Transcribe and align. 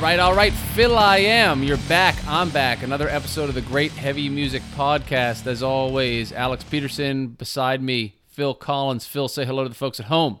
right, 0.00 0.18
all 0.18 0.34
right. 0.34 0.52
Phil, 0.52 0.96
I 0.96 1.18
am. 1.18 1.62
You're 1.62 1.76
back. 1.88 2.16
I'm 2.26 2.50
back. 2.50 2.82
Another 2.82 3.08
episode 3.08 3.48
of 3.48 3.54
the 3.54 3.60
Great 3.60 3.92
Heavy 3.92 4.28
Music 4.28 4.62
Podcast. 4.74 5.46
As 5.46 5.62
always, 5.62 6.32
Alex 6.32 6.64
Peterson 6.64 7.28
beside 7.28 7.82
me, 7.82 8.14
Phil 8.28 8.54
Collins. 8.54 9.06
Phil, 9.06 9.28
say 9.28 9.44
hello 9.44 9.64
to 9.64 9.68
the 9.68 9.74
folks 9.74 9.98
at 9.98 10.06
home. 10.06 10.40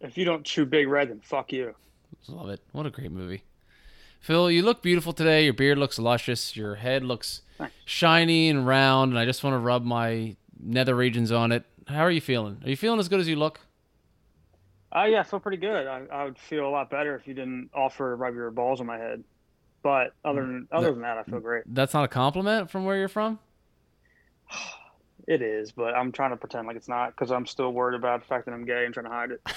If 0.00 0.18
you 0.18 0.24
don't 0.24 0.44
chew 0.44 0.66
Big 0.66 0.88
Red, 0.88 1.10
then 1.10 1.20
fuck 1.20 1.52
you. 1.52 1.74
Love 2.28 2.50
it. 2.50 2.60
What 2.72 2.86
a 2.86 2.90
great 2.90 3.10
movie. 3.10 3.44
Phil, 4.20 4.50
you 4.50 4.62
look 4.62 4.82
beautiful 4.82 5.12
today. 5.12 5.44
Your 5.44 5.54
beard 5.54 5.78
looks 5.78 5.98
luscious. 5.98 6.54
Your 6.54 6.74
head 6.74 7.02
looks 7.02 7.42
shiny 7.84 8.50
and 8.50 8.66
round, 8.66 9.12
and 9.12 9.18
I 9.18 9.24
just 9.24 9.42
want 9.42 9.54
to 9.54 9.58
rub 9.58 9.84
my 9.84 10.36
nether 10.60 10.94
regions 10.94 11.32
on 11.32 11.52
it. 11.52 11.64
How 11.86 12.00
are 12.00 12.10
you 12.10 12.20
feeling? 12.20 12.60
Are 12.62 12.68
you 12.68 12.76
feeling 12.76 13.00
as 13.00 13.08
good 13.08 13.20
as 13.20 13.28
you 13.28 13.36
look? 13.36 13.60
Uh, 14.94 15.04
yeah, 15.04 15.20
I 15.20 15.22
feel 15.22 15.40
pretty 15.40 15.58
good. 15.58 15.86
I, 15.86 16.02
I 16.10 16.24
would 16.24 16.38
feel 16.38 16.66
a 16.66 16.70
lot 16.70 16.88
better 16.90 17.14
if 17.14 17.26
you 17.28 17.34
didn't 17.34 17.70
offer 17.74 18.10
to 18.10 18.14
rub 18.16 18.34
your 18.34 18.50
balls 18.50 18.80
on 18.80 18.86
my 18.86 18.96
head. 18.98 19.22
But 19.82 20.14
other 20.24 20.40
than 20.42 20.66
other 20.72 20.90
than 20.92 21.02
that, 21.02 21.18
I 21.18 21.22
feel 21.24 21.40
great. 21.40 21.64
That's 21.66 21.94
not 21.94 22.04
a 22.04 22.08
compliment 22.08 22.70
from 22.70 22.84
where 22.84 22.96
you're 22.96 23.08
from? 23.08 23.38
It 25.26 25.42
is, 25.42 25.72
but 25.72 25.94
I'm 25.94 26.10
trying 26.10 26.30
to 26.30 26.38
pretend 26.38 26.66
like 26.66 26.76
it's 26.76 26.88
not 26.88 27.10
because 27.10 27.30
I'm 27.30 27.44
still 27.44 27.70
worried 27.70 27.94
about 27.94 28.20
the 28.22 28.26
fact 28.26 28.46
that 28.46 28.52
I'm 28.54 28.64
gay 28.64 28.86
and 28.86 28.94
trying 28.94 29.04
to 29.04 29.12
hide 29.12 29.30
it. 29.32 29.42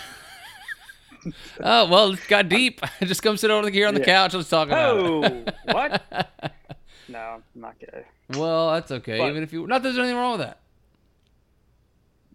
Oh, 1.63 1.87
well, 1.87 2.11
it 2.13 2.19
got 2.27 2.49
deep. 2.49 2.81
Just 3.01 3.21
come 3.23 3.37
sit 3.37 3.51
over 3.51 3.69
here 3.69 3.87
on 3.87 3.93
the 3.93 3.99
Yeah. 3.99 4.05
couch. 4.07 4.33
Let's 4.33 4.49
talk 4.49 4.67
about 4.69 4.97
Oh, 4.99 5.23
it. 5.23 5.55
what? 5.65 6.01
No, 7.07 7.19
I'm 7.19 7.43
not 7.53 7.77
gay. 7.79 8.05
Well, 8.35 8.71
that's 8.71 8.91
okay. 8.91 9.19
But- 9.19 9.29
Even 9.29 9.43
if 9.43 9.53
you, 9.53 9.67
not 9.67 9.83
that 9.83 9.89
there's 9.89 9.99
anything 9.99 10.17
wrong 10.17 10.39
with 10.39 10.47
that. 10.47 10.59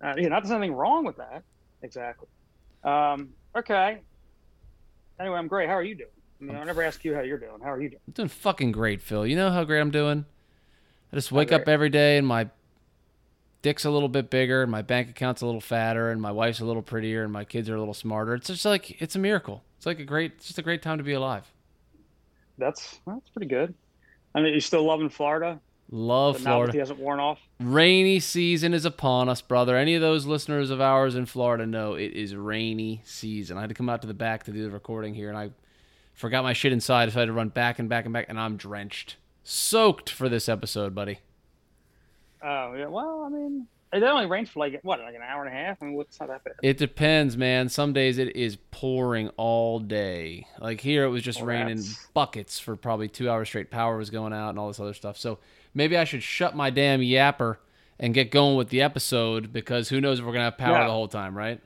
Uh, 0.00 0.14
yeah, 0.16 0.28
not 0.28 0.44
there's 0.44 0.52
anything 0.52 0.74
wrong 0.74 1.04
with 1.04 1.16
that. 1.16 1.42
Exactly. 1.82 2.28
Um, 2.86 3.30
okay. 3.54 4.00
Anyway, 5.18 5.36
I'm 5.36 5.48
great. 5.48 5.68
How 5.68 5.74
are 5.74 5.82
you 5.82 5.96
doing? 5.96 6.10
I, 6.40 6.44
mean, 6.44 6.56
I 6.56 6.64
never 6.64 6.82
ask 6.82 7.04
you 7.04 7.14
how 7.14 7.22
you're 7.22 7.38
doing. 7.38 7.60
How 7.62 7.72
are 7.72 7.80
you 7.80 7.90
doing? 7.90 8.00
I'm 8.06 8.12
doing 8.12 8.28
fucking 8.28 8.72
great, 8.72 9.02
Phil. 9.02 9.26
You 9.26 9.36
know 9.36 9.50
how 9.50 9.64
great 9.64 9.80
I'm 9.80 9.90
doing? 9.90 10.24
I 11.12 11.16
just 11.16 11.32
wake 11.32 11.52
up 11.52 11.68
every 11.68 11.88
day 11.88 12.18
and 12.18 12.26
my 12.26 12.50
dick's 13.62 13.84
a 13.84 13.90
little 13.90 14.08
bit 14.08 14.28
bigger 14.28 14.62
and 14.62 14.70
my 14.70 14.82
bank 14.82 15.08
account's 15.08 15.40
a 15.40 15.46
little 15.46 15.60
fatter 15.60 16.10
and 16.10 16.20
my 16.20 16.30
wife's 16.30 16.60
a 16.60 16.64
little 16.64 16.82
prettier 16.82 17.24
and 17.24 17.32
my 17.32 17.44
kids 17.44 17.68
are 17.68 17.74
a 17.74 17.78
little 17.78 17.94
smarter. 17.94 18.34
It's 18.34 18.48
just 18.48 18.64
like 18.64 19.00
it's 19.00 19.16
a 19.16 19.18
miracle. 19.18 19.62
It's 19.76 19.86
like 19.86 19.98
a 19.98 20.04
great 20.04 20.32
it's 20.36 20.46
just 20.46 20.58
a 20.58 20.62
great 20.62 20.82
time 20.82 20.98
to 20.98 21.04
be 21.04 21.14
alive. 21.14 21.50
That's 22.58 23.00
that's 23.06 23.28
pretty 23.30 23.48
good. 23.48 23.74
I 24.34 24.42
mean, 24.42 24.52
you 24.52 24.60
still 24.60 24.84
loving 24.84 25.08
Florida? 25.08 25.58
Love 25.90 26.34
The 26.38 26.40
Florida. 26.40 26.78
hasn't 26.78 26.98
worn 26.98 27.20
off. 27.20 27.38
Rainy 27.60 28.18
season 28.18 28.74
is 28.74 28.84
upon 28.84 29.28
us, 29.28 29.40
brother. 29.40 29.76
Any 29.76 29.94
of 29.94 30.00
those 30.02 30.26
listeners 30.26 30.70
of 30.70 30.80
ours 30.80 31.14
in 31.14 31.26
Florida 31.26 31.64
know 31.64 31.94
it 31.94 32.12
is 32.12 32.34
rainy 32.34 33.02
season. 33.04 33.56
I 33.56 33.60
had 33.60 33.68
to 33.70 33.74
come 33.74 33.88
out 33.88 34.00
to 34.02 34.08
the 34.08 34.14
back 34.14 34.42
to 34.44 34.52
do 34.52 34.62
the 34.64 34.70
recording 34.70 35.14
here 35.14 35.28
and 35.28 35.38
I 35.38 35.50
forgot 36.14 36.42
my 36.42 36.54
shit 36.54 36.72
inside, 36.72 37.12
so 37.12 37.18
I 37.18 37.20
had 37.20 37.26
to 37.26 37.32
run 37.32 37.50
back 37.50 37.78
and 37.78 37.88
back 37.88 38.04
and 38.04 38.12
back 38.12 38.26
and 38.28 38.38
I'm 38.40 38.56
drenched. 38.56 39.16
Soaked 39.44 40.10
for 40.10 40.28
this 40.28 40.48
episode, 40.48 40.94
buddy. 40.94 41.20
Oh 42.42 42.74
yeah. 42.74 42.86
Well, 42.86 43.22
I 43.24 43.28
mean, 43.28 43.66
it 43.92 44.02
only 44.02 44.26
rains 44.26 44.50
for 44.50 44.60
like 44.60 44.80
what, 44.82 44.98
like 45.00 45.14
an 45.14 45.22
hour 45.22 45.44
and 45.44 45.54
a 45.54 45.56
half. 45.56 45.78
I 45.80 45.86
mean, 45.86 45.94
what's 45.94 46.18
not 46.20 46.28
that 46.28 46.44
bad. 46.44 46.54
It 46.62 46.76
depends, 46.78 47.36
man. 47.36 47.68
Some 47.68 47.92
days 47.92 48.18
it 48.18 48.34
is 48.36 48.56
pouring 48.70 49.28
all 49.36 49.78
day. 49.78 50.46
Like 50.60 50.80
here, 50.80 51.04
it 51.04 51.08
was 51.10 51.22
just 51.22 51.40
raining 51.40 51.82
buckets 52.12 52.58
for 52.58 52.76
probably 52.76 53.08
two 53.08 53.30
hours 53.30 53.48
straight. 53.48 53.70
Power 53.70 53.96
was 53.96 54.10
going 54.10 54.32
out 54.32 54.50
and 54.50 54.58
all 54.58 54.68
this 54.68 54.80
other 54.80 54.94
stuff. 54.94 55.16
So 55.16 55.38
maybe 55.76 55.96
I 55.96 56.04
should 56.04 56.22
shut 56.22 56.56
my 56.56 56.70
damn 56.70 57.00
yapper 57.00 57.58
and 58.00 58.12
get 58.12 58.30
going 58.30 58.56
with 58.56 58.70
the 58.70 58.82
episode 58.82 59.52
because 59.52 59.88
who 59.90 60.00
knows 60.00 60.18
if 60.18 60.24
we're 60.24 60.32
gonna 60.32 60.44
have 60.44 60.58
power 60.58 60.78
Yeah. 60.78 60.84
the 60.86 60.90
whole 60.92 61.06
time, 61.08 61.36
right? 61.36 61.60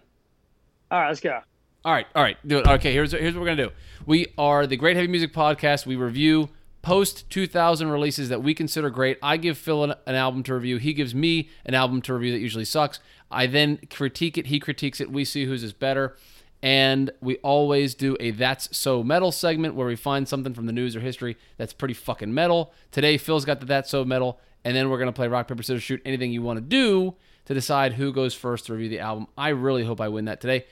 All 0.91 1.00
right, 1.00 1.09
let's 1.09 1.21
go. 1.21 1.41
All 1.84 1.93
right, 1.93 2.06
all 2.15 2.22
right, 2.22 2.37
do 2.47 2.59
it. 2.59 2.66
Okay, 2.66 2.93
here's 2.93 3.12
here's 3.12 3.34
what 3.34 3.41
we're 3.41 3.47
gonna 3.47 3.69
do. 3.69 3.72
We 4.04 4.26
are 4.37 4.66
the 4.66 4.76
Great 4.76 4.97
Heavy 4.97 5.09
Music 5.09 5.32
Podcast. 5.32 5.87
We 5.87 5.97
review 5.97 6.50
post 6.82 7.28
2000 7.31 7.91
releases 7.91 8.28
that 8.31 8.43
we 8.43 8.54
consider 8.54 8.91
great. 8.91 9.19
I 9.22 9.37
give 9.37 9.56
Phil 9.59 9.84
an, 9.84 9.94
an 10.06 10.15
album 10.15 10.43
to 10.44 10.54
review. 10.54 10.78
He 10.78 10.93
gives 10.93 11.15
me 11.15 11.49
an 11.65 11.75
album 11.75 12.03
to 12.03 12.15
review 12.15 12.32
that 12.32 12.38
usually 12.41 12.65
sucks. 12.65 13.00
I 13.31 13.47
then 13.47 13.78
critique 13.91 14.37
it. 14.38 14.47
He 14.47 14.59
critiques 14.59 15.00
it. 15.00 15.10
We 15.12 15.25
see 15.25 15.44
whose 15.44 15.62
is 15.62 15.72
better. 15.72 16.16
And 16.62 17.10
we 17.21 17.37
always 17.38 17.94
do 17.94 18.16
a 18.21 18.32
That's 18.32 18.76
So 18.76 19.03
Metal 19.03 19.32
segment 19.32 19.75
where 19.75 19.87
we 19.87 19.97
find 19.97 20.28
something 20.28 20.53
from 20.53 20.66
the 20.66 20.72
news 20.72 20.94
or 20.94 21.00
history 21.00 21.37
that's 21.56 21.72
pretty 21.72 21.94
fucking 21.94 22.34
metal. 22.34 22.72
Today, 22.91 23.16
Phil's 23.16 23.44
got 23.44 23.60
the 23.60 23.66
That's 23.66 23.91
So 23.91 24.04
Metal. 24.04 24.38
And 24.65 24.76
then 24.76 24.91
we're 24.91 24.99
going 24.99 25.09
to 25.09 25.12
play 25.12 25.26
Rock, 25.26 25.49
Paper, 25.49 25.62
Scissors, 25.62 25.82
Shoot. 25.82 26.03
Anything 26.04 26.32
you 26.32 26.43
want 26.43 26.59
to 26.59 26.60
do 26.60 27.15
to 27.47 27.54
decide 27.54 27.94
who 27.94 28.12
goes 28.12 28.34
first 28.34 28.66
to 28.66 28.75
review 28.75 28.91
the 28.91 29.00
album. 29.00 29.26
I 29.38 29.49
really 29.49 29.84
hope 29.84 30.00
I 30.00 30.09
win 30.09 30.26
that 30.26 30.41
today. 30.41 30.66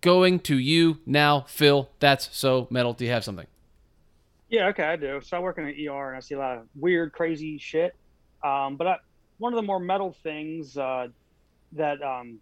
Going 0.00 0.40
to 0.40 0.56
you 0.56 0.98
now, 1.04 1.42
Phil. 1.42 1.90
That's 1.98 2.34
So 2.36 2.66
Metal. 2.70 2.94
Do 2.94 3.04
you 3.04 3.10
have 3.10 3.24
something? 3.24 3.46
Yeah, 4.48 4.68
okay, 4.68 4.84
I 4.84 4.96
do. 4.96 5.20
So 5.22 5.36
I 5.36 5.40
work 5.40 5.58
in 5.58 5.64
an 5.66 5.74
ER 5.88 6.08
and 6.08 6.16
I 6.16 6.20
see 6.20 6.34
a 6.34 6.38
lot 6.38 6.56
of 6.56 6.64
weird, 6.74 7.12
crazy 7.12 7.58
shit. 7.58 7.94
Um, 8.42 8.76
but 8.76 8.86
I, 8.86 8.96
one 9.38 9.52
of 9.52 9.56
the 9.56 9.62
more 9.62 9.80
metal 9.80 10.16
things 10.22 10.76
uh, 10.76 11.08
that 11.72 12.00
um, 12.02 12.38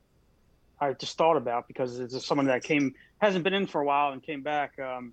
I 0.82 0.92
just 0.94 1.16
thought 1.16 1.36
about 1.36 1.68
because 1.68 2.00
it's 2.00 2.26
someone 2.26 2.46
that 2.48 2.64
came 2.64 2.94
hasn't 3.18 3.44
been 3.44 3.54
in 3.54 3.68
for 3.68 3.80
a 3.80 3.84
while 3.84 4.12
and 4.12 4.20
came 4.20 4.42
back. 4.42 4.76
Um, 4.80 5.12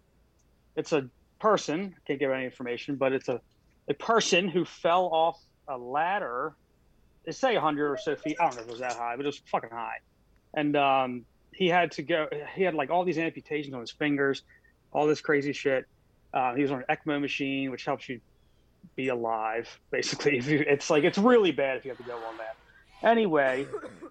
it's 0.75 0.93
a 0.93 1.07
person. 1.39 1.95
I 1.95 1.99
Can't 2.07 2.19
give 2.19 2.31
any 2.31 2.45
information, 2.45 2.95
but 2.95 3.13
it's 3.13 3.29
a 3.29 3.39
a 3.87 3.93
person 3.93 4.47
who 4.47 4.65
fell 4.65 5.05
off 5.05 5.39
a 5.67 5.77
ladder. 5.77 6.55
They 7.25 7.31
say 7.31 7.53
100 7.53 7.91
or 7.91 7.97
so 7.97 8.15
feet. 8.15 8.37
I 8.39 8.45
don't 8.45 8.55
know 8.55 8.61
if 8.61 8.67
it 8.67 8.71
was 8.71 8.79
that 8.79 8.93
high, 8.93 9.15
but 9.15 9.25
it 9.25 9.27
was 9.27 9.41
fucking 9.45 9.69
high. 9.69 9.99
And 10.55 10.75
um, 10.75 11.25
he 11.53 11.67
had 11.67 11.91
to 11.93 12.01
go. 12.01 12.27
He 12.55 12.63
had 12.63 12.73
like 12.73 12.89
all 12.89 13.03
these 13.03 13.19
amputations 13.19 13.75
on 13.75 13.81
his 13.81 13.91
fingers, 13.91 14.41
all 14.91 15.05
this 15.05 15.21
crazy 15.21 15.53
shit. 15.53 15.85
Uh, 16.33 16.55
he 16.55 16.63
was 16.63 16.71
on 16.71 16.83
an 16.87 16.95
ECMO 16.95 17.21
machine, 17.21 17.69
which 17.69 17.85
helps 17.85 18.09
you 18.09 18.21
be 18.95 19.09
alive, 19.09 19.67
basically. 19.91 20.37
If 20.39 20.47
you, 20.47 20.65
it's 20.67 20.89
like 20.89 21.03
it's 21.03 21.19
really 21.19 21.51
bad 21.51 21.77
if 21.77 21.85
you 21.85 21.91
have 21.91 21.97
to 21.99 22.03
go 22.03 22.15
on 22.15 22.37
that. 22.37 22.55
Anyway, 23.07 23.67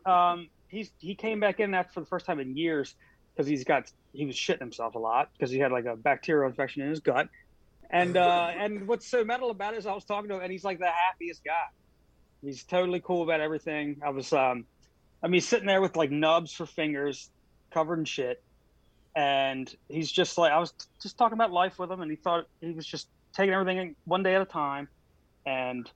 um, 0.06 0.48
he's 0.69 0.91
he 0.99 1.15
came 1.15 1.41
back 1.41 1.61
in 1.61 1.73
that 1.73 1.93
for 1.93 2.01
the 2.01 2.06
first 2.06 2.27
time 2.27 2.41
in 2.41 2.56
years 2.56 2.95
because 3.34 3.47
he's 3.47 3.65
got 3.65 3.91
he 4.12 4.27
was 4.27 4.37
shitting 4.37 4.61
himself 4.61 4.95
a 4.95 4.99
lot 4.99 5.31
because 5.33 5.51
he 5.51 5.59
had 5.59 5.73
like 5.73 5.84
a 5.84 5.97
bacterial 5.97 6.49
infection 6.49 6.83
in 6.83 6.91
his 6.91 7.01
gut. 7.01 7.29
And 7.91 8.17
uh, 8.17 8.53
and 8.56 8.87
what's 8.87 9.06
so 9.06 9.25
metal 9.25 9.51
about 9.51 9.75
it 9.75 9.79
is 9.79 9.87
I 9.87 9.95
was 9.95 10.05
talking 10.05 10.29
to 10.29 10.37
him 10.37 10.43
and 10.43 10.53
he's 10.53 10.65
like 10.65 10.79
the 10.79 10.91
happiest 10.91 11.43
guy. 11.45 11.55
He's 12.43 12.62
totally 12.62 13.01
cool 13.01 13.23
about 13.23 13.41
everything. 13.41 14.01
I 14.05 14.11
was 14.11 14.33
um, 14.33 14.65
I 15.23 15.29
mean, 15.29 15.41
sitting 15.41 15.67
there 15.67 15.81
with 15.81 15.97
like 15.97 16.11
nubs 16.11 16.53
for 16.53 16.67
fingers, 16.67 17.31
covered 17.71 17.99
in 17.99 18.05
shit 18.05 18.43
and 19.19 19.75
he's 19.89 20.12
just 20.12 20.39
like 20.39 20.53
I 20.53 20.61
was 20.61 20.73
just 21.03 21.19
talking 21.19 21.35
about 21.35 21.50
life 21.50 21.77
with 21.81 21.91
him, 21.91 22.00
and 22.03 22.11
he 22.11 22.17
thought 22.17 22.47
he 22.61 22.71
was 22.71 22.87
just 22.87 23.09
taking 23.35 23.53
everything 23.53 23.97
one 24.05 24.23
day 24.23 24.37
at 24.37 24.43
a 24.43 24.45
time, 24.45 24.87
and 25.45 25.91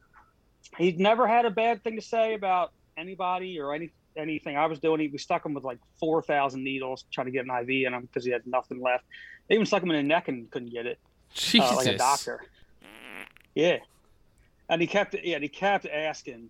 he'd 0.76 0.98
never 0.98 1.28
had 1.28 1.44
a 1.44 1.50
bad 1.50 1.84
thing 1.84 1.94
to 1.94 2.02
say 2.02 2.34
about 2.34 2.72
anybody 2.96 3.60
or 3.60 3.74
any 3.74 3.92
anything 4.16 4.56
I 4.56 4.66
was 4.66 4.78
doing. 4.80 5.00
He 5.00 5.08
we 5.08 5.18
stuck 5.18 5.44
him 5.44 5.54
with 5.54 5.64
like 5.64 5.78
four 6.00 6.22
thousand 6.22 6.64
needles 6.64 7.04
trying 7.12 7.26
to 7.26 7.30
get 7.30 7.44
an 7.46 7.50
IV 7.50 7.86
in 7.86 7.94
him 7.94 8.02
because 8.02 8.24
he 8.24 8.32
had 8.32 8.42
nothing 8.46 8.80
left. 8.80 9.04
They 9.48 9.54
even 9.56 9.66
stuck 9.66 9.82
him 9.82 9.90
in 9.90 9.96
the 9.96 10.02
neck 10.02 10.28
and 10.28 10.50
couldn't 10.50 10.72
get 10.72 10.86
it, 10.86 10.98
Jesus. 11.34 11.70
uh, 11.70 11.76
like 11.76 11.86
a 11.86 11.98
doctor. 11.98 12.40
Yeah, 13.54 13.78
and 14.68 14.80
he 14.80 14.86
kept 14.86 15.14
yeah, 15.22 15.38
he 15.38 15.48
kept 15.48 15.86
asking. 15.86 16.48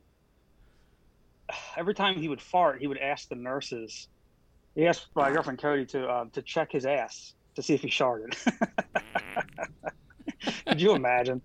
Every 1.76 1.94
time 1.94 2.18
he 2.18 2.28
would 2.28 2.40
fart, 2.40 2.80
he 2.80 2.86
would 2.86 2.98
ask 2.98 3.28
the 3.28 3.34
nurses 3.34 4.08
he 4.74 4.86
asked 4.86 5.06
my 5.14 5.30
girlfriend 5.30 5.60
Cody 5.60 5.84
to 5.86 6.06
uh, 6.06 6.24
to 6.32 6.42
check 6.42 6.72
his 6.72 6.86
ass 6.86 7.34
to 7.56 7.62
see 7.62 7.74
if 7.74 7.82
he 7.82 7.88
sharded. 7.88 8.34
Could 10.66 10.80
you 10.80 10.94
imagine? 10.94 11.42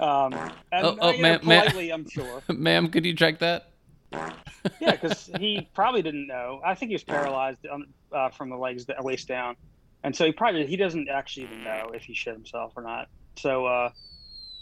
Um, 0.00 0.32
and 0.72 0.86
Oh, 0.86 0.98
oh, 1.00 1.08
uh, 1.08 1.12
know, 1.12 1.18
ma'am- 1.18 1.40
ma'am- 1.44 1.90
I'm 1.92 2.08
sure. 2.08 2.42
Ma'am, 2.48 2.88
could 2.88 3.04
you 3.04 3.14
check 3.14 3.38
that? 3.40 3.67
Yeah, 4.80 4.92
because 4.92 5.30
he 5.38 5.68
probably 5.74 6.02
didn't 6.02 6.26
know. 6.26 6.60
I 6.64 6.74
think 6.74 6.90
he 6.90 6.94
was 6.94 7.04
paralyzed 7.04 7.64
on, 7.66 7.86
uh, 8.12 8.28
from 8.30 8.50
the 8.50 8.56
legs 8.56 8.84
the 8.86 8.94
waist 8.98 9.28
down, 9.28 9.56
and 10.02 10.14
so 10.14 10.26
he 10.26 10.32
probably 10.32 10.66
he 10.66 10.76
doesn't 10.76 11.08
actually 11.08 11.44
even 11.44 11.64
know 11.64 11.90
if 11.94 12.02
he 12.02 12.12
shit 12.12 12.34
himself 12.34 12.72
or 12.76 12.82
not. 12.82 13.08
So 13.36 13.66
uh, 13.66 13.90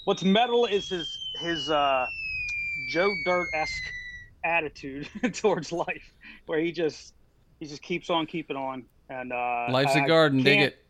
what's 0.04 0.22
metal 0.22 0.66
is 0.66 0.88
his 0.88 1.08
his 1.40 1.70
uh, 1.70 2.06
Joe 2.90 3.12
Dirt 3.24 3.48
esque 3.54 3.82
attitude 4.44 5.08
towards 5.32 5.72
life, 5.72 6.12
where 6.46 6.60
he 6.60 6.72
just 6.72 7.14
he 7.58 7.66
just 7.66 7.82
keeps 7.82 8.10
on 8.10 8.26
keeping 8.26 8.56
on, 8.56 8.84
and 9.08 9.32
uh, 9.32 9.66
Life's 9.70 9.96
a 9.96 10.02
I 10.02 10.06
garden. 10.06 10.42
Dig 10.42 10.60
it. 10.60 10.84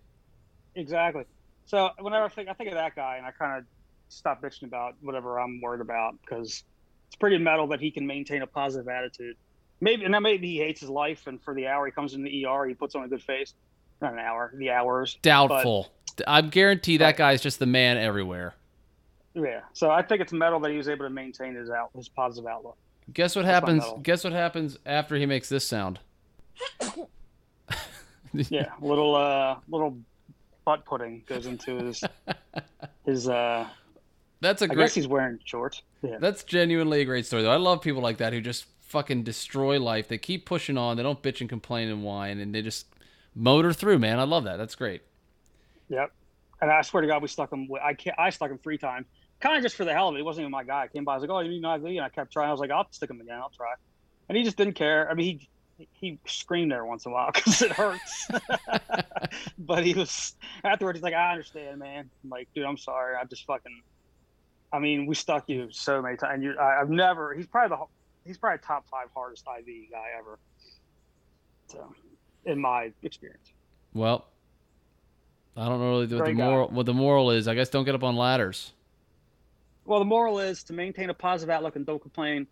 Exactly. 0.75 1.25
So 1.64 1.91
whenever 2.00 2.25
I 2.25 2.29
think 2.29 2.49
I 2.49 2.52
think 2.52 2.70
of 2.70 2.76
that 2.76 2.94
guy, 2.97 3.17
and 3.17 3.26
I 3.26 3.31
kind 3.31 3.59
of 3.59 3.64
stop 4.09 4.43
bitching 4.43 4.64
about 4.64 4.94
whatever 5.00 5.41
I'm 5.41 5.61
worried 5.61 5.81
about 5.81 6.14
because 6.20 6.62
it's 7.16 7.20
pretty 7.20 7.38
metal 7.38 7.66
that 7.68 7.80
he 7.80 7.90
can 7.90 8.06
maintain 8.06 8.42
a 8.42 8.46
positive 8.46 8.88
attitude. 8.88 9.36
Maybe 9.80 10.04
and 10.04 10.12
then 10.12 10.22
maybe 10.22 10.48
he 10.48 10.58
hates 10.58 10.80
his 10.80 10.90
life, 10.90 11.26
and 11.26 11.42
for 11.42 11.54
the 11.54 11.66
hour 11.66 11.86
he 11.86 11.92
comes 11.92 12.14
in 12.14 12.22
the 12.22 12.46
ER, 12.46 12.66
he 12.66 12.74
puts 12.74 12.94
on 12.94 13.04
a 13.04 13.08
good 13.08 13.22
face. 13.22 13.54
Not 14.00 14.12
an 14.12 14.18
hour, 14.18 14.52
the 14.56 14.70
hours. 14.70 15.18
Doubtful. 15.22 15.90
I 16.26 16.40
guarantee 16.42 16.98
that 16.98 17.16
guy's 17.16 17.40
just 17.42 17.58
the 17.58 17.66
man 17.66 17.96
everywhere. 17.98 18.54
Yeah. 19.34 19.60
So 19.74 19.90
I 19.90 20.02
think 20.02 20.20
it's 20.22 20.32
metal 20.32 20.60
that 20.60 20.70
he 20.70 20.76
was 20.78 20.88
able 20.88 21.04
to 21.04 21.10
maintain 21.10 21.54
his 21.54 21.70
out 21.70 21.90
his 21.94 22.08
positive 22.08 22.46
outlook. 22.48 22.76
Guess 23.12 23.36
what 23.36 23.44
That's 23.44 23.54
happens? 23.66 23.84
Guess 24.02 24.24
what 24.24 24.32
happens 24.32 24.78
after 24.86 25.16
he 25.16 25.26
makes 25.26 25.48
this 25.48 25.66
sound? 25.66 25.98
Yeah. 28.32 28.66
little 28.82 29.14
uh 29.14 29.56
little 29.68 29.96
butt 30.66 30.84
pudding 30.84 31.22
goes 31.26 31.46
into 31.46 31.76
his 31.76 32.04
his. 33.06 33.28
uh 33.28 33.66
That's 34.42 34.60
a 34.60 34.66
I 34.66 34.68
great. 34.68 34.78
guess 34.84 34.94
he's 34.94 35.08
wearing 35.08 35.38
shorts. 35.44 35.80
Yeah. 36.02 36.19
That's 36.20 36.44
genuinely 36.44 37.00
a 37.00 37.04
great 37.04 37.26
story, 37.26 37.43
though. 37.43 37.52
I 37.52 37.56
love 37.56 37.81
people 37.82 38.02
like 38.02 38.19
that 38.19 38.32
who 38.32 38.40
just 38.40 38.66
fucking 38.81 39.22
destroy 39.25 39.81
life. 39.81 40.08
They 40.08 40.19
keep 40.19 40.46
pushing 40.46 40.78
on. 40.78 40.96
They 40.96 41.02
don't 41.02 41.22
bitch 41.22 41.40
and 41.40 41.48
complain 41.48 41.88
and 41.88 42.02
whine, 42.04 42.38
and 42.38 42.54
they 42.54 42.62
just 42.62 42.87
motor 43.34 43.72
through. 43.72 43.98
Man, 43.98 44.19
I 44.19 44.25
love 44.25 44.44
that. 44.44 44.56
That's 44.56 44.75
great. 44.75 45.02
Yep. 45.88 46.12
And 46.60 46.70
I 46.70 46.82
swear 46.82 47.02
to 47.02 47.06
God, 47.06 47.22
we 47.22 47.28
stuck 47.28 47.52
him. 47.52 47.69
I 47.82 47.94
can't, 47.94 48.19
I 48.19 48.31
stuck 48.31 48.50
him 48.50 48.58
three 48.58 48.78
times, 48.78 49.06
kind 49.40 49.56
of 49.56 49.62
just 49.62 49.76
for 49.76 49.84
the 49.84 49.93
hell 49.93 50.08
of 50.08 50.14
it. 50.14 50.19
He 50.19 50.22
wasn't 50.22 50.44
even 50.44 50.52
my 50.52 50.64
guy. 50.64 50.84
I 50.84 50.88
came 50.88 51.04
by. 51.04 51.12
I 51.12 51.16
was 51.16 51.22
like, 51.22 51.31
"Oh, 51.31 51.40
you 51.40 51.58
IV," 51.58 51.84
and 51.84 52.00
I 52.00 52.08
kept 52.08 52.32
trying. 52.32 52.49
I 52.49 52.52
was 52.52 52.60
like, 52.60 52.70
"I'll 52.70 52.87
stick 52.90 53.10
him 53.10 53.20
again. 53.20 53.38
I'll 53.38 53.50
try." 53.50 53.75
And 54.28 54.38
he 54.38 54.42
just 54.42 54.56
didn't 54.56 54.75
care. 54.75 55.10
I 55.10 55.14
mean, 55.14 55.40
he 55.76 55.88
he 55.92 56.19
screamed 56.26 56.72
there 56.72 56.84
once 56.87 57.04
in 57.04 57.12
a 57.12 57.14
while 57.14 57.31
because 57.34 57.60
it 57.60 57.72
hurts. 57.72 58.28
but 59.58 59.84
he 59.84 59.92
was 59.92 60.34
afterwards. 60.64 60.99
He's 60.99 61.02
like, 61.04 61.14
"I 61.14 61.32
understand, 61.32 61.78
man." 61.78 62.08
I'm 62.25 62.31
like, 62.31 62.49
"Dude, 62.54 62.64
I'm 62.64 62.78
sorry. 62.78 63.16
I'm 63.16 63.28
just 63.28 63.44
fucking." 63.46 63.82
I 64.72 64.78
mean, 64.78 65.06
we 65.06 65.14
stuck 65.14 65.48
you 65.48 65.68
so 65.70 66.02
many 66.02 66.16
times. 66.16 66.42
You, 66.42 66.56
I, 66.58 66.80
I've 66.80 66.90
never. 66.90 67.34
He's 67.34 67.46
probably 67.46 67.76
the. 67.76 67.84
He's 68.24 68.38
probably 68.38 68.58
top 68.58 68.86
five 68.90 69.06
hardest 69.14 69.44
IV 69.46 69.66
guy 69.90 70.06
ever. 70.18 70.38
So, 71.68 71.94
in 72.44 72.60
my 72.60 72.90
experience. 73.02 73.52
Well, 73.94 74.26
I 75.56 75.68
don't 75.68 75.78
know 75.80 75.90
really 75.90 76.00
what 76.02 76.10
the 76.10 76.16
Great 76.18 76.36
guy. 76.36 76.44
moral 76.44 76.68
what 76.68 76.86
the 76.86 76.94
moral 76.94 77.30
is. 77.30 77.48
I 77.48 77.54
guess 77.54 77.68
don't 77.68 77.84
get 77.84 77.94
up 77.94 78.02
on 78.04 78.16
ladders. 78.16 78.72
Well, 79.84 80.00
the 80.00 80.04
moral 80.04 80.40
is 80.40 80.64
to 80.64 80.72
maintain 80.72 81.10
a 81.10 81.14
positive 81.14 81.54
outlook 81.54 81.76
and 81.76 81.86
don't 81.86 82.02
complain, 82.02 82.48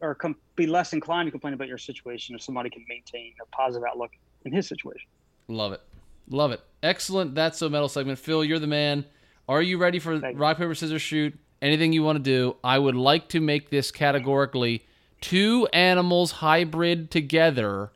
or 0.00 0.14
com- 0.14 0.36
be 0.56 0.66
less 0.66 0.92
inclined 0.92 1.26
to 1.26 1.30
complain 1.30 1.54
about 1.54 1.68
your 1.68 1.78
situation 1.78 2.34
if 2.34 2.42
somebody 2.42 2.68
can 2.68 2.84
maintain 2.88 3.32
a 3.42 3.46
positive 3.46 3.88
outlook 3.88 4.10
in 4.44 4.52
his 4.52 4.66
situation. 4.68 5.08
Love 5.48 5.72
it. 5.72 5.80
Love 6.28 6.52
it. 6.52 6.60
Excellent. 6.82 7.34
That's 7.34 7.58
so 7.58 7.68
metal 7.70 7.88
segment. 7.88 8.18
Phil, 8.18 8.44
you're 8.44 8.58
the 8.58 8.66
man. 8.66 9.06
Are 9.48 9.62
you 9.62 9.78
ready 9.78 9.98
for 9.98 10.18
Thank 10.18 10.36
you. 10.36 10.40
rock, 10.40 10.58
paper, 10.58 10.74
scissors, 10.74 11.02
shoot? 11.02 11.38
Anything 11.62 11.92
you 11.92 12.02
want 12.02 12.16
to 12.16 12.22
do? 12.22 12.56
I 12.64 12.78
would 12.78 12.94
like 12.94 13.28
to 13.30 13.40
make 13.40 13.70
this 13.70 13.90
categorically 13.90 14.86
two 15.20 15.68
animals 15.72 16.32
hybrid 16.32 17.10
together. 17.10 17.90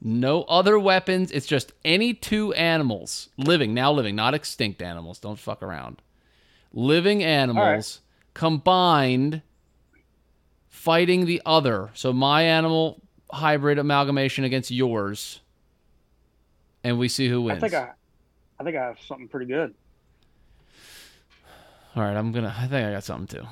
No 0.00 0.42
other 0.44 0.78
weapons. 0.78 1.30
It's 1.30 1.46
just 1.46 1.72
any 1.84 2.14
two 2.14 2.52
animals 2.54 3.28
living, 3.36 3.74
now 3.74 3.92
living, 3.92 4.16
not 4.16 4.34
extinct 4.34 4.82
animals. 4.82 5.18
Don't 5.18 5.38
fuck 5.38 5.62
around. 5.62 6.02
Living 6.72 7.22
animals 7.22 8.00
combined 8.34 9.42
fighting 10.68 11.26
the 11.26 11.42
other. 11.44 11.90
So 11.94 12.12
my 12.12 12.42
animal 12.42 13.02
hybrid 13.32 13.78
amalgamation 13.78 14.44
against 14.44 14.70
yours. 14.70 15.40
And 16.84 16.98
we 16.98 17.08
see 17.08 17.28
who 17.28 17.42
wins. 17.42 17.62
I 17.62 17.68
think 17.68 17.74
I, 17.74 17.90
I 18.60 18.64
think 18.64 18.76
I 18.76 18.84
have 18.84 18.98
something 19.06 19.28
pretty 19.28 19.46
good. 19.46 19.74
All 21.98 22.04
right, 22.04 22.16
I'm 22.16 22.30
gonna. 22.30 22.54
I 22.56 22.68
think 22.68 22.86
I 22.86 22.92
got 22.92 23.02
something 23.02 23.40
too. 23.40 23.46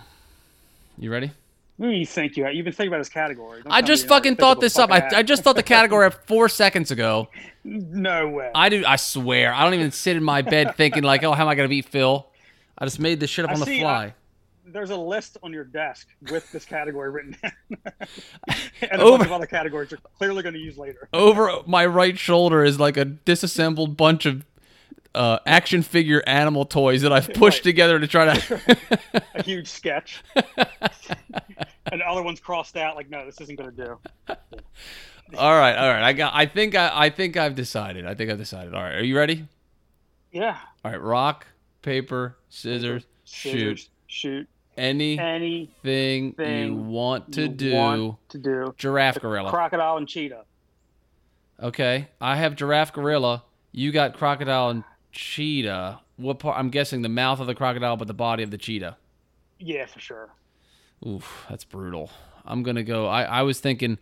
You 0.98 1.10
ready? 1.10 1.32
Do 1.80 1.90
you 1.90 2.06
think 2.06 2.36
you 2.36 2.44
have? 2.44 2.54
You've 2.54 2.62
been 2.62 2.72
thinking 2.72 2.92
about 2.92 2.98
this 2.98 3.08
category. 3.08 3.60
Don't 3.60 3.72
I 3.72 3.82
just 3.82 4.06
fucking 4.06 4.36
thought 4.36 4.60
this 4.60 4.78
up. 4.78 4.92
I, 4.92 5.04
I 5.16 5.22
just 5.24 5.42
thought 5.42 5.56
the 5.56 5.64
category 5.64 6.06
up 6.06 6.26
four 6.28 6.48
seconds 6.48 6.90
ago. 6.92 7.28
No 7.68 8.28
way. 8.28 8.52
I 8.54 8.68
do. 8.68 8.84
I 8.86 8.94
swear. 8.94 9.52
I 9.52 9.64
don't 9.64 9.74
even 9.74 9.90
sit 9.90 10.16
in 10.16 10.22
my 10.22 10.40
bed 10.40 10.74
thinking 10.76 11.02
like, 11.02 11.24
oh, 11.24 11.32
how 11.32 11.42
am 11.42 11.48
I 11.48 11.56
gonna 11.56 11.68
beat 11.68 11.86
Phil? 11.86 12.24
I 12.78 12.84
just 12.84 13.00
made 13.00 13.18
this 13.18 13.28
shit 13.28 13.44
up 13.44 13.50
I 13.50 13.54
on 13.54 13.58
the 13.58 13.66
see, 13.66 13.80
fly. 13.80 14.14
There's 14.64 14.90
a 14.90 14.96
list 14.96 15.38
on 15.42 15.52
your 15.52 15.64
desk 15.64 16.06
with 16.30 16.48
this 16.52 16.64
category 16.64 17.10
written 17.10 17.36
down, 17.42 17.52
and 18.82 19.00
a 19.00 19.04
Over- 19.04 19.18
bunch 19.18 19.26
of 19.26 19.32
other 19.32 19.46
categories 19.46 19.90
you're 19.90 19.98
clearly 20.16 20.44
going 20.44 20.54
to 20.54 20.60
use 20.60 20.78
later. 20.78 21.08
Over 21.12 21.50
my 21.66 21.84
right 21.84 22.16
shoulder 22.16 22.62
is 22.62 22.78
like 22.78 22.96
a 22.96 23.04
disassembled 23.04 23.96
bunch 23.96 24.26
of 24.26 24.44
uh, 25.16 25.38
action 25.46 25.82
figure 25.82 26.22
animal 26.26 26.64
toys 26.64 27.02
that 27.02 27.12
I've 27.12 27.28
pushed 27.34 27.58
Right. 27.58 27.64
together 27.64 27.98
to 27.98 28.06
try 28.06 28.34
to. 28.38 28.78
A 29.34 29.42
huge 29.42 29.68
sketch, 29.68 30.22
and 30.34 32.00
the 32.00 32.06
other 32.08 32.22
one's 32.22 32.40
crossed 32.40 32.76
out. 32.76 32.96
Like, 32.96 33.10
no, 33.10 33.24
this 33.26 33.40
isn't 33.40 33.56
going 33.58 33.74
to 33.74 33.84
do. 33.84 33.98
all 35.36 35.58
right, 35.58 35.74
all 35.76 35.88
right. 35.88 36.02
I 36.02 36.12
got. 36.12 36.32
I 36.34 36.46
think. 36.46 36.74
I. 36.74 36.90
I 36.94 37.10
think 37.10 37.36
I've 37.36 37.54
decided. 37.54 38.06
I 38.06 38.14
think 38.14 38.30
I've 38.30 38.38
decided. 38.38 38.74
All 38.74 38.82
right. 38.82 38.94
Are 38.94 39.04
you 39.04 39.16
ready? 39.16 39.46
Yeah. 40.32 40.58
All 40.84 40.90
right. 40.90 41.00
Rock, 41.00 41.46
paper, 41.82 42.36
scissors, 42.48 43.04
shoot. 43.24 43.52
Scissors, 43.52 43.90
shoot. 44.06 44.48
Anything 44.78 45.18
Anything 45.20 46.34
you 46.38 46.74
want 46.76 47.32
to 47.32 47.42
you 47.42 47.48
do. 47.48 47.72
want 47.72 48.28
to 48.28 48.38
do. 48.38 48.74
Giraffe 48.76 49.20
gorilla. 49.20 49.48
Crocodile 49.50 49.96
and 49.96 50.06
cheetah. 50.06 50.44
Okay, 51.62 52.08
I 52.20 52.36
have 52.36 52.54
giraffe 52.56 52.92
gorilla. 52.92 53.42
You 53.72 53.90
got 53.92 54.14
crocodile 54.18 54.68
and 54.70 54.84
cheetah. 55.16 56.00
What 56.16 56.38
part? 56.38 56.58
I'm 56.58 56.70
guessing 56.70 57.02
the 57.02 57.08
mouth 57.08 57.40
of 57.40 57.46
the 57.46 57.54
crocodile, 57.54 57.96
but 57.96 58.06
the 58.06 58.14
body 58.14 58.42
of 58.42 58.50
the 58.50 58.58
cheetah. 58.58 58.96
Yeah, 59.58 59.86
for 59.86 60.00
sure. 60.00 60.30
Oof, 61.06 61.46
that's 61.48 61.64
brutal. 61.64 62.10
I'm 62.44 62.62
gonna 62.62 62.84
go. 62.84 63.06
I 63.06 63.22
I 63.22 63.42
was 63.42 63.58
thinking 63.60 63.98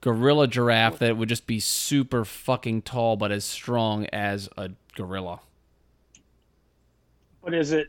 gorilla 0.00 0.46
giraffe 0.48 0.98
that 0.98 1.16
would 1.16 1.28
just 1.28 1.46
be 1.46 1.60
super 1.60 2.24
fucking 2.24 2.82
tall, 2.82 3.16
but 3.16 3.32
as 3.32 3.44
strong 3.44 4.06
as 4.06 4.48
a 4.56 4.70
gorilla. 4.94 5.40
But 7.42 7.54
is 7.54 7.72
it? 7.72 7.88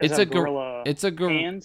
Is 0.00 0.12
It's 0.12 0.18
a 0.18 0.26
gor- 0.26 0.42
gorilla. 0.42 0.82
It's 0.86 1.04
a 1.04 1.10
gorilla. 1.10 1.60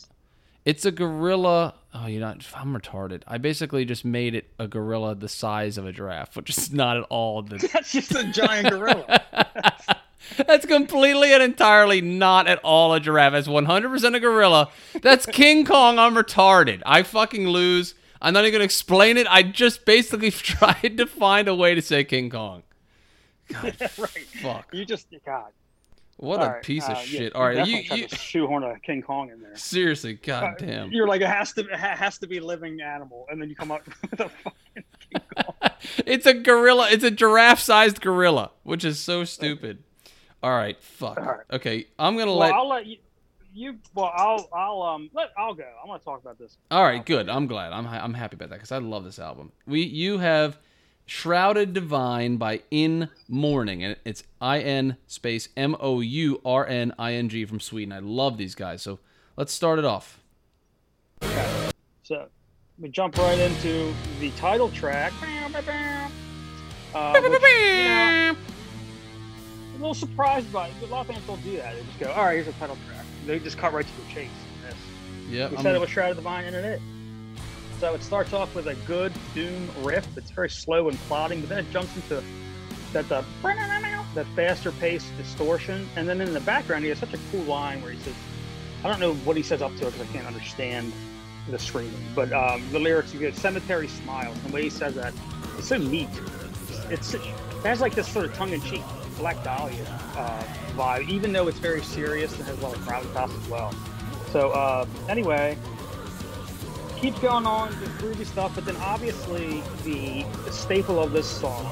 It's 0.65 0.85
a 0.85 0.91
gorilla. 0.91 1.75
Oh, 1.99 2.05
you're 2.07 2.21
not. 2.21 2.45
I'm 2.53 2.77
retarded. 2.77 3.23
I 3.27 3.37
basically 3.37 3.83
just 3.85 4.05
made 4.05 4.35
it 4.35 4.49
a 4.59 4.67
gorilla 4.67 5.15
the 5.15 5.29
size 5.29 5.77
of 5.77 5.85
a 5.85 5.91
giraffe, 5.91 6.35
which 6.35 6.49
is 6.49 6.71
not 6.71 6.97
at 6.97 7.03
all 7.03 7.41
the 7.41 7.57
That's 7.73 7.91
just 7.91 8.13
a 8.13 8.25
giant 8.25 8.69
gorilla. 8.69 9.21
That's 10.37 10.65
completely 10.65 11.33
and 11.33 11.41
entirely 11.41 12.01
not 12.01 12.47
at 12.47 12.59
all 12.63 12.93
a 12.93 12.99
giraffe. 12.99 13.33
That's 13.33 13.47
100% 13.47 14.15
a 14.15 14.19
gorilla. 14.19 14.69
That's 15.01 15.25
King 15.31 15.65
Kong. 15.65 15.97
I'm 15.97 16.15
retarded. 16.15 16.83
I 16.85 17.03
fucking 17.03 17.47
lose. 17.47 17.95
I'm 18.21 18.33
not 18.33 18.41
even 18.41 18.51
going 18.53 18.59
to 18.59 18.65
explain 18.65 19.17
it. 19.17 19.25
I 19.29 19.41
just 19.43 19.85
basically 19.85 20.31
tried 20.31 20.97
to 20.97 21.07
find 21.07 21.47
a 21.47 21.55
way 21.55 21.73
to 21.73 21.81
say 21.81 22.03
King 22.03 22.29
Kong. 22.29 22.63
right. 23.63 24.27
Fuck. 24.41 24.69
You 24.73 24.85
just 24.85 25.07
God. 25.25 25.51
What 26.17 26.39
All 26.39 26.45
a 26.45 26.49
right, 26.53 26.63
piece 26.63 26.83
uh, 26.89 26.93
of 26.93 26.97
yeah, 26.97 27.03
shit. 27.19 27.35
All 27.35 27.43
right. 27.45 27.65
You, 27.67 27.77
you, 27.95 28.07
shoehorn 28.07 28.63
a 28.63 28.79
King 28.79 29.03
Kong 29.03 29.29
in 29.29 29.39
there. 29.39 29.55
seriously, 29.55 30.13
Uh, 30.23 30.25
god 30.25 30.55
damn. 30.57 30.91
You're 30.91 31.07
like 31.07 31.21
it 31.21 31.27
has 31.27 31.53
to 31.53 31.61
it 31.61 31.77
has 31.79 32.17
to 32.19 32.27
be 32.27 32.39
a 32.39 32.43
living 32.45 32.81
animal, 32.81 33.27
and 33.29 33.39
then 33.41 33.49
you 33.49 33.55
come 33.55 33.71
up 33.71 33.85
with 34.11 34.19
a 34.19 34.29
fucking 34.29 34.83
King 34.99 35.21
Kong. 35.35 35.53
It's 36.05 36.25
a 36.25 36.33
gorilla. 36.33 36.89
It's 36.89 37.03
a 37.03 37.11
giraffe 37.11 37.59
sized 37.59 38.01
gorilla, 38.01 38.51
which 38.63 38.83
is 38.83 38.99
so 38.99 39.23
stupid. 39.23 39.83
All 40.41 40.51
right. 40.51 40.81
Fuck. 40.81 41.17
All 41.17 41.23
right. 41.23 41.45
Okay. 41.51 41.85
I'm 41.99 42.15
going 42.15 42.25
to 42.27 42.31
Well, 42.31 42.39
let. 42.39 42.53
I'll 42.53 42.67
let 42.67 42.85
you. 42.87 42.97
You 43.53 43.77
well, 43.95 44.11
I'll 44.15 44.49
I'll 44.53 44.81
um 44.83 45.09
let 45.13 45.29
I'll 45.37 45.53
go. 45.55 45.63
I 45.63 45.87
want 45.87 46.01
to 46.01 46.05
talk 46.05 46.21
about 46.21 46.37
this. 46.37 46.57
All 46.69 46.83
right, 46.83 47.03
good. 47.03 47.27
I'm 47.27 47.47
glad. 47.47 47.73
I'm 47.73 47.87
I'm 47.87 48.13
happy 48.13 48.35
about 48.35 48.49
that 48.49 48.55
because 48.57 48.71
I 48.71 48.77
love 48.77 49.03
this 49.03 49.17
album. 49.17 49.51
We 49.65 49.81
you 49.83 50.19
have 50.19 50.59
Shrouded 51.09 51.73
Divine 51.73 52.35
by 52.35 52.61
In 52.69 53.07
Mourning, 53.29 53.81
and 53.81 53.95
it's 54.03 54.23
I 54.41 54.59
N 54.59 54.97
space 55.07 55.47
M 55.55 55.75
O 55.79 56.01
U 56.01 56.41
R 56.45 56.67
N 56.67 56.93
I 56.99 57.13
N 57.13 57.29
G 57.29 57.45
from 57.45 57.61
Sweden. 57.61 57.93
I 57.93 57.99
love 57.99 58.37
these 58.37 58.55
guys. 58.55 58.81
So 58.81 58.99
let's 59.37 59.53
start 59.53 59.79
it 59.79 59.85
off. 59.85 60.19
So 62.03 62.27
we 62.77 62.89
jump 62.89 63.17
right 63.17 63.39
into 63.39 63.93
the 64.19 64.31
title 64.31 64.69
track. 64.69 65.13
Uh, 66.93 67.11
which, 67.21 67.41
you 67.41 67.83
know, 67.85 68.35
a 69.75 69.77
little 69.77 69.93
surprised 69.93 70.51
by 70.51 70.67
it. 70.67 70.73
A 70.83 70.85
lot 70.87 71.01
of 71.01 71.07
bands 71.07 71.25
don't 71.25 71.41
do 71.43 71.55
that. 71.57 71.75
They 71.75 71.83
just 71.83 71.99
go, 71.99 72.11
all 72.11 72.25
right, 72.25 72.33
here's 72.33 72.47
a 72.47 72.53
title 72.53 72.77
track. 72.89 73.05
They 73.25 73.39
just 73.39 73.57
cut 73.57 73.71
right 73.73 73.85
to 73.85 74.01
the 74.01 74.13
chase. 74.13 74.29
in 74.29 74.69
This. 74.69 74.75
Yeah, 75.29 75.49
We 75.49 75.55
I'm- 75.55 75.63
said 75.63 75.75
it 75.75 75.79
was 75.81 75.89
Shrouded 75.89 76.17
Divine, 76.17 76.45
and 76.45 76.55
it 76.55 76.65
is. 76.65 76.81
So 77.79 77.93
it 77.93 78.01
starts 78.01 78.33
off 78.33 78.55
with 78.55 78.67
a 78.67 78.75
good 78.87 79.13
doom 79.35 79.69
riff. 79.83 80.07
It's 80.17 80.31
very 80.31 80.49
slow 80.49 80.89
and 80.89 80.97
plodding, 81.01 81.41
but 81.41 81.49
then 81.49 81.59
it 81.59 81.71
jumps 81.71 81.95
into 81.95 82.23
that 82.93 83.07
the 83.09 83.23
that 84.15 84.25
faster 84.35 84.71
paced 84.73 85.15
distortion, 85.17 85.87
and 85.95 86.09
then 86.09 86.21
in 86.21 86.33
the 86.33 86.39
background 86.39 86.83
he 86.83 86.89
has 86.89 86.97
such 86.97 87.13
a 87.13 87.19
cool 87.31 87.43
line 87.43 87.81
where 87.83 87.91
he 87.91 87.99
says, 87.99 88.15
I 88.83 88.87
don't 88.87 88.99
know 88.99 89.13
what 89.13 89.37
he 89.37 89.43
says 89.43 89.61
up 89.61 89.75
to 89.75 89.87
it 89.87 89.93
because 89.93 90.09
I 90.09 90.11
can't 90.11 90.25
understand 90.25 90.91
the 91.49 91.59
screaming, 91.59 91.93
but 92.15 92.31
um, 92.33 92.63
the 92.71 92.79
lyrics 92.79 93.13
you 93.13 93.19
get 93.19 93.35
cemetery 93.35 93.87
smiles. 93.87 94.35
And 94.37 94.49
the 94.49 94.55
way 94.55 94.63
he 94.63 94.69
says 94.69 94.95
that, 94.95 95.13
it's 95.57 95.67
so 95.67 95.77
neat. 95.77 96.09
It's 96.89 97.13
it 97.13 97.21
has 97.63 97.79
like 97.79 97.93
this 97.93 98.07
sort 98.07 98.25
of 98.25 98.33
tongue 98.33 98.53
in 98.53 98.61
cheek 98.61 98.81
Black 99.17 99.43
Dahlia 99.43 99.83
uh, 100.15 100.43
vibe, 100.75 101.09
even 101.09 101.31
though 101.31 101.47
it's 101.47 101.59
very 101.59 101.83
serious 101.83 102.35
and 102.37 102.45
has 102.45 102.57
a 102.59 102.61
lot 102.61 102.75
of 102.75 102.81
gravitas 102.81 103.43
as 103.43 103.49
well. 103.49 103.73
So 104.31 104.51
uh, 104.51 104.85
anyway, 105.09 105.57
keeps 106.97 107.19
going 107.19 107.45
on 107.45 107.69
the 107.79 107.85
groovy 108.01 108.25
stuff, 108.25 108.55
but 108.55 108.65
then 108.65 108.75
obviously 108.77 109.61
the, 109.83 110.25
the 110.45 110.51
staple 110.51 110.99
of 110.99 111.11
this 111.11 111.27
song 111.27 111.65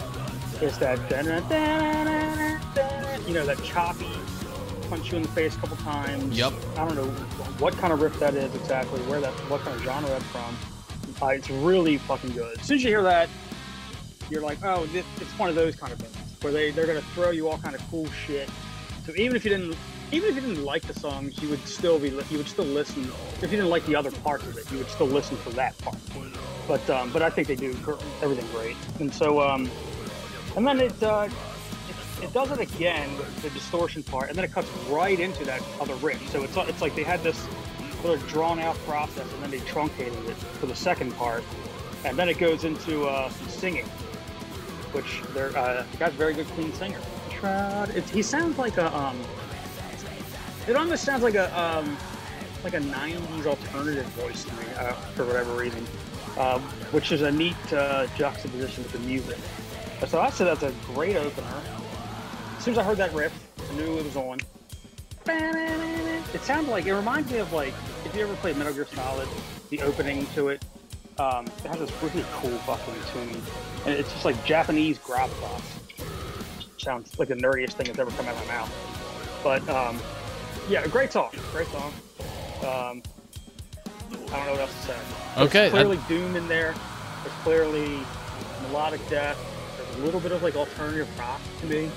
is 0.61 0.77
that 0.77 0.99
you 3.27 3.33
know 3.33 3.45
that 3.45 3.61
choppy 3.63 4.09
punch 4.89 5.11
you 5.11 5.17
in 5.17 5.23
the 5.23 5.29
face 5.29 5.55
a 5.55 5.59
couple 5.59 5.77
times. 5.77 6.37
Yep. 6.37 6.53
I 6.77 6.85
don't 6.87 6.95
know 6.95 7.07
what 7.57 7.75
kind 7.77 7.91
of 7.91 8.01
riff 8.01 8.19
that 8.19 8.35
is 8.35 8.53
exactly, 8.55 8.99
where 9.01 9.19
that, 9.19 9.33
what 9.49 9.61
kind 9.61 9.75
of 9.75 9.81
genre 9.83 10.09
that's 10.09 10.25
from. 10.25 10.55
Uh, 11.21 11.27
it's 11.27 11.49
really 11.49 11.97
fucking 11.97 12.31
good. 12.33 12.59
As 12.59 12.67
soon 12.67 12.77
as 12.77 12.83
you 12.83 12.89
hear 12.89 13.03
that, 13.03 13.29
you're 14.29 14.41
like, 14.41 14.63
oh, 14.63 14.85
this, 14.87 15.05
it's 15.19 15.31
one 15.39 15.49
of 15.49 15.55
those 15.55 15.75
kind 15.75 15.91
of 15.91 15.99
bands. 15.99 16.17
where 16.41 16.53
they 16.53 16.71
they're 16.71 16.87
gonna 16.87 17.01
throw 17.13 17.31
you 17.31 17.49
all 17.49 17.57
kind 17.57 17.73
of 17.75 17.81
cool 17.89 18.07
shit. 18.25 18.49
So 19.05 19.13
even 19.15 19.35
if 19.35 19.43
you 19.43 19.49
didn't 19.51 19.75
even 20.11 20.29
if 20.29 20.35
you 20.35 20.41
didn't 20.41 20.63
like 20.63 20.83
the 20.83 20.97
songs, 20.99 21.41
you 21.41 21.49
would 21.49 21.65
still 21.67 21.99
be 21.99 22.09
you 22.09 22.37
would 22.37 22.47
still 22.47 22.65
listen. 22.65 23.03
If 23.41 23.43
you 23.43 23.57
didn't 23.57 23.69
like 23.69 23.85
the 23.85 23.95
other 23.95 24.11
parts 24.11 24.45
of 24.45 24.57
it, 24.57 24.71
you 24.71 24.77
would 24.77 24.89
still 24.89 25.07
listen 25.07 25.37
for 25.37 25.49
that 25.51 25.77
part. 25.79 25.97
But 26.67 26.87
um, 26.89 27.11
but 27.11 27.21
I 27.21 27.29
think 27.29 27.47
they 27.47 27.55
do 27.55 27.75
everything 28.21 28.47
great. 28.51 28.75
And 28.99 29.13
so 29.13 29.41
um, 29.41 29.69
and 30.55 30.65
then 30.65 30.79
it, 30.79 31.03
uh, 31.03 31.27
it 31.89 32.23
it 32.23 32.33
does 32.33 32.51
it 32.51 32.59
again 32.59 33.15
with 33.17 33.41
the 33.41 33.49
distortion 33.49 34.03
part, 34.03 34.29
and 34.29 34.37
then 34.37 34.45
it 34.45 34.51
cuts 34.51 34.69
right 34.89 35.19
into 35.19 35.43
that 35.45 35.61
other 35.79 35.95
riff. 35.95 36.29
So 36.31 36.43
it's 36.43 36.55
it's 36.55 36.81
like 36.81 36.95
they 36.95 37.03
had 37.03 37.23
this 37.23 37.47
of 38.03 38.27
drawn 38.27 38.59
out 38.59 38.77
process, 38.85 39.31
and 39.33 39.43
then 39.43 39.51
they 39.51 39.59
truncated 39.61 40.13
it 40.29 40.35
for 40.35 40.67
the 40.67 40.75
second 40.75 41.11
part, 41.13 41.43
and 42.03 42.17
then 42.17 42.29
it 42.29 42.37
goes 42.37 42.63
into 42.63 43.05
uh, 43.05 43.29
some 43.29 43.49
singing, 43.49 43.85
which 44.91 45.21
they're 45.33 45.55
uh, 45.57 45.85
a 45.99 46.09
very 46.11 46.33
good 46.33 46.47
clean 46.49 46.71
singer. 46.73 46.99
It, 47.43 48.09
he 48.09 48.21
sounds 48.21 48.57
like 48.57 48.77
a 48.77 48.95
um, 48.95 49.19
it 50.67 50.75
almost 50.75 51.03
sounds 51.03 51.23
like 51.23 51.35
a 51.35 51.47
um, 51.59 51.97
like 52.63 52.73
a 52.73 52.79
'90s 52.79 53.45
alternative 53.45 54.05
voice 54.07 54.43
to 54.43 54.53
me 54.53 54.65
uh, 54.77 54.93
for 55.13 55.25
whatever 55.25 55.55
reason, 55.55 55.85
um, 56.37 56.61
which 56.91 57.11
is 57.11 57.21
a 57.21 57.31
neat 57.31 57.55
uh, 57.73 58.07
juxtaposition 58.15 58.83
with 58.83 58.91
the 58.91 58.99
music. 58.99 59.37
So 60.07 60.19
I 60.19 60.29
said 60.29 60.47
that's 60.47 60.63
a 60.63 60.73
great 60.93 61.15
opener. 61.15 61.61
As 62.57 62.63
soon 62.63 62.73
as 62.73 62.77
I 62.77 62.83
heard 62.83 62.97
that 62.97 63.13
riff, 63.13 63.33
I 63.69 63.75
knew 63.75 63.97
it 63.99 64.05
was 64.05 64.15
on. 64.15 64.39
It 65.27 66.41
sounded 66.41 66.69
like 66.69 66.85
it 66.85 66.93
reminds 66.93 67.31
me 67.31 67.37
of 67.37 67.51
like 67.53 67.73
if 68.03 68.15
you 68.15 68.23
ever 68.23 68.35
played 68.35 68.57
Metal 68.57 68.73
Gear 68.73 68.85
Solid, 68.85 69.27
the 69.69 69.81
opening 69.81 70.25
to 70.35 70.49
it. 70.49 70.63
Um, 71.17 71.45
it 71.45 71.67
has 71.67 71.79
this 71.79 72.03
really 72.03 72.25
cool 72.33 72.57
fucking 72.59 72.93
tune, 73.13 73.41
and 73.85 73.93
it's 73.97 74.11
just 74.11 74.25
like 74.25 74.43
Japanese 74.43 74.97
gravitas. 74.99 75.61
Sounds 76.77 77.17
like 77.17 77.29
the 77.29 77.35
nerdiest 77.35 77.73
thing 77.73 77.85
that's 77.85 77.99
ever 77.99 78.11
come 78.11 78.27
out 78.27 78.35
of 78.35 78.47
my 78.47 78.53
mouth. 78.53 79.41
But 79.41 79.69
um, 79.69 79.97
yeah, 80.69 80.85
great 80.87 81.11
song, 81.11 81.31
great 81.51 81.67
song. 81.67 81.93
Um, 82.61 83.03
I 84.31 84.37
don't 84.37 84.45
know 84.45 84.51
what 84.53 84.61
else 84.61 84.73
to 84.81 84.87
say. 84.87 84.97
There's 85.35 85.47
Okay, 85.49 85.69
clearly 85.69 85.99
doom 86.07 86.35
in 86.35 86.47
there. 86.47 86.73
There's 87.23 87.35
clearly 87.43 87.99
melodic 88.63 89.07
death. 89.09 89.37
There's 89.77 89.99
a 89.99 90.05
little 90.05 90.19
bit 90.19 90.31
of 90.31 90.41
like 90.43 90.55
alternative 90.55 91.07
rock 91.19 91.41
to 91.61 91.65
me. 91.67 91.89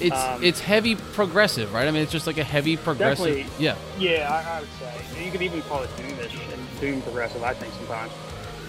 It's 0.00 0.14
Um, 0.14 0.42
it's 0.44 0.60
heavy 0.60 0.94
progressive, 0.94 1.72
right? 1.72 1.88
I 1.88 1.90
mean, 1.90 2.02
it's 2.02 2.12
just 2.12 2.26
like 2.26 2.38
a 2.38 2.44
heavy 2.44 2.76
progressive. 2.76 3.26
Definitely. 3.26 3.64
Yeah. 3.64 3.76
Yeah, 3.98 4.30
I, 4.30 4.56
I 4.56 4.60
would 4.60 4.68
say 4.78 5.24
you 5.24 5.30
could 5.30 5.42
even 5.42 5.62
call 5.62 5.82
it 5.82 5.90
doomish 5.96 6.52
and 6.52 6.80
doom 6.80 7.00
progressive. 7.02 7.42
I 7.42 7.54
think 7.54 7.72
sometimes. 7.74 8.12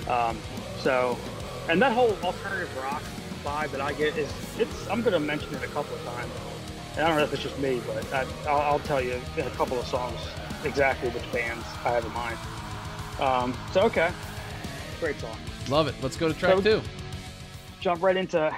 Um, 0.07 0.37
so, 0.79 1.17
and 1.69 1.81
that 1.81 1.91
whole 1.91 2.17
alternative 2.23 2.69
rock 2.77 3.03
vibe 3.43 3.71
that 3.71 3.81
I 3.81 3.91
get 3.93 4.17
is 4.17 4.31
it's. 4.57 4.87
I'm 4.89 5.01
going 5.01 5.13
to 5.13 5.19
mention 5.19 5.53
it 5.55 5.63
a 5.63 5.67
couple 5.67 5.95
of 5.95 6.03
times. 6.05 6.31
And 6.97 7.05
I 7.05 7.09
don't 7.09 7.17
know 7.19 7.25
if 7.25 7.33
it's 7.33 7.43
just 7.43 7.59
me, 7.59 7.79
but 7.85 8.11
I, 8.11 8.25
I'll, 8.49 8.61
I'll 8.73 8.79
tell 8.79 8.99
you 8.99 9.21
in 9.37 9.45
a 9.45 9.49
couple 9.51 9.79
of 9.79 9.85
songs 9.85 10.19
exactly 10.63 11.09
which 11.09 11.31
bands 11.31 11.63
I 11.85 11.91
have 11.91 12.03
in 12.03 12.11
mind. 12.11 12.37
Um, 13.19 13.55
so 13.71 13.81
okay, 13.81 14.11
great 14.99 15.19
song. 15.19 15.37
Love 15.69 15.87
it. 15.87 15.93
Let's 16.01 16.17
go 16.17 16.27
to 16.27 16.33
track 16.33 16.55
So- 16.55 16.61
two. 16.61 16.81
Jump 17.79 18.01
right 18.01 18.17
into 18.17 18.51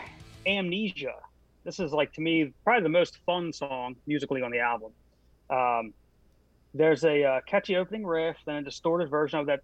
Amnesia. 0.47 1.15
This 1.65 1.81
is 1.81 1.91
like 1.91 2.13
to 2.13 2.21
me 2.21 2.53
probably 2.63 2.83
the 2.83 2.87
most 2.89 3.17
fun 3.25 3.51
song 3.51 3.97
musically 4.07 4.41
on 4.41 4.51
the 4.51 4.59
album. 4.59 4.93
Um, 5.49 5.93
there's 6.73 7.03
a 7.03 7.23
uh, 7.25 7.41
catchy 7.45 7.75
opening 7.75 8.05
riff, 8.05 8.37
then 8.45 8.55
a 8.55 8.61
distorted 8.63 9.09
version 9.09 9.39
of 9.39 9.47
that. 9.47 9.59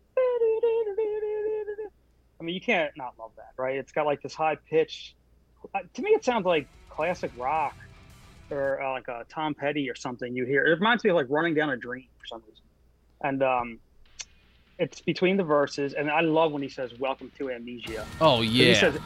I 2.41 2.43
mean, 2.43 2.53
you 2.53 2.59
can't 2.61 2.91
not 2.97 3.13
love 3.17 3.31
that, 3.37 3.53
right? 3.57 3.77
It's 3.77 3.93
got 3.93 4.05
like 4.05 4.21
this 4.21 4.33
high 4.33 4.55
pitch. 4.69 5.15
Uh, 5.73 5.79
to 5.93 6.01
me, 6.01 6.09
it 6.11 6.25
sounds 6.25 6.45
like 6.45 6.67
classic 6.89 7.31
rock 7.37 7.75
or 8.49 8.81
uh, 8.81 8.91
like 8.91 9.07
a 9.07 9.25
Tom 9.29 9.53
Petty 9.53 9.89
or 9.89 9.95
something. 9.95 10.35
You 10.35 10.45
hear 10.45 10.65
it 10.65 10.69
reminds 10.71 11.03
me 11.03 11.09
of 11.09 11.15
like 11.15 11.27
Running 11.29 11.53
Down 11.53 11.69
a 11.69 11.77
Dream 11.77 12.05
for 12.19 12.25
some 12.27 12.41
reason, 12.47 12.63
and 13.23 13.43
um, 13.43 13.79
it's 14.79 15.01
between 15.01 15.37
the 15.37 15.43
verses. 15.43 15.93
And 15.93 16.09
I 16.09 16.21
love 16.21 16.51
when 16.51 16.61
he 16.61 16.69
says 16.69 16.97
"Welcome 16.99 17.31
to 17.37 17.51
Amnesia." 17.51 18.05
Oh 18.21 18.41
yeah. 18.41 18.65
He 18.65 18.75
says 18.75 18.97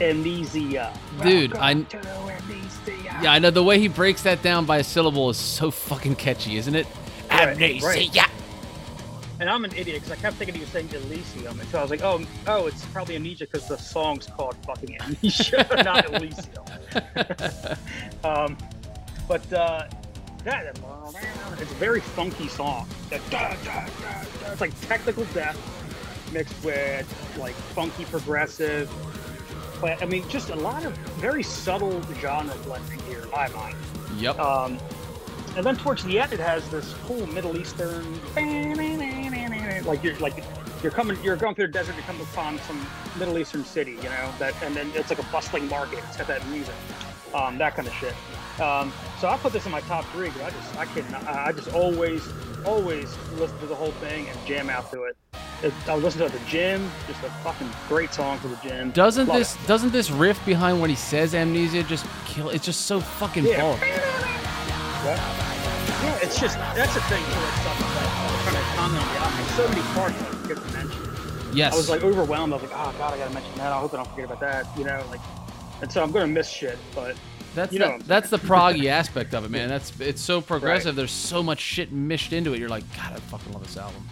amnesia. 0.00 0.92
Dude, 1.22 1.52
Welcome 1.54 1.62
I- 1.62 1.70
amnesia. 1.70 3.22
Yeah, 3.22 3.32
I 3.32 3.38
know 3.38 3.50
the 3.50 3.62
way 3.64 3.78
he 3.78 3.88
breaks 3.88 4.22
that 4.24 4.42
down 4.42 4.66
by 4.66 4.78
a 4.78 4.84
syllable 4.84 5.30
is 5.30 5.36
so 5.38 5.70
fucking 5.70 6.16
catchy, 6.16 6.56
isn't 6.56 6.74
it? 6.74 6.86
Right, 7.30 7.48
Amnesia. 7.48 7.86
right. 7.86 8.16
And 9.38 9.50
I'm 9.50 9.64
an 9.64 9.72
idiot 9.72 10.02
because 10.02 10.12
I 10.12 10.16
kept 10.16 10.36
thinking 10.36 10.54
he 10.54 10.60
was 10.62 10.70
saying 10.70 10.88
Elysium, 10.92 11.60
so 11.70 11.78
I 11.78 11.82
was 11.82 11.90
like, 11.90 12.02
oh, 12.02 12.24
oh, 12.46 12.66
it's 12.66 12.84
probably 12.86 13.16
amnesia 13.16 13.44
because 13.44 13.68
the 13.68 13.76
song's 13.76 14.26
called 14.26 14.56
fucking 14.64 14.98
amnesia, 15.00 15.66
not 15.84 16.06
Elysium. 16.12 16.64
um, 18.24 18.56
but 19.28 19.52
uh, 19.52 19.88
that 20.44 20.78
it's 21.60 21.72
a 21.72 21.74
very 21.74 22.00
funky 22.00 22.48
song. 22.48 22.88
It's 23.10 24.60
like 24.60 24.80
technical 24.82 25.24
death 25.34 25.58
mixed 26.32 26.64
with 26.64 27.36
like 27.38 27.54
funky 27.54 28.04
progressive. 28.04 28.90
But 29.80 30.02
I 30.02 30.06
mean, 30.06 30.26
just 30.28 30.50
a 30.50 30.56
lot 30.56 30.84
of 30.84 30.96
very 31.18 31.42
subtle 31.42 32.00
genre 32.20 32.54
blending 32.64 33.00
here 33.00 33.22
in 33.22 33.30
my 33.30 33.48
mind. 33.48 33.76
Yep. 34.16 34.38
Um, 34.38 34.78
and 35.56 35.64
then 35.64 35.76
towards 35.76 36.04
the 36.04 36.18
end, 36.18 36.32
it 36.32 36.40
has 36.40 36.68
this 36.70 36.94
cool 37.06 37.26
Middle 37.28 37.56
Eastern, 37.56 38.04
like 39.86 40.04
you're 40.04 40.16
like 40.18 40.44
you're 40.82 40.92
coming, 40.92 41.16
you're 41.22 41.36
going 41.36 41.54
through 41.54 41.68
the 41.68 41.72
desert, 41.72 41.96
you 41.96 42.02
come 42.02 42.20
upon 42.20 42.58
some 42.60 42.86
Middle 43.18 43.38
Eastern 43.38 43.64
city, 43.64 43.92
you 43.92 44.10
know 44.10 44.32
that, 44.38 44.54
and 44.62 44.76
then 44.76 44.90
it's 44.94 45.08
like 45.10 45.18
a 45.18 45.26
bustling 45.32 45.68
market. 45.68 46.00
It's 46.08 46.16
got 46.16 46.26
that 46.26 46.46
music, 46.48 46.74
um, 47.34 47.56
that 47.58 47.74
kind 47.74 47.88
of 47.88 47.94
shit. 47.94 48.14
Um, 48.60 48.92
so 49.18 49.28
I 49.28 49.36
put 49.38 49.52
this 49.52 49.66
in 49.66 49.72
my 49.72 49.80
top 49.82 50.04
three 50.06 50.28
because 50.28 50.42
I 50.42 50.50
just 50.50 50.76
I 50.76 50.84
can 50.86 51.14
I 51.26 51.52
just 51.52 51.68
always 51.74 52.26
always 52.64 53.16
listen 53.38 53.58
to 53.60 53.66
the 53.66 53.74
whole 53.74 53.92
thing 53.92 54.28
and 54.28 54.46
jam 54.46 54.68
out 54.68 54.90
to 54.92 55.04
it. 55.04 55.16
it 55.62 55.72
I'll 55.88 55.98
listen 55.98 56.20
to 56.20 56.26
it 56.26 56.34
at 56.34 56.38
the 56.38 56.46
gym. 56.46 56.90
Just 57.06 57.22
a 57.22 57.30
fucking 57.42 57.70
great 57.88 58.12
song 58.12 58.38
for 58.38 58.48
the 58.48 58.56
gym. 58.56 58.90
Doesn't 58.90 59.28
Love 59.28 59.38
this 59.38 59.66
doesn't 59.66 59.92
this 59.92 60.10
riff 60.10 60.44
behind 60.44 60.80
when 60.80 60.90
he 60.90 60.96
says 60.96 61.34
amnesia 61.34 61.82
just 61.82 62.06
kill? 62.26 62.50
It's 62.50 62.64
just 62.64 62.82
so 62.82 63.00
fucking 63.00 63.46
Yeah. 63.46 63.60
bold. 63.62 64.15
Yeah. 65.06 66.02
Yeah, 66.02 66.18
it's 66.20 66.40
just 66.40 66.56
that's 66.74 66.94
the 66.94 67.00
thing 67.02 67.22
to 67.22 67.30
like 67.30 67.54
stuff 67.62 67.78
that 67.78 68.06
I'm 68.18 68.42
trying 68.42 68.56
to 68.56 68.76
comment 68.76 69.02
on 69.02 69.14
the 69.14 69.20
album. 69.20 69.46
So 69.54 69.68
many 69.68 69.80
parts 69.94 70.20
I 70.20 70.24
forget 70.34 70.56
to 70.56 70.72
mention. 70.72 71.56
Yes. 71.56 71.74
I 71.74 71.76
was 71.76 71.88
like 71.88 72.02
overwhelmed. 72.02 72.52
I 72.52 72.56
was 72.56 72.64
like, 72.68 72.72
oh 72.78 72.94
god, 72.98 73.14
I 73.14 73.18
gotta 73.18 73.32
mention 73.32 73.54
that. 73.58 73.72
I 73.72 73.78
hope 73.78 73.94
I 73.94 73.98
don't 73.98 74.08
forget 74.08 74.24
about 74.24 74.40
that. 74.40 74.66
You 74.76 74.84
know, 74.84 75.04
like, 75.08 75.20
and 75.80 75.92
so 75.92 76.02
I'm 76.02 76.10
gonna 76.10 76.26
miss 76.26 76.48
shit. 76.48 76.76
But 76.94 77.16
That's 77.54 77.72
you 77.72 77.78
the, 77.78 77.86
know 77.86 77.92
I'm 77.94 78.00
that's 78.00 78.30
the 78.30 78.38
proggy 78.38 78.86
aspect 78.86 79.32
of 79.32 79.44
it, 79.44 79.50
man. 79.50 79.68
That's 79.68 79.98
it's 80.00 80.20
so 80.20 80.40
progressive. 80.40 80.96
There's 80.96 81.12
so 81.12 81.40
much 81.42 81.60
shit 81.60 81.92
mished 81.92 82.32
into 82.32 82.52
it. 82.54 82.58
You're 82.58 82.68
like, 82.68 82.84
God, 82.96 83.12
I 83.12 83.16
fucking 83.16 83.52
love 83.52 83.62
this 83.62 83.76
album. 83.76 84.04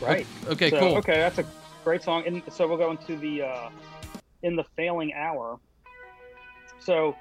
right. 0.00 0.26
Okay, 0.46 0.70
So, 0.70 0.80
cool. 0.80 0.96
Okay, 0.96 1.16
that's 1.16 1.38
a 1.38 1.44
great 1.84 2.02
song. 2.02 2.24
And 2.26 2.42
so 2.50 2.66
we'll 2.66 2.78
go 2.78 2.90
into 2.90 3.16
the 3.18 3.42
uh, 3.42 3.70
in 4.42 4.56
the 4.56 4.64
failing 4.76 5.12
hour. 5.12 5.60
So 6.80 7.14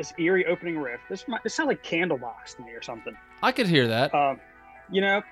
this 0.00 0.14
eerie 0.18 0.46
opening 0.46 0.78
riff. 0.78 0.98
This 1.10 1.28
might, 1.28 1.42
this 1.42 1.54
sounds 1.54 1.68
like 1.68 1.82
Candlebox 1.84 2.56
to 2.56 2.62
me 2.62 2.70
or 2.72 2.80
something. 2.80 3.14
I 3.42 3.52
could 3.52 3.66
hear 3.66 3.86
that. 3.88 4.14
Um, 4.14 4.40
you 4.90 5.02
know, 5.02 5.22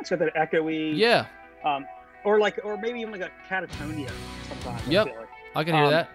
it's 0.00 0.08
got 0.08 0.20
that 0.20 0.34
echoey. 0.34 0.96
yeah, 0.96 1.26
Um, 1.62 1.84
or 2.24 2.40
like, 2.40 2.58
or 2.64 2.78
maybe 2.78 2.98
even 3.00 3.12
like 3.12 3.20
a 3.20 3.30
Katatonia 3.46 4.10
sometimes. 4.48 4.82
I 4.86 4.90
Yep. 4.90 5.06
feel 5.06 5.16
like. 5.16 5.28
I 5.54 5.64
can 5.64 5.74
hear 5.74 5.84
um, 5.84 5.90
that. 5.90 6.08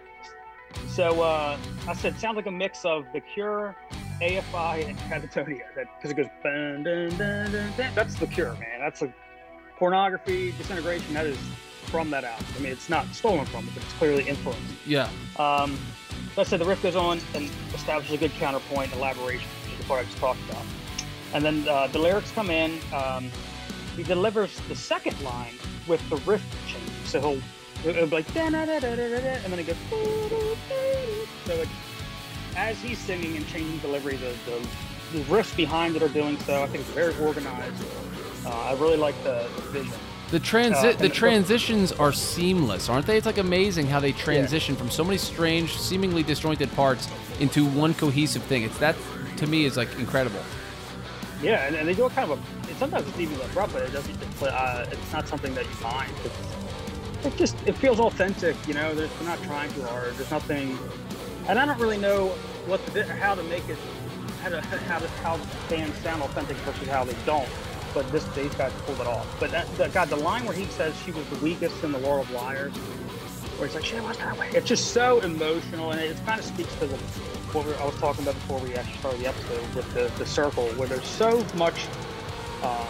So 0.87 1.21
uh, 1.21 1.57
I 1.87 1.93
said, 1.93 2.17
sounds 2.19 2.37
like 2.37 2.47
a 2.47 2.51
mix 2.51 2.85
of 2.85 3.05
The 3.13 3.19
Cure, 3.21 3.75
AFI, 4.19 4.87
and 4.89 4.97
Katatonia. 4.97 5.61
That 5.75 5.85
because 5.97 6.09
it 6.11 6.15
goes. 6.15 6.25
Dun, 6.43 6.81
dun, 6.83 7.09
dun, 7.17 7.51
dun, 7.51 7.73
dun. 7.77 7.91
That's 7.93 8.15
The 8.15 8.25
Cure, 8.27 8.53
man. 8.53 8.79
That's 8.79 9.03
a 9.03 9.13
pornography, 9.77 10.53
disintegration. 10.57 11.13
That 11.13 11.27
is 11.27 11.37
from 11.85 12.09
that 12.11 12.23
album. 12.23 12.45
I 12.57 12.61
mean, 12.61 12.71
it's 12.71 12.89
not 12.89 13.05
stolen 13.13 13.45
from 13.45 13.67
it, 13.67 13.73
but 13.75 13.83
it's 13.83 13.93
clearly 13.93 14.27
influenced. 14.27 14.63
Yeah. 14.87 15.09
Um, 15.37 15.77
I 16.37 16.43
said 16.43 16.59
the 16.59 16.65
riff 16.65 16.81
goes 16.81 16.95
on 16.95 17.19
and 17.33 17.49
establishes 17.73 18.13
a 18.13 18.17
good 18.17 18.31
counterpoint 18.31 18.93
elaboration, 18.93 19.49
which 19.63 19.73
is 19.73 19.79
the 19.79 19.85
part 19.85 20.01
I 20.01 20.03
just 20.05 20.17
talked 20.17 20.39
about. 20.49 20.63
And 21.33 21.43
then 21.43 21.67
uh, 21.67 21.87
the 21.87 21.99
lyrics 21.99 22.31
come 22.31 22.49
in. 22.49 22.79
Um, 22.93 23.29
he 23.95 24.03
delivers 24.03 24.57
the 24.61 24.75
second 24.75 25.21
line 25.21 25.55
with 25.87 26.07
the 26.09 26.15
riff 26.17 26.43
change. 26.67 26.89
So 27.05 27.19
he'll 27.19 27.89
it'll 27.89 28.07
be 28.07 28.15
like 28.17 28.33
da 28.33 28.49
da 28.49 28.65
da 28.65 28.79
da 28.79 28.95
da 28.95 29.09
da, 29.09 29.17
and 29.43 29.51
then 29.51 29.59
it 29.59 29.67
goes. 29.67 29.75
So 31.45 31.53
it, 31.53 31.67
as 32.55 32.79
he's 32.81 32.99
singing 32.99 33.35
and 33.35 33.47
changing 33.47 33.79
delivery, 33.79 34.15
the, 34.17 34.33
the, 34.45 35.17
the 35.17 35.23
riffs 35.25 35.55
behind 35.55 35.95
it 35.95 36.03
are 36.03 36.09
doing 36.09 36.37
so. 36.39 36.63
I 36.63 36.67
think 36.67 36.81
it's 36.81 36.89
very 36.91 37.15
organized. 37.17 37.83
Uh, 38.45 38.49
I 38.49 38.73
really 38.73 38.97
like 38.97 39.21
the, 39.23 39.47
the 39.55 39.61
vision. 39.63 39.93
The 40.31 40.39
transi- 40.39 40.93
Uh, 40.95 40.97
the 40.97 41.09
transitions 41.09 41.91
are 41.91 42.13
seamless, 42.13 42.89
aren't 42.89 43.05
they? 43.05 43.17
It's 43.17 43.25
like 43.25 43.37
amazing 43.37 43.87
how 43.87 43.99
they 43.99 44.13
transition 44.13 44.75
from 44.75 44.89
so 44.89 45.03
many 45.03 45.17
strange, 45.17 45.77
seemingly 45.77 46.23
disjointed 46.23 46.71
parts 46.73 47.07
into 47.39 47.65
one 47.65 47.93
cohesive 47.93 48.43
thing. 48.43 48.63
It's 48.63 48.77
that 48.79 48.95
to 49.37 49.47
me 49.47 49.65
is 49.65 49.75
like 49.77 49.89
incredible. 49.99 50.39
Yeah, 51.43 51.65
and, 51.65 51.75
and 51.75 51.87
they 51.87 51.93
do 51.93 52.05
a 52.05 52.09
kind 52.09 52.31
of 52.31 52.37
a. 52.39 52.71
It, 52.71 52.77
sometimes 52.77 53.07
it's 53.09 53.19
even 53.19 53.39
abrupt, 53.41 53.73
but 53.73 53.81
it 53.83 53.91
doesn't. 53.91 54.15
It's, 54.21 54.41
uh, 54.43 54.87
it's 54.91 55.11
not 55.11 55.27
something 55.27 55.53
that 55.55 55.65
you 55.65 55.71
find. 55.71 56.11
It's, 56.23 57.25
it 57.25 57.37
just 57.37 57.55
it 57.65 57.73
feels 57.75 57.99
authentic, 57.99 58.55
you 58.67 58.73
know. 58.73 58.95
There's, 58.95 59.11
they're 59.15 59.27
not 59.27 59.41
trying 59.43 59.71
too 59.73 59.83
hard. 59.83 60.13
There's 60.15 60.31
nothing. 60.31 60.77
and 61.49 61.59
I 61.59 61.65
don't 61.65 61.79
really 61.79 61.97
know 61.97 62.27
what 62.67 62.85
the, 62.93 63.03
how 63.05 63.35
to 63.35 63.43
make 63.43 63.67
it, 63.67 63.77
how 64.43 64.49
to 64.49 64.61
how 64.61 64.99
to 64.99 65.07
how 65.23 65.39
bands 65.69 65.97
sound 65.99 66.21
authentic 66.21 66.55
versus 66.57 66.87
how 66.87 67.03
they 67.03 67.15
don't. 67.25 67.49
But 67.93 68.09
this 68.11 68.23
these 68.35 68.53
guys 68.55 68.71
pulled 68.85 68.99
it 68.99 69.07
off. 69.07 69.27
But 69.39 69.51
that, 69.51 69.67
the, 69.77 69.89
God, 69.89 70.09
the 70.09 70.15
line 70.15 70.45
where 70.45 70.55
he 70.55 70.65
says 70.65 70.95
she 71.03 71.11
was 71.11 71.27
the 71.29 71.37
weakest 71.37 71.83
in 71.83 71.91
the 71.91 71.97
world 71.99 72.25
of 72.25 72.31
liars, 72.31 72.73
where 73.57 73.67
he's 73.67 73.75
like 73.75 73.85
she 73.85 73.99
was 73.99 74.17
that 74.17 74.37
way. 74.37 74.49
It's 74.53 74.67
just 74.67 74.93
so 74.93 75.19
emotional, 75.21 75.91
and 75.91 75.99
it, 75.99 76.17
kind 76.25 76.39
of 76.39 76.45
speaks 76.45 76.73
to 76.75 76.87
the 76.87 76.97
what 77.53 77.65
we, 77.65 77.73
I 77.75 77.85
was 77.85 77.95
talking 77.95 78.23
about 78.23 78.35
before 78.35 78.59
we 78.59 78.75
actually 78.75 78.97
started 78.99 79.21
the 79.21 79.27
episode 79.27 79.75
with 79.75 79.93
the, 79.93 80.11
the 80.17 80.25
circle, 80.25 80.67
where 80.69 80.87
there's 80.87 81.05
so 81.05 81.45
much 81.55 81.85
um, 82.63 82.87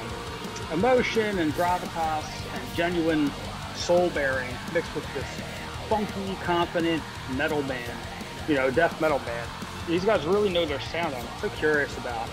emotion 0.72 1.40
and 1.40 1.52
gravitas 1.54 2.26
and 2.54 2.76
genuine 2.76 3.32
soul 3.76 4.10
bearing 4.12 4.54
mixed 4.74 4.94
with 4.94 5.06
this 5.14 5.26
funky, 5.90 6.36
confident 6.44 7.02
metal 7.36 7.62
band, 7.64 7.98
you 8.48 8.56
know, 8.56 8.70
death 8.70 9.00
metal 9.02 9.20
band. 9.20 9.50
These 9.88 10.06
guys 10.06 10.26
really 10.26 10.50
know 10.50 10.66
their 10.66 10.80
sound. 10.80 11.16
I'm 11.16 11.26
so 11.42 11.50
curious 11.50 11.98
about 11.98 12.30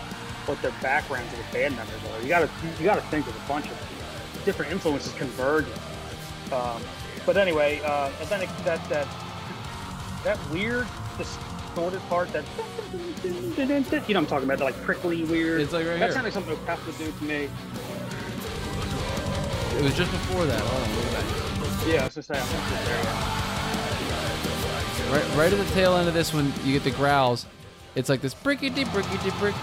what 0.48 0.60
their 0.62 0.72
backgrounds 0.82 1.32
of 1.32 1.38
the 1.38 1.52
band 1.52 1.76
members 1.76 2.00
are. 2.10 2.22
You 2.22 2.28
gotta 2.28 2.50
you 2.78 2.84
gotta 2.84 3.02
think 3.02 3.26
there's 3.26 3.36
a 3.36 3.48
bunch 3.48 3.66
of 3.66 4.42
different 4.44 4.72
influences 4.72 5.12
converging. 5.14 5.72
Um, 6.50 6.82
but 7.26 7.36
anyway, 7.36 7.80
uh, 7.84 8.10
and 8.20 8.28
then 8.28 8.42
it, 8.42 8.48
that 8.64 8.82
that 8.88 9.06
that 10.24 10.38
weird 10.50 10.86
distorted 11.18 12.00
part 12.08 12.32
that 12.32 12.44
you 13.22 13.30
know 13.30 13.66
what 13.66 14.16
I'm 14.16 14.26
talking 14.26 14.48
about, 14.50 14.60
like 14.60 14.80
prickly 14.82 15.24
weird. 15.24 15.60
It's 15.60 15.72
like 15.72 15.86
right 15.86 15.98
that 15.98 16.12
sounded 16.12 16.34
like 16.34 16.44
something 16.44 16.56
Opeth 16.56 16.86
would 16.86 16.98
do 16.98 17.12
to 17.12 17.24
me. 17.24 17.48
It 19.76 19.82
was 19.82 19.94
just 19.94 20.10
before 20.10 20.46
that. 20.46 20.60
Hold 20.60 20.82
on. 20.82 21.88
Yeah, 21.88 22.02
I 22.02 22.04
was 22.06 22.14
gonna 22.14 22.22
say, 22.24 22.34
I 22.34 22.40
think 22.40 22.62
it's 22.72 22.84
there. 22.88 23.38
Right, 25.12 25.36
right 25.36 25.52
at 25.52 25.58
the 25.58 25.72
tail 25.74 25.96
end 25.96 26.08
of 26.08 26.14
this 26.14 26.34
one, 26.34 26.52
you 26.64 26.72
get 26.72 26.84
the 26.84 26.90
growls. 26.90 27.46
It's 27.94 28.08
like 28.08 28.20
this 28.20 28.34
brickety 28.34 28.84
brickety 28.86 29.38
brick. 29.38 29.54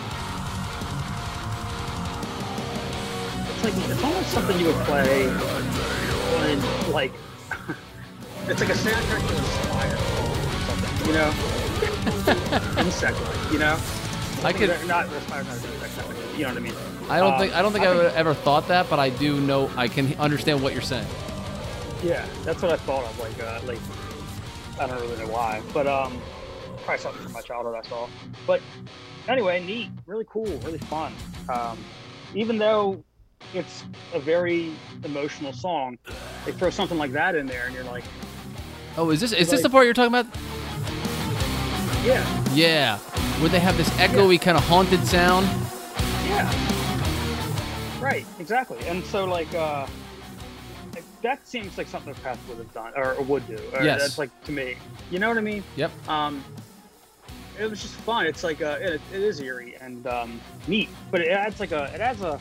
Like 3.66 3.90
it's 3.90 4.04
almost 4.04 4.30
something 4.30 4.60
you 4.60 4.68
would 4.68 4.86
play 4.86 5.28
when 5.28 6.92
like 6.94 7.12
it's 8.48 8.62
like 8.62 8.70
a 8.70 8.74
soundtrack 8.74 9.28
to 9.28 9.38
Inspire 9.38 9.96
or 9.96 10.60
something, 10.68 11.08
you 11.08 11.14
know? 11.14 12.80
Insect 12.86 13.20
like, 13.22 13.52
you 13.52 13.58
know? 13.60 13.80
I 14.44 14.54
could. 14.54 14.70
Not 14.88 15.12
Inspire, 15.12 15.44
not 15.44 15.56
Insect, 15.56 16.38
you 16.38 16.44
know 16.44 16.50
what 16.50 16.58
I 16.58 16.60
mean? 16.60 16.74
I 17.10 17.20
don't 17.20 17.34
Um, 17.34 17.40
think 17.40 17.56
I 17.56 17.62
don't 17.64 17.72
think 17.74 17.86
I, 17.86 17.96
would 17.96 18.14
ever 18.14 18.36
thought 18.36 18.68
that, 18.68 18.88
but 18.88 19.00
I 19.00 19.10
do 19.10 19.42
know 19.42 19.72
I 19.76 19.88
can 19.88 20.14
understand 20.20 20.62
what 20.62 20.74
you're 20.74 20.82
saying. 20.84 21.08
Yeah, 22.04 22.24
that's 22.44 22.62
what 22.62 22.72
I 22.72 22.78
thought 22.78 23.04
of. 23.06 23.20
Like, 23.20 23.42
uh, 23.42 23.62
like 23.66 23.80
I 24.80 24.86
don't 24.86 25.02
really 25.02 25.18
know 25.26 25.32
why, 25.32 25.64
but 25.74 25.88
um, 25.88 26.22
probably 26.84 27.00
something 27.00 27.24
from 27.24 27.32
my 27.34 27.42
childhood. 27.42 27.82
I 27.84 27.88
saw. 27.88 28.08
But 28.46 28.62
anyway, 29.28 29.66
neat, 29.66 29.90
really 30.06 30.26
cool, 30.30 30.46
really 30.60 30.78
fun. 30.78 31.14
Um, 31.50 31.80
even 32.36 32.60
though 32.60 33.04
it's 33.54 33.84
a 34.14 34.20
very 34.20 34.72
emotional 35.04 35.54
song, 35.54 35.98
they 36.46 36.52
throw 36.52 36.70
something 36.70 36.98
like 36.98 37.12
that 37.14 37.36
in 37.36 37.46
there, 37.48 37.66
and 37.66 37.74
you're 37.76 37.84
like, 37.86 38.04
Oh, 38.98 39.10
is 39.10 39.20
this 39.20 39.34
is 39.34 39.50
this 39.50 39.62
the 39.62 39.70
part 39.70 39.86
you're 39.86 39.94
talking 39.94 40.14
about? 40.16 40.26
yeah, 42.06 42.54
Yeah, 42.54 42.98
where 43.40 43.50
they 43.50 43.60
have 43.60 43.76
this 43.78 43.90
echoey 43.92 44.40
kind 44.40 44.58
of 44.58 44.64
haunted 44.66 45.06
sound. 45.06 45.46
yeah, 46.28 46.50
right, 48.02 48.26
exactly. 48.40 48.78
And 48.88 49.04
so 49.06 49.26
like, 49.26 49.54
uh, 49.54 49.88
that 51.22 51.46
seems 51.48 51.78
like 51.78 51.88
something 51.88 52.14
Opeth 52.14 52.38
would 52.48 52.58
have 52.60 52.74
done 52.74 52.94
or, 52.96 53.14
or 53.16 53.24
would 53.24 53.48
do. 53.48 53.58
Or 53.74 53.84
Yes. 53.84 54.00
that's 54.02 54.18
like 54.20 54.30
to 54.46 54.52
me. 54.52 54.76
You 55.10 55.18
know 55.20 55.28
what 55.28 55.38
I 55.38 55.42
mean? 55.42 55.64
Yep. 55.76 55.92
um, 56.08 56.44
it 57.60 57.70
was 57.70 57.82
just 57.82 57.96
fun. 57.96 58.28
It's 58.28 58.44
like 58.44 58.62
uh, 58.62 58.78
it, 58.80 59.02
it 59.14 59.22
is 59.22 59.40
eerie 59.40 59.76
and 59.82 60.06
um, 60.08 60.40
neat, 60.68 60.90
but 61.10 61.22
it 61.22 61.30
adds 61.30 61.60
like 61.60 61.72
a 61.72 61.86
it 61.96 62.02
adds 62.02 62.22
a 62.22 62.40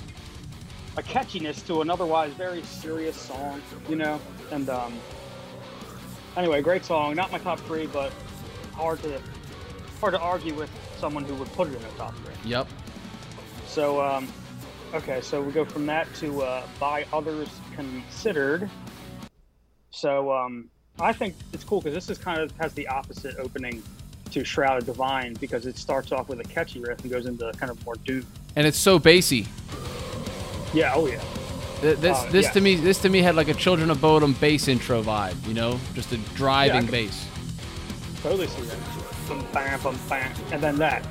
a 0.97 1.03
catchiness 1.03 1.67
to 1.67 1.81
an 1.81 1.91
otherwise 1.91 2.33
very 2.35 2.63
serious 2.63 3.17
song, 3.17 3.61
you 3.89 3.97
know. 3.97 4.21
And 4.51 4.69
um, 4.69 4.95
anyway, 6.37 6.63
great 6.63 6.85
song. 6.85 7.15
Not 7.15 7.33
my 7.33 7.39
top 7.39 7.59
three, 7.61 7.87
but 7.87 8.13
hard 8.73 9.03
to 9.03 9.21
hard 10.01 10.15
to 10.15 10.21
argue 10.21 10.55
with 10.55 10.71
someone 10.99 11.25
who 11.25 11.35
would 11.35 11.53
put 11.53 11.69
it 11.69 11.75
in 11.75 11.83
their 11.83 11.91
top 11.93 12.15
three. 12.17 12.35
Yep. 12.51 12.69
So 13.67 14.01
um, 14.01 14.29
okay, 14.93 15.21
so 15.21 15.43
we 15.43 15.53
go 15.53 15.65
from 15.65 15.87
that 15.87 16.13
to 16.17 16.43
uh, 16.43 16.67
by 16.79 17.07
others 17.13 17.49
considered. 17.75 18.69
So 19.91 20.33
um, 20.33 20.71
I 21.01 21.13
think 21.13 21.35
it's 21.53 21.65
cool 21.65 21.81
because 21.81 21.95
this 21.95 22.11
is 22.11 22.23
kind 22.23 22.41
of 22.41 22.53
has 22.59 22.73
the 22.75 22.87
opposite 22.89 23.37
opening 23.39 23.83
to 24.31 24.45
Shrouded 24.45 24.87
Divine 24.87 25.35
because 25.35 25.67
it 25.67 25.77
starts 25.77 26.13
off 26.13 26.29
with 26.29 26.41
a 26.41 26.45
catchy 26.45 26.81
riff 26.81 27.01
and 27.03 27.11
goes 27.11 27.27
into 27.27 27.53
kind 27.57 27.71
of 27.71 27.85
more 27.85 27.95
doom. 28.05 28.27
And 28.57 28.67
it's 28.67 28.79
so 28.79 28.99
bassy. 28.99 29.47
Yeah, 30.75 30.93
oh 30.95 31.07
yeah, 31.07 31.21
Th- 31.81 31.97
This 31.99 32.17
Oh, 32.21 32.29
this 32.31 32.47
yeah. 32.47 32.51
to 32.53 32.61
me 32.61 32.75
this 32.77 32.99
to 33.03 33.09
me 33.09 33.23
had 33.23 33.35
like 33.37 33.49
a 33.49 33.55
Children 33.55 33.91
of 33.91 33.99
Bodom 33.99 34.33
bass 34.41 34.69
intro 34.69 35.03
vibe. 35.03 35.37
You 35.47 35.55
know, 35.55 35.79
just 35.95 36.13
a 36.13 36.19
driving 36.37 36.83
could- 36.83 36.91
bass. 36.91 37.27
totally 38.23 38.47
see 38.49 38.63
that. 38.63 38.77
Bum, 39.29 39.43
bam, 39.55 39.81
bum, 39.81 39.99
bam. 40.09 40.31
And 40.53 40.63
then 40.63 40.77
that. 40.77 41.03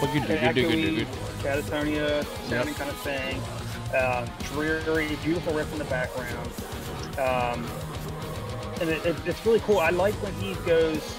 Fuck 0.00 0.14
you, 0.14 0.20
An 0.22 0.54
dude, 0.54 0.56
you 0.56 0.92
do 0.92 0.96
good, 0.96 1.06
echoey. 1.06 1.62
Katatonia 1.62 2.48
sounding 2.50 2.74
kind 2.74 2.90
of 2.90 2.96
thing. 2.98 3.40
Uh, 3.96 4.26
dreary, 4.52 5.16
beautiful 5.24 5.54
riff 5.54 5.72
in 5.72 5.78
the 5.78 5.84
background. 5.86 6.50
Um, 7.18 7.66
and 8.80 8.90
it, 8.90 9.06
it, 9.06 9.16
it's 9.24 9.46
really 9.46 9.60
cool. 9.60 9.78
I 9.78 9.88
like 9.88 10.12
when 10.16 10.34
he 10.34 10.52
goes, 10.66 11.16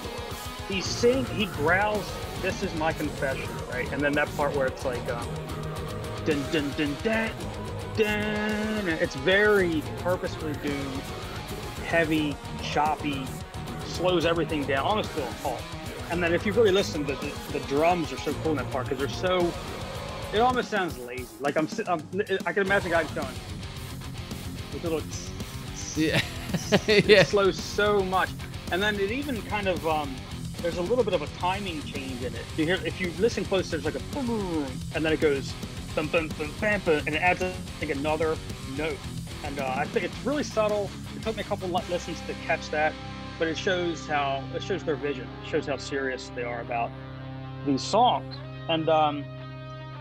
he 0.68 0.80
sing, 0.80 1.24
he 1.26 1.46
growls, 1.46 2.08
"This 2.40 2.62
is 2.62 2.72
my 2.76 2.92
confession," 2.92 3.48
right? 3.72 3.90
And 3.92 4.00
then 4.00 4.12
that 4.12 4.28
part 4.36 4.54
where 4.54 4.66
it's 4.68 4.84
like, 4.84 5.02
um, 5.10 5.26
dun 6.24 6.40
dun 6.52 6.70
dun 6.76 6.96
dun 7.02 7.30
It's 8.00 9.16
very 9.16 9.82
purposefully 10.00 10.52
doomed, 10.62 11.02
heavy, 11.86 12.36
choppy, 12.62 13.26
slows 13.86 14.24
everything 14.24 14.64
down, 14.64 14.86
almost 14.86 15.12
to 15.14 15.22
a 15.22 15.30
halt. 15.42 15.62
And 16.10 16.22
then 16.22 16.32
if 16.32 16.46
you 16.46 16.52
really 16.52 16.70
listen, 16.70 17.04
the, 17.04 17.14
the, 17.14 17.58
the 17.58 17.66
drums 17.66 18.12
are 18.12 18.18
so 18.18 18.32
cool 18.42 18.52
in 18.52 18.58
that 18.58 18.70
part 18.70 18.88
because 18.88 18.98
they're 18.98 19.08
so. 19.08 19.52
It 20.32 20.38
almost 20.38 20.70
sounds 20.70 20.98
lazy. 20.98 21.26
Like 21.40 21.56
I'm, 21.56 21.68
sit- 21.68 21.88
I'm 21.88 22.00
I 22.46 22.52
can 22.52 22.62
imagine 22.62 22.90
guys 22.90 23.10
going 23.12 23.26
with 24.72 24.84
a 24.84 24.90
little. 24.90 25.08
Yeah. 25.96 26.20
It 26.86 27.04
yeah. 27.04 27.24
slows 27.24 27.62
so 27.62 28.02
much, 28.02 28.30
and 28.72 28.82
then 28.82 28.94
it 28.94 29.10
even 29.10 29.42
kind 29.42 29.68
of 29.68 29.86
um, 29.86 30.14
there's 30.62 30.78
a 30.78 30.82
little 30.82 31.04
bit 31.04 31.12
of 31.12 31.20
a 31.20 31.26
timing 31.38 31.82
change 31.82 32.22
in 32.22 32.34
it. 32.34 32.44
You 32.56 32.64
hear 32.64 32.78
if 32.86 33.00
you 33.02 33.12
listen 33.18 33.44
close, 33.44 33.70
there's 33.70 33.84
like 33.84 33.96
a 33.96 34.00
boom, 34.14 34.66
and 34.94 35.04
then 35.04 35.12
it 35.12 35.20
goes 35.20 35.52
bum, 35.98 36.06
bum, 36.06 36.28
bum, 36.38 36.54
bam, 36.60 36.80
bum, 36.84 37.02
and 37.06 37.16
it 37.16 37.22
adds 37.22 37.42
like 37.80 37.90
another 37.90 38.36
note. 38.76 38.96
And 39.42 39.58
uh, 39.58 39.74
I 39.76 39.84
think 39.86 40.04
it's 40.04 40.16
really 40.24 40.44
subtle. 40.44 40.88
It 41.16 41.22
took 41.24 41.34
me 41.34 41.42
a 41.42 41.44
couple 41.44 41.68
li- 41.68 41.82
listens 41.90 42.20
to 42.28 42.34
catch 42.46 42.70
that, 42.70 42.92
but 43.36 43.48
it 43.48 43.58
shows 43.58 44.06
how 44.06 44.44
it 44.54 44.62
shows 44.62 44.84
their 44.84 44.94
vision. 44.94 45.26
It 45.42 45.48
shows 45.48 45.66
how 45.66 45.76
serious 45.76 46.30
they 46.36 46.44
are 46.44 46.60
about 46.60 46.92
these 47.66 47.82
songs. 47.82 48.36
And 48.68 48.88
um, 48.88 49.24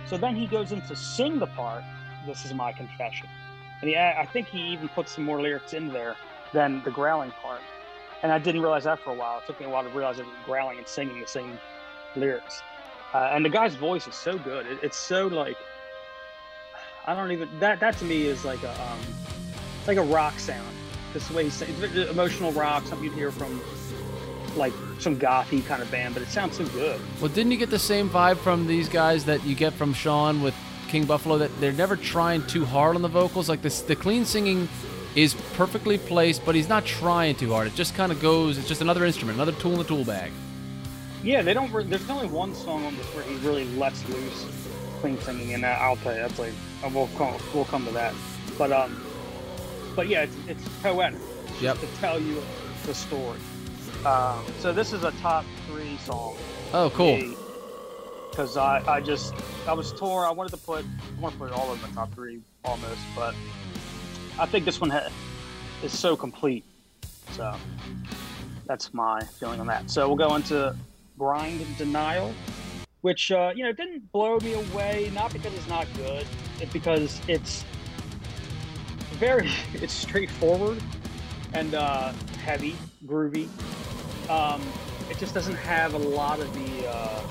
so 0.05 0.17
then 0.17 0.35
he 0.35 0.45
goes 0.45 0.71
into 0.71 0.95
sing 0.95 1.39
the 1.39 1.47
part. 1.47 1.83
This 2.27 2.45
is 2.45 2.53
my 2.53 2.71
confession, 2.73 3.27
and 3.81 3.95
I 3.95 4.25
think 4.25 4.47
he 4.49 4.59
even 4.73 4.89
put 4.89 5.09
some 5.09 5.23
more 5.23 5.41
lyrics 5.41 5.73
in 5.73 5.87
there 5.87 6.15
than 6.53 6.83
the 6.83 6.91
growling 6.91 7.31
part. 7.41 7.61
And 8.21 8.31
I 8.31 8.37
didn't 8.37 8.61
realize 8.61 8.83
that 8.83 8.99
for 8.99 9.11
a 9.11 9.15
while. 9.15 9.39
It 9.39 9.47
took 9.47 9.59
me 9.59 9.65
a 9.65 9.69
while 9.69 9.83
to 9.83 9.89
realize 9.89 10.19
it 10.19 10.25
was 10.25 10.35
growling 10.45 10.77
and 10.77 10.87
singing 10.87 11.19
the 11.21 11.27
same 11.27 11.57
lyrics. 12.15 12.61
Uh, 13.13 13.29
and 13.31 13.45
the 13.45 13.49
guy's 13.49 13.75
voice 13.75 14.07
is 14.07 14.15
so 14.15 14.37
good. 14.37 14.67
It, 14.67 14.79
it's 14.83 14.97
so 14.97 15.27
like 15.27 15.55
I 17.07 17.15
don't 17.15 17.31
even 17.31 17.47
that 17.61 17.79
that 17.79 17.97
to 17.99 18.05
me 18.05 18.25
is 18.25 18.43
like 18.43 18.61
a 18.63 18.71
um, 18.71 18.99
like 19.87 19.95
a 19.95 20.03
rock 20.03 20.37
sound. 20.39 20.75
This 21.13 21.31
way 21.31 21.45
it's 21.45 21.61
emotional 21.61 22.51
rock, 22.51 22.85
something 22.85 23.05
you'd 23.05 23.13
hear 23.13 23.31
from 23.31 23.61
like 24.57 24.73
some 24.99 25.17
gothy 25.17 25.65
kind 25.65 25.81
of 25.81 25.89
band, 25.89 26.13
but 26.13 26.21
it 26.21 26.27
sounds 26.27 26.57
so 26.57 26.65
good. 26.65 26.99
Well, 27.21 27.29
didn't 27.29 27.53
you 27.53 27.57
get 27.57 27.69
the 27.69 27.79
same 27.79 28.09
vibe 28.09 28.37
from 28.37 28.67
these 28.67 28.89
guys 28.89 29.23
that 29.23 29.41
you 29.45 29.55
get 29.55 29.71
from 29.71 29.93
Sean 29.93 30.41
with 30.41 30.53
King 30.89 31.05
Buffalo? 31.05 31.37
That 31.37 31.57
they're 31.61 31.71
never 31.71 31.95
trying 31.95 32.45
too 32.45 32.65
hard 32.65 32.97
on 32.97 33.01
the 33.01 33.07
vocals. 33.07 33.47
Like 33.47 33.61
this, 33.61 33.81
the 33.81 33.95
clean 33.95 34.25
singing 34.25 34.67
is 35.15 35.33
perfectly 35.53 35.97
placed, 35.97 36.45
but 36.45 36.55
he's 36.55 36.67
not 36.67 36.85
trying 36.85 37.35
too 37.35 37.53
hard. 37.53 37.67
It 37.67 37.75
just 37.75 37.95
kind 37.95 38.11
of 38.11 38.21
goes. 38.21 38.57
It's 38.57 38.67
just 38.67 38.81
another 38.81 39.05
instrument, 39.05 39.37
another 39.37 39.53
tool 39.53 39.71
in 39.71 39.77
the 39.77 39.85
tool 39.85 40.03
bag. 40.03 40.33
Yeah, 41.23 41.41
they 41.41 41.53
don't. 41.53 41.71
There's 41.89 42.09
only 42.09 42.27
one 42.27 42.53
song 42.53 42.85
on 42.85 42.97
this 42.97 43.05
where 43.15 43.23
he 43.23 43.35
really 43.47 43.65
lets 43.75 44.07
loose, 44.09 44.45
clean 44.99 45.17
singing, 45.19 45.53
and 45.53 45.63
that, 45.63 45.79
I'll 45.81 45.97
tell 45.97 46.13
you, 46.13 46.21
that's 46.21 46.39
like 46.39 46.53
we'll 46.93 47.09
come, 47.17 47.35
we'll 47.53 47.65
come 47.65 47.85
to 47.85 47.91
that. 47.91 48.13
But 48.57 48.71
um, 48.71 49.03
but 49.95 50.07
yeah, 50.07 50.23
it's 50.23 50.35
it's 50.47 50.67
poetic. 50.81 51.19
Yep. 51.59 51.79
to 51.79 51.87
tell 51.99 52.19
you 52.19 52.43
the 52.85 52.93
story. 52.93 53.39
Um, 54.05 54.45
so 54.59 54.71
this 54.71 54.93
is 54.93 55.03
a 55.03 55.11
top 55.13 55.43
three 55.67 55.97
song. 55.97 56.35
Oh, 56.71 56.91
cool. 56.91 57.19
Because 58.29 58.57
I, 58.57 58.83
I 58.87 59.01
just 59.01 59.33
I 59.67 59.73
was 59.73 59.91
torn. 59.93 60.27
I 60.27 60.31
wanted 60.31 60.51
to 60.51 60.57
put 60.57 60.85
I 60.85 61.21
want 61.21 61.33
to 61.33 61.39
put 61.39 61.47
it 61.49 61.53
all 61.53 61.73
in 61.73 61.81
my 61.81 61.89
top 61.89 62.13
three 62.13 62.41
almost, 62.63 62.99
but 63.15 63.33
I 64.39 64.45
think 64.45 64.65
this 64.65 64.79
one 64.79 64.91
ha- 64.91 65.09
is 65.83 65.97
so 65.97 66.15
complete. 66.15 66.63
So 67.31 67.55
that's 68.65 68.93
my 68.93 69.23
feeling 69.23 69.59
on 69.59 69.67
that. 69.67 69.89
So 69.89 70.07
we'll 70.07 70.17
go 70.17 70.35
into 70.35 70.75
Grind 71.17 71.65
Denial, 71.77 72.33
which 73.07 73.31
uh, 73.31 73.53
you 73.55 73.63
know 73.63 73.71
didn't 73.71 74.11
blow 74.11 74.37
me 74.39 74.51
away. 74.51 75.09
Not 75.13 75.31
because 75.31 75.53
it's 75.53 75.69
not 75.69 75.87
good, 75.95 76.25
it 76.59 76.73
because 76.73 77.21
it's 77.29 77.63
very 79.13 79.49
it's 79.75 79.93
straightforward 79.93 80.83
and 81.53 81.73
uh, 81.73 82.11
heavy, 82.43 82.75
groovy. 83.05 83.47
Um, 84.29 84.61
it 85.09 85.17
just 85.17 85.33
doesn't 85.33 85.55
have 85.55 85.93
a 85.93 85.97
lot 85.97 86.41
of 86.41 86.53
the 86.53 86.89
uh, 86.89 87.23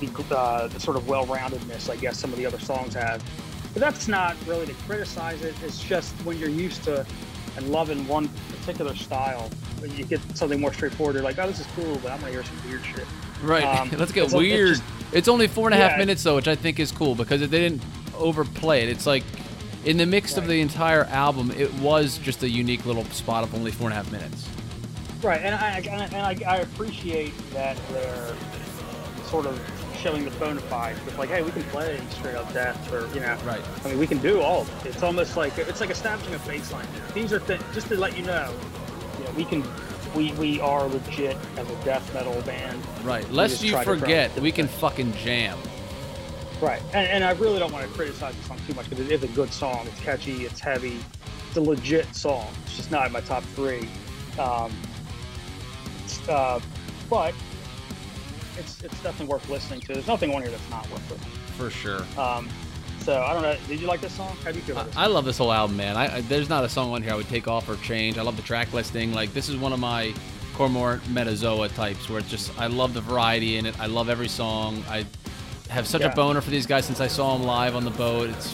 the, 0.00 0.34
uh, 0.34 0.68
the 0.68 0.80
sort 0.80 0.96
of 0.96 1.06
well-roundedness 1.06 1.90
I 1.90 1.96
guess 1.96 2.18
some 2.18 2.32
of 2.32 2.38
the 2.38 2.46
other 2.46 2.58
songs 2.58 2.94
have. 2.94 3.22
But 3.74 3.80
that's 3.80 4.08
not 4.08 4.36
really 4.46 4.64
to 4.64 4.74
criticize 4.88 5.42
it. 5.42 5.54
It's 5.62 5.82
just 5.84 6.14
when 6.24 6.38
you're 6.38 6.48
used 6.48 6.82
to 6.84 7.04
and 7.58 7.68
loving 7.68 8.08
one 8.08 8.30
particular 8.58 8.94
style, 8.94 9.50
when 9.80 9.94
you 9.98 10.04
get 10.06 10.20
something 10.34 10.58
more 10.58 10.72
straightforward, 10.72 11.14
you're 11.14 11.24
like, 11.24 11.38
oh, 11.38 11.46
this 11.46 11.60
is 11.60 11.66
cool, 11.76 11.98
but 12.02 12.10
I'm 12.10 12.20
gonna 12.20 12.32
hear 12.32 12.44
some 12.44 12.70
weird 12.70 12.82
shit. 12.82 13.04
Right. 13.46 13.64
Um, 13.64 13.90
Let's 13.98 14.12
get 14.12 14.22
a- 14.22 14.24
it's 14.26 14.34
weird. 14.34 14.68
just- 14.76 14.82
It's 15.12 15.28
only 15.28 15.46
four 15.46 15.68
and 15.68 15.74
a 15.74 15.78
half 15.78 15.92
Yeah. 15.92 15.98
minutes 15.98 16.22
though, 16.22 16.34
which 16.36 16.48
I 16.48 16.56
think 16.56 16.80
is 16.80 16.90
cool 16.92 17.14
because 17.14 17.40
they 17.40 17.46
didn't 17.46 17.82
overplay 18.18 18.82
it. 18.82 18.88
It's 18.88 19.06
like 19.06 19.22
in 19.84 19.96
the 19.98 20.06
mix 20.06 20.36
of 20.36 20.46
the 20.48 20.60
entire 20.60 21.04
album, 21.04 21.52
it 21.56 21.72
was 21.74 22.18
just 22.18 22.42
a 22.42 22.48
unique 22.48 22.84
little 22.86 23.04
spot 23.06 23.44
of 23.44 23.54
only 23.54 23.70
four 23.70 23.88
and 23.88 23.92
a 23.92 23.96
half 23.96 24.10
minutes. 24.10 24.48
Right, 25.22 25.40
and 25.42 25.54
I 25.54 25.78
and 25.78 26.02
I, 26.02 26.04
and 26.06 26.44
I, 26.44 26.54
I 26.54 26.56
appreciate 26.58 27.32
that 27.52 27.76
they're 27.92 28.34
sort 29.30 29.46
of 29.46 29.58
showing 30.00 30.24
the 30.24 30.30
bona 30.32 30.60
fides 30.62 31.02
with 31.04 31.16
like, 31.18 31.28
hey, 31.30 31.42
we 31.42 31.50
can 31.52 31.62
play 31.64 31.98
straight 32.10 32.34
up 32.34 32.52
death, 32.52 32.92
or 32.92 33.06
you 33.14 33.20
know, 33.20 33.36
Right. 33.46 33.60
I 33.84 33.88
mean, 33.88 33.98
we 33.98 34.06
can 34.06 34.18
do 34.18 34.40
all 34.40 34.62
of 34.62 34.86
it. 34.86 34.90
It's 34.90 35.02
almost 35.02 35.36
like 35.36 35.56
it's 35.56 35.80
like 35.80 35.90
establishing 35.90 36.34
a 36.34 36.38
baseline. 36.38 36.86
These 37.14 37.32
are 37.32 37.40
things 37.40 37.62
just 37.72 37.88
to 37.88 37.96
let 37.96 38.16
you 38.16 38.24
know, 38.24 38.52
you 39.18 39.24
know, 39.24 39.30
we 39.36 39.44
can, 39.44 39.62
we 40.16 40.32
we 40.32 40.60
are 40.60 40.86
legit 40.86 41.36
as 41.56 41.70
a 41.70 41.84
death 41.84 42.12
metal 42.14 42.40
band. 42.42 42.82
Right. 43.04 43.30
Lest 43.30 43.62
you 43.62 43.70
try 43.70 43.84
to 43.84 43.90
try 43.90 43.98
forget, 43.98 44.40
we 44.40 44.50
can 44.50 44.66
fucking 44.66 45.12
jam. 45.14 45.58
Right, 46.60 46.80
and, 46.94 47.06
and 47.08 47.24
I 47.24 47.32
really 47.32 47.58
don't 47.58 47.70
want 47.70 47.86
to 47.86 47.92
criticize 47.92 48.34
the 48.34 48.42
song 48.44 48.58
too 48.66 48.72
much 48.72 48.88
because 48.88 49.04
it 49.04 49.12
is 49.12 49.22
a 49.22 49.28
good 49.28 49.52
song. 49.52 49.86
It's 49.86 50.00
catchy, 50.00 50.46
it's 50.46 50.58
heavy, 50.58 50.98
it's 51.48 51.56
a 51.58 51.60
legit 51.60 52.14
song. 52.14 52.48
It's 52.64 52.76
just 52.76 52.90
not 52.90 53.06
in 53.06 53.12
my 53.12 53.20
top 53.20 53.42
three. 53.42 53.86
Um, 54.38 54.72
uh, 56.28 56.60
but 57.10 57.34
it's 58.58 58.82
it's 58.82 59.02
definitely 59.02 59.26
worth 59.26 59.48
listening 59.50 59.80
to. 59.82 59.92
There's 59.92 60.06
nothing 60.06 60.34
on 60.34 60.40
here 60.40 60.50
that's 60.50 60.70
not 60.70 60.90
worth 60.90 61.10
listening. 61.10 61.32
For 61.58 61.70
sure. 61.70 62.02
Um, 62.18 62.48
so 63.06 63.22
I 63.22 63.32
don't 63.32 63.42
know. 63.42 63.56
Did 63.68 63.80
you 63.80 63.86
like 63.86 64.00
this 64.00 64.12
song? 64.12 64.36
How 64.44 64.50
do 64.50 64.58
you 64.58 64.64
feel 64.64 64.74
about 64.76 64.86
this? 64.88 64.96
I, 64.96 65.04
I 65.04 65.06
love 65.06 65.24
this 65.24 65.38
whole 65.38 65.52
album, 65.52 65.76
man. 65.76 65.96
I, 65.96 66.16
I 66.16 66.20
there's 66.22 66.48
not 66.48 66.64
a 66.64 66.68
song 66.68 66.92
on 66.92 67.02
here 67.02 67.12
I 67.12 67.16
would 67.16 67.28
take 67.28 67.46
off 67.46 67.68
or 67.68 67.76
change. 67.76 68.18
I 68.18 68.22
love 68.22 68.36
the 68.36 68.42
track 68.42 68.72
listing. 68.72 69.12
Like 69.14 69.32
this 69.32 69.48
is 69.48 69.56
one 69.56 69.72
of 69.72 69.78
my 69.78 70.12
Cormorant 70.54 71.02
Metazoa 71.02 71.72
types 71.74 72.10
where 72.10 72.18
it's 72.18 72.28
just 72.28 72.58
I 72.58 72.66
love 72.66 72.94
the 72.94 73.00
variety 73.00 73.58
in 73.58 73.64
it. 73.66 73.78
I 73.78 73.86
love 73.86 74.08
every 74.08 74.28
song. 74.28 74.82
I 74.88 75.06
have 75.70 75.86
such 75.86 76.00
Yeah. 76.00 76.08
a 76.12 76.14
boner 76.14 76.40
for 76.40 76.50
these 76.50 76.66
guys 76.66 76.84
since 76.84 77.00
I 77.00 77.06
saw 77.06 77.36
them 77.36 77.46
live 77.46 77.76
on 77.76 77.84
the 77.84 77.90
boat. 77.90 78.28
It's 78.30 78.52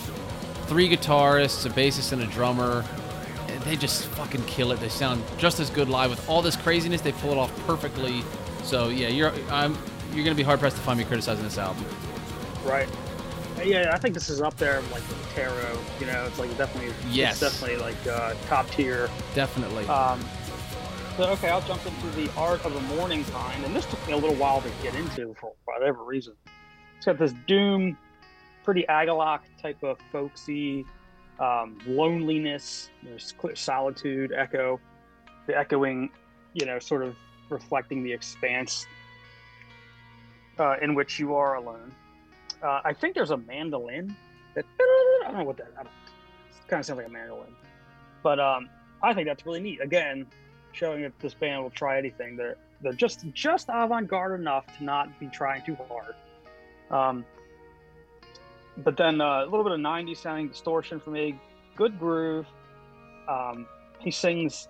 three 0.66 0.88
guitarists, 0.88 1.64
a 1.64 1.70
bassist, 1.70 2.12
and 2.12 2.22
a 2.22 2.26
drummer. 2.26 2.84
They 3.64 3.76
just 3.76 4.06
fucking 4.08 4.44
kill 4.46 4.72
it. 4.72 4.80
They 4.80 4.88
sound 4.88 5.22
just 5.38 5.60
as 5.60 5.70
good 5.70 5.88
live 5.88 6.10
with 6.10 6.28
all 6.28 6.42
this 6.42 6.56
craziness. 6.56 7.00
They 7.00 7.12
pull 7.12 7.30
it 7.30 7.38
off 7.38 7.52
perfectly. 7.66 8.24
So 8.64 8.88
yeah, 8.88 9.08
you're 9.08 9.32
I'm 9.50 9.78
you're 10.12 10.24
gonna 10.24 10.34
be 10.36 10.42
hard 10.42 10.60
pressed 10.60 10.76
to 10.76 10.82
find 10.82 10.98
me 10.98 11.04
criticizing 11.04 11.44
this 11.44 11.58
album. 11.58 11.84
Right. 12.64 12.88
Uh, 13.62 13.64
Yeah, 13.64 13.90
I 13.94 13.98
think 13.98 14.14
this 14.14 14.28
is 14.28 14.40
up 14.40 14.56
there 14.56 14.80
like 14.92 15.06
with 15.08 15.32
Tarot. 15.34 15.78
You 16.00 16.06
know, 16.06 16.24
it's 16.26 16.38
like 16.38 16.56
definitely, 16.56 16.94
Yes. 17.10 17.40
it's 17.42 17.52
definitely 17.52 17.84
like 17.84 18.06
uh, 18.06 18.34
top 18.46 18.68
tier. 18.70 19.08
Definitely. 19.34 19.86
Um, 19.86 20.20
so 21.16 21.24
okay, 21.30 21.48
I'll 21.50 21.60
jump 21.62 21.84
into 21.86 22.06
the 22.10 22.30
art 22.36 22.64
of 22.64 22.74
a 22.74 22.80
morning 22.96 23.24
kind, 23.26 23.64
and 23.64 23.74
this 23.76 23.86
took 23.86 24.04
me 24.06 24.14
a 24.14 24.16
little 24.16 24.36
while 24.36 24.62
to 24.62 24.70
get 24.82 24.94
into 24.94 25.34
for 25.34 25.52
whatever 25.64 26.02
reason. 26.04 26.34
It's 26.96 27.06
got 27.06 27.18
this 27.18 27.34
doom, 27.46 27.98
pretty 28.64 28.84
Agalloch 28.88 29.40
type 29.60 29.82
of 29.82 29.98
folksy 30.10 30.86
um, 31.38 31.78
loneliness, 31.86 32.88
clear 33.38 33.56
solitude, 33.56 34.32
echo, 34.32 34.80
the 35.46 35.56
echoing, 35.56 36.08
you 36.54 36.64
know, 36.64 36.78
sort 36.78 37.02
of 37.02 37.16
reflecting 37.50 38.02
the 38.02 38.12
expanse 38.12 38.86
uh, 40.58 40.76
in 40.80 40.94
which 40.94 41.18
you 41.18 41.34
are 41.34 41.56
alone. 41.56 41.92
Uh, 42.62 42.80
I 42.84 42.92
think 42.92 43.14
there's 43.14 43.30
a 43.30 43.36
mandolin 43.36 44.16
that 44.54 44.64
I 44.80 45.24
don't 45.24 45.38
know 45.38 45.44
what 45.44 45.56
that. 45.56 45.72
I 45.78 45.82
don't, 45.82 45.92
it 46.50 46.68
kind 46.68 46.80
of 46.80 46.86
sounds 46.86 46.98
like 46.98 47.06
a 47.06 47.10
mandolin, 47.10 47.54
but 48.22 48.38
um, 48.38 48.68
I 49.02 49.12
think 49.14 49.26
that's 49.26 49.44
really 49.44 49.60
neat. 49.60 49.80
Again, 49.80 50.26
showing 50.72 51.02
that 51.02 51.18
this 51.18 51.34
band 51.34 51.62
will 51.62 51.70
try 51.70 51.98
anything. 51.98 52.36
They're 52.36 52.56
they're 52.80 52.92
just 52.92 53.24
just 53.32 53.68
avant-garde 53.68 54.38
enough 54.38 54.66
to 54.78 54.84
not 54.84 55.18
be 55.18 55.26
trying 55.26 55.64
too 55.64 55.76
hard. 55.88 56.14
Um, 56.90 57.24
but 58.78 58.96
then 58.96 59.20
uh, 59.20 59.42
a 59.42 59.44
little 59.44 59.64
bit 59.64 59.72
of 59.72 59.80
'90s 59.80 60.18
sounding 60.18 60.48
distortion 60.48 61.00
for 61.00 61.10
me. 61.10 61.38
Good 61.76 61.98
groove. 61.98 62.46
Um, 63.28 63.66
he 63.98 64.10
sings 64.10 64.68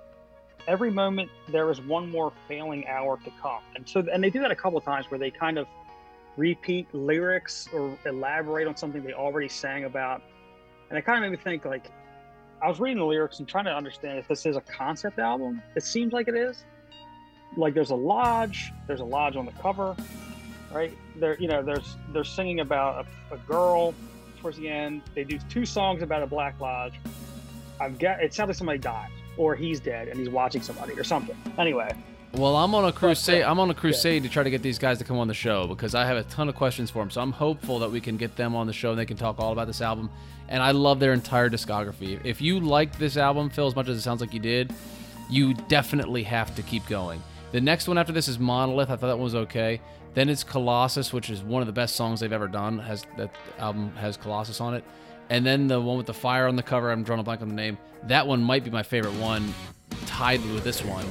every 0.68 0.90
moment 0.90 1.30
there 1.48 1.70
is 1.70 1.80
one 1.80 2.10
more 2.10 2.32
failing 2.48 2.86
hour 2.86 3.18
to 3.24 3.30
come, 3.40 3.62
and 3.74 3.88
so 3.88 4.04
and 4.12 4.22
they 4.22 4.30
do 4.30 4.40
that 4.40 4.50
a 4.50 4.56
couple 4.56 4.78
of 4.78 4.84
times 4.84 5.10
where 5.10 5.18
they 5.18 5.30
kind 5.30 5.58
of 5.58 5.66
repeat 6.36 6.92
lyrics 6.94 7.68
or 7.72 7.96
elaborate 8.06 8.66
on 8.66 8.76
something 8.76 9.02
they 9.02 9.12
already 9.12 9.48
sang 9.48 9.84
about, 9.84 10.22
and 10.88 10.98
it 10.98 11.02
kind 11.02 11.18
of 11.18 11.30
made 11.30 11.36
me 11.36 11.42
think 11.42 11.64
like 11.64 11.90
I 12.62 12.68
was 12.68 12.78
reading 12.78 12.98
the 12.98 13.04
lyrics 13.04 13.38
and 13.40 13.48
trying 13.48 13.64
to 13.64 13.74
understand 13.74 14.18
if 14.18 14.28
this 14.28 14.46
is 14.46 14.56
a 14.56 14.60
concept 14.60 15.18
album. 15.18 15.60
It 15.74 15.82
seems 15.82 16.12
like 16.12 16.28
it 16.28 16.34
is. 16.34 16.64
Like 17.56 17.74
there's 17.74 17.90
a 17.90 17.96
lodge, 17.96 18.72
there's 18.86 19.00
a 19.00 19.04
lodge 19.04 19.36
on 19.36 19.44
the 19.44 19.52
cover, 19.52 19.96
right? 20.72 20.96
There, 21.16 21.36
you 21.38 21.48
know, 21.48 21.62
there's 21.62 21.96
they're 22.12 22.24
singing 22.24 22.60
about 22.60 23.06
a, 23.30 23.34
a 23.34 23.38
girl 23.38 23.94
towards 24.40 24.56
the 24.56 24.68
end. 24.68 25.02
They 25.14 25.24
do 25.24 25.38
two 25.50 25.66
songs 25.66 26.02
about 26.02 26.22
a 26.22 26.26
black 26.26 26.58
lodge. 26.60 26.94
I've 27.80 27.98
got 27.98 28.22
it 28.22 28.32
sounds 28.32 28.48
like 28.48 28.56
somebody 28.56 28.78
died 28.78 29.10
or 29.36 29.54
he's 29.54 29.80
dead 29.80 30.08
and 30.08 30.18
he's 30.18 30.28
watching 30.28 30.62
somebody 30.62 30.94
or 30.94 31.04
something. 31.04 31.36
Anyway, 31.58 31.94
Well, 32.34 32.56
I'm 32.56 32.74
on 32.74 32.86
a 32.86 32.92
crusade. 32.92 33.42
I'm 33.42 33.60
on 33.60 33.68
a 33.68 33.74
crusade 33.74 34.22
to 34.22 34.28
try 34.30 34.42
to 34.42 34.48
get 34.48 34.62
these 34.62 34.78
guys 34.78 34.96
to 34.98 35.04
come 35.04 35.18
on 35.18 35.28
the 35.28 35.34
show 35.34 35.66
because 35.66 35.94
I 35.94 36.06
have 36.06 36.16
a 36.16 36.22
ton 36.24 36.48
of 36.48 36.54
questions 36.54 36.90
for 36.90 37.00
them. 37.00 37.10
So 37.10 37.20
I'm 37.20 37.30
hopeful 37.30 37.78
that 37.80 37.90
we 37.90 38.00
can 38.00 38.16
get 38.16 38.36
them 38.36 38.56
on 38.56 38.66
the 38.66 38.72
show 38.72 38.90
and 38.90 38.98
they 38.98 39.04
can 39.04 39.18
talk 39.18 39.38
all 39.38 39.52
about 39.52 39.66
this 39.66 39.82
album. 39.82 40.08
And 40.48 40.62
I 40.62 40.70
love 40.70 40.98
their 40.98 41.12
entire 41.12 41.50
discography. 41.50 42.18
If 42.24 42.40
you 42.40 42.58
liked 42.58 42.98
this 42.98 43.18
album, 43.18 43.50
Phil, 43.50 43.66
as 43.66 43.76
much 43.76 43.88
as 43.88 43.98
it 43.98 44.00
sounds 44.00 44.22
like 44.22 44.32
you 44.32 44.40
did, 44.40 44.72
you 45.28 45.52
definitely 45.52 46.22
have 46.22 46.54
to 46.54 46.62
keep 46.62 46.86
going. 46.86 47.22
The 47.52 47.60
next 47.60 47.86
one 47.86 47.98
after 47.98 48.14
this 48.14 48.28
is 48.28 48.38
Monolith. 48.38 48.88
I 48.88 48.96
thought 48.96 49.08
that 49.08 49.18
one 49.18 49.24
was 49.24 49.34
okay. 49.34 49.82
Then 50.14 50.30
it's 50.30 50.42
Colossus, 50.42 51.12
which 51.12 51.28
is 51.28 51.42
one 51.42 51.60
of 51.60 51.66
the 51.66 51.72
best 51.72 51.96
songs 51.96 52.20
they've 52.20 52.32
ever 52.32 52.48
done. 52.48 52.78
Has 52.78 53.04
that 53.18 53.34
album 53.58 53.94
has 53.96 54.16
Colossus 54.16 54.58
on 54.58 54.72
it. 54.72 54.84
And 55.28 55.44
then 55.44 55.66
the 55.66 55.78
one 55.78 55.98
with 55.98 56.06
the 56.06 56.14
fire 56.14 56.48
on 56.48 56.56
the 56.56 56.62
cover. 56.62 56.90
I'm 56.90 57.02
drawing 57.02 57.20
a 57.20 57.24
blank 57.24 57.42
on 57.42 57.48
the 57.48 57.54
name. 57.54 57.76
That 58.04 58.26
one 58.26 58.42
might 58.42 58.64
be 58.64 58.70
my 58.70 58.82
favorite 58.82 59.14
one, 59.14 59.52
tied 60.06 60.42
with 60.46 60.64
this 60.64 60.82
one. 60.82 61.04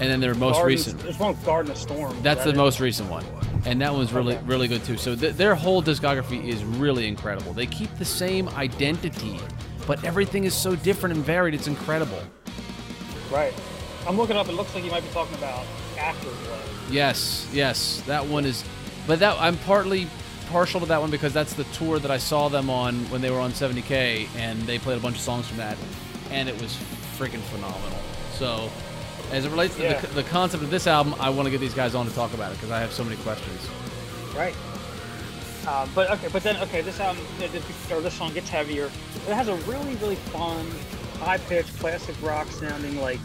And 0.00 0.10
then 0.10 0.20
their 0.20 0.34
most 0.34 0.54
Garden- 0.56 0.66
recent. 0.76 1.00
There's 1.02 1.18
one 1.18 1.36
Garden 1.44 1.72
of 1.72 1.78
Storm. 1.78 2.16
That's 2.22 2.38
That 2.40 2.44
the 2.44 2.50
is- 2.50 2.56
most 2.56 2.80
recent 2.80 3.10
one, 3.10 3.24
and 3.64 3.80
that 3.80 3.92
one's 3.94 4.12
really 4.12 4.34
Okay. 4.34 4.44
really 4.46 4.68
good 4.68 4.84
too. 4.84 4.96
So 4.98 5.16
th- 5.16 5.34
their 5.36 5.54
whole 5.54 5.82
discography 5.82 6.46
is 6.46 6.62
really 6.64 7.06
incredible. 7.08 7.52
They 7.54 7.66
keep 7.66 7.96
the 7.98 8.04
same 8.04 8.48
identity, 8.50 9.38
but 9.86 10.04
everything 10.04 10.44
is 10.44 10.54
so 10.54 10.76
different 10.76 11.16
and 11.16 11.24
varied. 11.24 11.54
It's 11.54 11.66
incredible. 11.66 12.18
right. 13.30 13.52
I'm 14.06 14.16
looking 14.16 14.36
up. 14.36 14.48
It 14.48 14.52
looks 14.52 14.72
like 14.74 14.84
you 14.84 14.90
might 14.90 15.02
be 15.02 15.08
talking 15.12 15.34
about 15.36 15.64
Afterglow. 15.98 16.58
Yes, 16.90 17.46
yes, 17.52 18.02
that 18.06 18.24
one 18.24 18.44
is. 18.44 18.62
But 19.08 19.18
that 19.18 19.36
I'm 19.40 19.56
partly 19.58 20.06
partial 20.52 20.78
to 20.80 20.86
that 20.86 21.00
one 21.00 21.10
because 21.10 21.32
that's 21.32 21.54
the 21.54 21.64
tour 21.64 21.98
that 21.98 22.10
I 22.10 22.18
saw 22.18 22.48
them 22.48 22.70
on 22.70 23.08
when 23.10 23.20
they 23.20 23.30
were 23.30 23.40
on 23.40 23.52
70K, 23.52 24.28
and 24.36 24.62
they 24.62 24.78
played 24.78 24.96
a 24.98 25.00
bunch 25.00 25.16
of 25.16 25.22
songs 25.22 25.48
from 25.48 25.56
that, 25.56 25.76
and 26.30 26.48
it 26.48 26.60
was 26.62 26.76
freaking 27.18 27.40
phenomenal. 27.50 27.98
So. 28.38 28.70
As 29.32 29.44
it 29.44 29.50
relates 29.50 29.74
to 29.76 29.82
Yeah. 29.82 30.00
the, 30.00 30.06
the 30.08 30.22
concept 30.24 30.62
of 30.62 30.70
this 30.70 30.86
album, 30.86 31.14
I 31.18 31.30
want 31.30 31.46
to 31.46 31.50
get 31.50 31.60
these 31.60 31.74
guys 31.74 31.94
on 31.94 32.06
to 32.06 32.14
talk 32.14 32.32
about 32.34 32.52
it 32.52 32.56
because 32.56 32.70
I 32.70 32.78
have 32.80 32.92
so 32.92 33.02
many 33.04 33.16
questions. 33.16 33.60
Right. 34.34 34.54
Uh, 35.66 35.86
but 35.94 36.10
okay, 36.12 36.28
but 36.32 36.42
then 36.44 36.56
okay, 36.62 36.80
this 36.80 37.00
album 37.00 37.24
or 37.90 38.00
this 38.00 38.14
song 38.14 38.32
gets 38.32 38.48
heavier. 38.48 38.86
It 39.28 39.34
has 39.34 39.48
a 39.48 39.56
really 39.56 39.96
really 39.96 40.14
fun, 40.14 40.64
high 41.18 41.38
pitched 41.38 41.76
classic 41.80 42.14
rock 42.22 42.46
sounding 42.52 43.00
like 43.00 43.18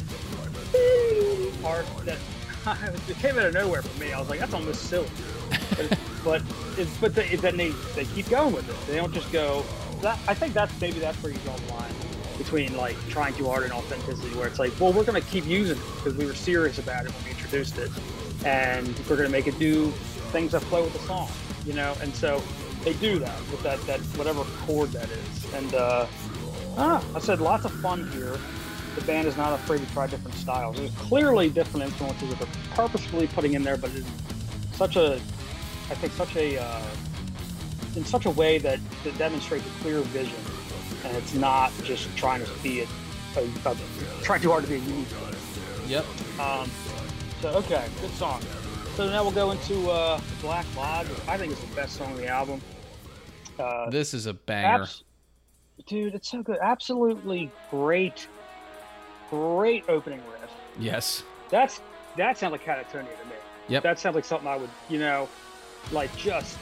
part 1.62 1.86
that 2.06 2.18
it 3.08 3.18
came 3.20 3.38
out 3.38 3.46
of 3.46 3.54
nowhere 3.54 3.84
for 3.84 4.00
me. 4.00 4.12
I 4.12 4.20
was 4.20 4.28
like, 4.30 4.40
that's 4.40 4.54
almost 4.56 4.84
silly. 4.84 5.08
but 5.78 6.00
but, 6.24 6.42
it's, 6.78 6.98
but 6.98 7.14
they, 7.14 7.36
then 7.36 7.58
they 7.58 7.70
they 7.96 8.06
keep 8.06 8.28
going 8.30 8.54
with 8.54 8.68
it. 8.68 8.88
They 8.88 8.96
don't 8.96 9.14
just 9.14 9.32
go. 9.32 9.64
That, 10.02 10.18
I 10.28 10.34
think 10.34 10.56
that's 10.56 10.80
maybe 10.82 11.00
that's 11.00 11.22
where 11.22 11.32
you 11.32 11.38
draw 11.40 11.56
the 11.56 11.74
line 11.74 11.94
between 12.52 12.76
like 12.76 12.98
trying 13.08 13.34
too 13.34 13.46
hard 13.46 13.64
and 13.64 13.72
authenticity, 13.72 14.36
where 14.36 14.46
it's 14.46 14.60
like, 14.60 14.78
well, 14.78 14.92
we're 14.92 15.06
gonna 15.06 15.22
keep 15.22 15.46
using 15.46 15.78
it 15.78 15.84
because 15.96 16.16
we 16.16 16.26
were 16.26 16.36
serious 16.36 16.80
about 16.80 17.06
it 17.06 17.12
when 17.14 17.24
we 17.24 17.30
introduced 17.32 17.78
it, 17.78 17.90
and 18.46 18.94
we're 19.10 19.16
gonna 19.16 19.30
make 19.30 19.48
it 19.48 19.58
do 19.58 19.90
things 20.34 20.52
that 20.52 20.62
play 20.64 20.82
with 20.82 20.92
the 20.92 21.00
song, 21.00 21.30
you 21.66 21.72
know. 21.72 21.96
And 22.02 22.14
so 22.14 22.44
they 22.84 22.94
do 22.94 23.20
that 23.20 23.40
with 23.52 23.64
that 23.64 23.82
that 23.88 24.02
whatever 24.18 24.44
chord 24.66 24.92
that 24.92 25.10
is. 25.10 25.54
And 25.54 25.74
uh, 25.76 26.08
ah, 26.78 27.02
I 27.16 27.20
said 27.20 27.40
lots 27.40 27.64
of 27.64 27.72
fun 27.76 28.12
here. 28.12 28.38
The 28.96 29.02
band 29.06 29.30
is 29.30 29.38
not 29.38 29.54
afraid 29.54 29.80
to 29.80 29.94
try 29.94 30.08
different 30.08 30.36
styles. 30.36 30.76
There's 30.76 30.94
clearly 30.96 31.50
different 31.50 31.86
influences 31.86 32.30
that 32.32 32.40
they're 32.40 32.76
purposefully 32.76 33.28
putting 33.28 33.54
in 33.54 33.64
there, 33.64 33.78
but 33.78 33.92
it, 33.92 34.04
such 34.74 34.98
a, 34.98 35.14
I 35.90 35.96
think 35.96 36.12
such 36.12 36.36
a, 36.36 36.62
uh, 36.62 36.84
in 37.96 38.04
such 38.04 38.26
a 38.26 38.30
way 38.32 38.58
that, 38.58 38.80
that 39.06 39.18
demonstrates 39.18 39.66
a 39.66 39.70
clear 39.82 40.02
vision, 40.02 40.36
and 41.06 41.16
it's 41.18 41.34
not 41.34 41.72
just 41.84 42.16
trying 42.18 42.44
to 42.44 42.50
be 42.64 42.82
a, 42.82 42.88
a, 43.38 43.44
a 43.72 43.76
trying 44.22 44.42
too 44.42 44.50
hard 44.52 44.64
to 44.64 44.70
be 44.70 44.76
a 44.76 44.80
unique. 44.80 45.08
Yep. 45.88 46.06
Um, 46.40 46.70
so 47.42 47.50
okay, 47.50 47.86
good 48.02 48.12
song. 48.12 48.42
So 48.96 49.10
now 49.10 49.24
we'll 49.24 49.32
go 49.32 49.52
into 49.52 49.90
uh, 49.90 50.20
Black 50.42 50.66
Lodge. 50.76 51.08
which 51.08 51.28
I 51.28 51.38
think 51.38 51.52
it's 51.54 51.62
the 51.64 51.76
best 51.76 51.96
song 51.98 52.12
on 52.12 52.18
the 52.18 52.28
album. 52.28 52.62
Uh, 53.60 53.90
This 53.90 54.14
is 54.14 54.26
a 54.26 54.34
banger. 54.34 54.84
abs- 54.84 55.04
dude, 55.88 56.14
it's 56.14 56.30
so 56.30 56.42
good. 56.44 56.58
Absolutely 56.62 57.50
great, 57.70 58.28
great 59.30 59.84
opening 59.90 60.20
riff. 60.32 60.52
yes. 60.80 61.24
That's 61.50 61.82
that 62.18 62.38
sounds 62.38 62.52
like 62.52 62.64
Katatonia 62.64 62.92
to 62.94 63.26
me. 63.26 63.36
Yep. 63.70 63.84
That 63.84 64.00
sounds 64.00 64.16
like 64.16 64.26
something 64.26 64.48
I 64.48 64.58
would, 64.58 64.70
you 64.90 65.00
know, 65.00 65.28
like 65.92 66.14
just, 66.18 66.58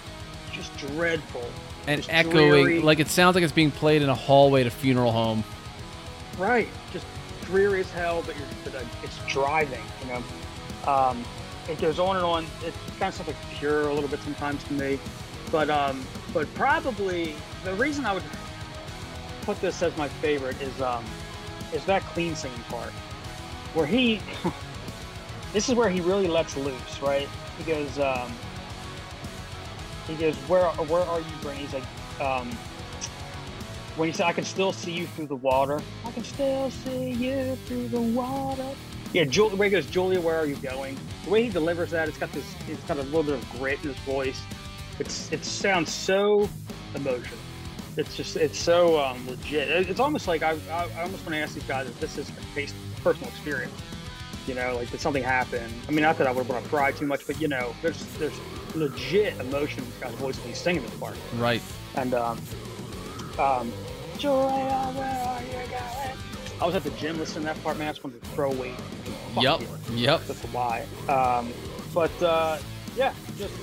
just 0.51 0.75
dreadful. 0.77 1.43
And 1.89 2.03
just 2.03 2.13
echoing, 2.13 2.65
dreary. 2.65 2.79
like 2.81 2.99
it 2.99 3.07
sounds 3.07 3.33
like 3.33 3.43
it's 3.43 3.51
being 3.51 3.71
played 3.71 4.03
in 4.03 4.09
a 4.09 4.15
hallway 4.15 4.61
at 4.61 4.67
a 4.67 4.71
funeral 4.71 5.11
home. 5.11 5.43
Right. 6.37 6.67
Just 6.93 7.07
dreary 7.45 7.79
as 7.79 7.89
hell, 7.89 8.21
but 8.27 8.37
you're, 8.37 8.45
but 8.63 8.75
uh, 8.75 8.85
it's 9.01 9.17
driving. 9.27 9.81
You 10.01 10.13
know. 10.13 10.23
Um, 10.87 11.25
it 11.67 11.81
goes 11.81 11.97
on 11.97 12.15
and 12.15 12.23
on. 12.23 12.43
It 12.63 12.75
kind 12.99 13.09
of 13.09 13.15
sounds 13.15 13.27
like 13.27 13.35
pure 13.55 13.89
a 13.89 13.93
little 13.93 14.07
bit 14.07 14.19
sometimes 14.19 14.63
to 14.65 14.73
me, 14.73 14.99
but 15.51 15.71
um, 15.71 16.05
but 16.31 16.51
probably 16.53 17.33
the 17.63 17.73
reason 17.73 18.05
I 18.05 18.13
would 18.13 18.23
put 19.41 19.59
this 19.59 19.81
as 19.81 19.97
my 19.97 20.07
favorite 20.07 20.61
is 20.61 20.79
um, 20.83 21.03
is 21.73 21.83
that 21.85 22.03
clean 22.03 22.35
singing 22.35 22.59
part 22.69 22.91
where 23.73 23.87
he. 23.87 24.21
this 25.53 25.67
is 25.67 25.73
where 25.73 25.89
he 25.89 26.01
really 26.01 26.27
lets 26.27 26.55
loose, 26.55 27.01
right? 27.01 27.27
He 27.57 27.63
goes. 27.63 27.97
Um, 27.97 28.31
he 30.07 30.15
goes, 30.15 30.35
"Where 30.47 30.65
where 30.65 31.03
are 31.03 31.19
you, 31.19 31.35
Brain?" 31.41 31.57
He's 31.57 31.73
like, 31.73 31.83
um, 32.21 32.51
when 33.95 34.09
he 34.09 34.13
said, 34.13 34.25
"I 34.25 34.33
can 34.33 34.45
still 34.45 34.71
see 34.71 34.91
you 34.91 35.07
through 35.07 35.27
the 35.27 35.35
water," 35.35 35.81
I 36.05 36.11
can 36.11 36.23
still 36.23 36.71
see 36.71 37.11
you 37.11 37.55
through 37.65 37.89
the 37.89 38.01
water. 38.01 38.69
Yeah, 39.11 39.23
Jul- 39.23 39.49
the 39.49 39.55
way 39.55 39.67
he 39.67 39.71
goes, 39.71 39.87
Julia, 39.87 40.21
where 40.21 40.37
are 40.37 40.45
you 40.45 40.55
going? 40.57 40.95
The 41.23 41.31
way 41.31 41.43
he 41.43 41.49
delivers 41.49 41.89
that, 41.91 42.07
it's 42.07 42.17
got 42.19 42.31
this, 42.31 42.45
it's 42.67 42.83
got 42.83 42.97
a 42.97 43.01
little 43.01 43.23
bit 43.23 43.33
of 43.33 43.49
grit 43.49 43.79
in 43.81 43.89
his 43.89 43.97
voice. 43.99 44.39
It's, 44.99 45.31
it 45.31 45.43
sounds 45.43 45.91
so 45.91 46.47
emotional. 46.93 47.39
It's 47.97 48.15
just, 48.15 48.35
it's 48.35 48.59
so 48.59 48.99
um, 48.99 49.27
legit. 49.27 49.67
It's 49.89 49.99
almost 49.99 50.27
like 50.27 50.43
I, 50.43 50.51
I, 50.69 50.87
I 50.95 51.01
almost 51.01 51.25
want 51.25 51.33
to 51.33 51.37
ask 51.37 51.55
these 51.55 51.63
guys 51.63 51.87
if 51.87 51.99
this 51.99 52.19
is 52.19 52.29
a 52.29 53.01
personal 53.01 53.29
experience. 53.29 53.73
You 54.45 54.53
know, 54.53 54.75
like 54.75 54.91
did 54.91 54.99
something 54.99 55.23
happen? 55.23 55.71
I 55.87 55.91
mean, 55.91 56.03
not 56.03 56.19
that 56.19 56.27
I 56.27 56.31
would 56.31 56.47
want 56.47 56.63
to 56.63 56.69
cry 56.69 56.91
too 56.91 57.07
much, 57.07 57.25
but 57.25 57.41
you 57.41 57.47
know, 57.47 57.75
there's, 57.81 58.03
there's 58.17 58.39
legit 58.75 59.39
emotion 59.39 59.83
in 59.83 59.89
this 59.89 59.99
guy's 59.99 60.13
voice 60.15 60.37
when 60.39 60.49
he's 60.49 60.57
singing 60.57 60.83
this 60.83 60.93
part. 60.95 61.15
Right. 61.37 61.61
And 61.95 62.13
um, 62.13 62.39
um, 63.37 63.71
Julia, 64.17 64.43
where 64.95 65.23
are 65.25 65.41
you 65.41 65.69
going? 65.69 66.17
I 66.61 66.65
was 66.65 66.75
at 66.75 66.83
the 66.83 66.91
gym 66.91 67.17
listening 67.17 67.47
to 67.47 67.53
that 67.53 67.63
part, 67.63 67.77
man. 67.77 67.87
I 67.87 67.91
just 67.91 68.03
wanted 68.03 68.21
to 68.21 68.29
throw 68.29 68.51
weight. 68.51 68.75
Yep. 69.39 69.61
Yep. 69.91 70.25
That's 70.25 70.43
why. 70.45 70.85
Um, 71.07 71.53
but 71.93 72.11
uh, 72.21 72.57
yeah, 72.95 73.13
just 73.37 73.53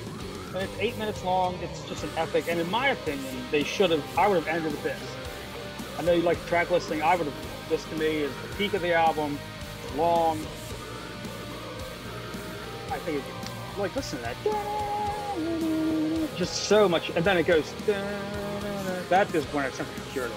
and 0.55 0.65
it's 0.65 0.73
eight 0.81 0.97
minutes 0.97 1.23
long. 1.23 1.59
It's 1.63 1.83
just 1.83 2.05
an 2.05 2.11
epic. 2.17 2.47
And 2.49 2.59
in 2.59 2.71
my 2.71 2.89
opinion, 2.89 3.37
they 3.51 3.63
should 3.63 3.91
have. 3.91 4.19
I 4.19 4.27
would 4.29 4.43
have 4.43 4.49
ended 4.49 4.73
with 4.73 4.83
this. 4.83 4.99
I 5.99 6.03
know 6.03 6.13
you 6.13 6.23
like 6.23 6.41
the 6.41 6.49
track 6.49 6.71
listing. 6.71 7.03
I 7.03 7.15
would 7.17 7.27
have. 7.27 7.69
This 7.69 7.85
to 7.85 7.97
me 7.97 8.07
is 8.07 8.33
the 8.43 8.57
peak 8.57 8.73
of 8.75 8.81
the 8.81 8.95
album. 8.95 9.39
Long. 9.97 10.39
I 12.91 12.99
think 13.01 13.19
it's 13.19 13.79
like 13.79 13.95
listen 13.95 14.19
to 14.19 14.25
that. 14.25 14.96
Just 16.37 16.65
so 16.65 16.89
much, 16.89 17.11
and 17.11 17.25
then 17.25 17.37
it 17.39 17.47
goes. 17.47 17.73
That 19.09 19.33
is 19.35 19.45
when 19.47 19.65
it's 19.65 19.77
something 19.77 20.03
pure. 20.13 20.29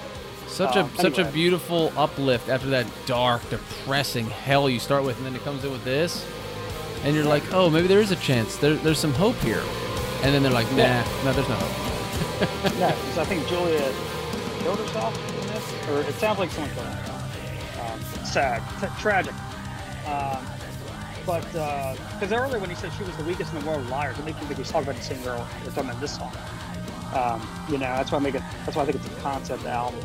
Such 0.48 0.78
Um, 0.78 0.90
a 0.98 1.02
such 1.02 1.18
a 1.20 1.26
beautiful 1.26 1.92
uplift 1.98 2.50
after 2.50 2.68
that 2.70 2.86
dark, 3.06 3.48
depressing 3.50 4.28
hell 4.30 4.70
you 4.70 4.80
start 4.80 5.04
with, 5.04 5.18
and 5.18 5.26
then 5.26 5.36
it 5.36 5.44
comes 5.44 5.64
in 5.64 5.72
with 5.72 5.84
this, 5.84 6.26
and 7.04 7.16
you're 7.16 7.26
like, 7.26 7.44
oh, 7.54 7.70
maybe 7.70 7.88
there 7.88 8.00
is 8.02 8.12
a 8.12 8.16
chance. 8.18 8.56
There, 8.58 8.76
there's 8.76 9.00
some 9.00 9.14
hope 9.14 9.36
here, 9.38 9.62
and 10.24 10.34
then 10.34 10.42
they're 10.44 10.52
like, 10.52 10.70
nah, 10.72 10.78
Yeah. 10.78 11.08
no, 11.26 11.34
there's 11.34 11.50
no 11.50 11.56
hope. 11.56 11.86
No, 12.80 12.88
because 12.90 13.18
I 13.18 13.26
think 13.26 13.48
Julia 13.48 13.92
killed 14.60 14.80
herself 14.80 15.16
in 15.42 15.48
this, 15.48 15.90
or 15.90 16.02
it 16.10 16.16
sounds 16.16 16.40
like 16.40 16.52
someone 16.52 16.72
killed 16.74 16.88
herself. 16.88 17.92
Um, 17.92 18.26
sad, 18.26 18.62
T- 18.80 19.02
tragic. 19.02 19.34
Um, 20.08 20.46
but 21.30 21.44
because 22.20 22.32
earlier 22.32 22.58
when 22.58 22.72
he 22.72 22.76
said 22.76 22.92
she 22.94 23.04
was 23.04 23.16
the 23.16 23.24
weakest 23.24 23.54
in 23.54 23.60
the 23.60 23.66
world 23.68 23.82
of 23.82 23.90
liars, 23.90 24.18
it 24.18 24.26
makes 24.26 24.42
me 24.42 24.48
think 24.48 24.58
he's 24.58 24.72
talking 24.72 24.90
about 24.90 25.00
the 25.00 25.06
same 25.06 25.22
girl 25.22 25.48
we're 25.64 25.70
talking 25.70 25.92
about 25.92 26.02
this 26.02 26.18
song. 26.18 26.34
Um, 27.14 27.48
you 27.68 27.78
know, 27.78 27.86
that's 27.86 28.12
why 28.12 28.18
I 28.18 28.22
make 28.22 28.34
it. 28.34 28.42
That's 28.66 28.76
why 28.76 28.82
I 28.82 28.86
think 28.86 28.98
it's 28.98 29.06
a 29.06 29.22
concept 29.22 29.64
album. 29.66 30.04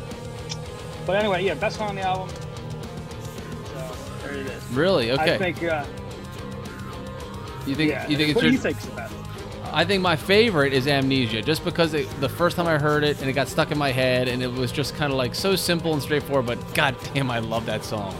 But 1.07 1.15
anyway, 1.15 1.43
yeah, 1.43 1.55
best 1.55 1.77
song 1.77 1.89
on 1.89 1.95
the 1.95 2.03
album. 2.03 2.29
So 2.29 3.95
there 4.21 4.33
it 4.35 4.45
is. 4.45 4.63
Really? 4.67 5.11
Okay. 5.13 5.33
I 5.33 5.37
think. 5.39 5.63
Uh, 5.63 5.83
you 7.65 7.73
think 7.73 7.89
yeah. 7.89 8.07
you 8.07 8.17
think 8.17 8.29
it's 8.29 8.35
what 8.35 8.41
do 8.41 8.47
your, 8.47 8.53
you 8.53 8.59
think's 8.59 8.85
the 8.85 8.95
best? 8.95 9.15
I 9.73 9.83
think 9.83 10.03
my 10.03 10.15
favorite 10.15 10.73
is 10.73 10.85
Amnesia, 10.87 11.41
just 11.41 11.63
because 11.63 11.95
it, 11.95 12.07
the 12.21 12.29
first 12.29 12.55
time 12.55 12.67
I 12.67 12.77
heard 12.77 13.03
it 13.03 13.19
and 13.19 13.27
it 13.27 13.33
got 13.33 13.47
stuck 13.47 13.71
in 13.71 13.79
my 13.79 13.91
head, 13.91 14.27
and 14.27 14.43
it 14.43 14.51
was 14.51 14.71
just 14.71 14.95
kind 14.95 15.11
of 15.11 15.17
like 15.17 15.33
so 15.33 15.55
simple 15.55 15.93
and 15.93 16.01
straightforward. 16.03 16.45
But 16.45 16.73
god 16.75 16.95
damn, 17.15 17.31
I 17.31 17.39
love 17.39 17.65
that 17.65 17.83
song. 17.83 18.15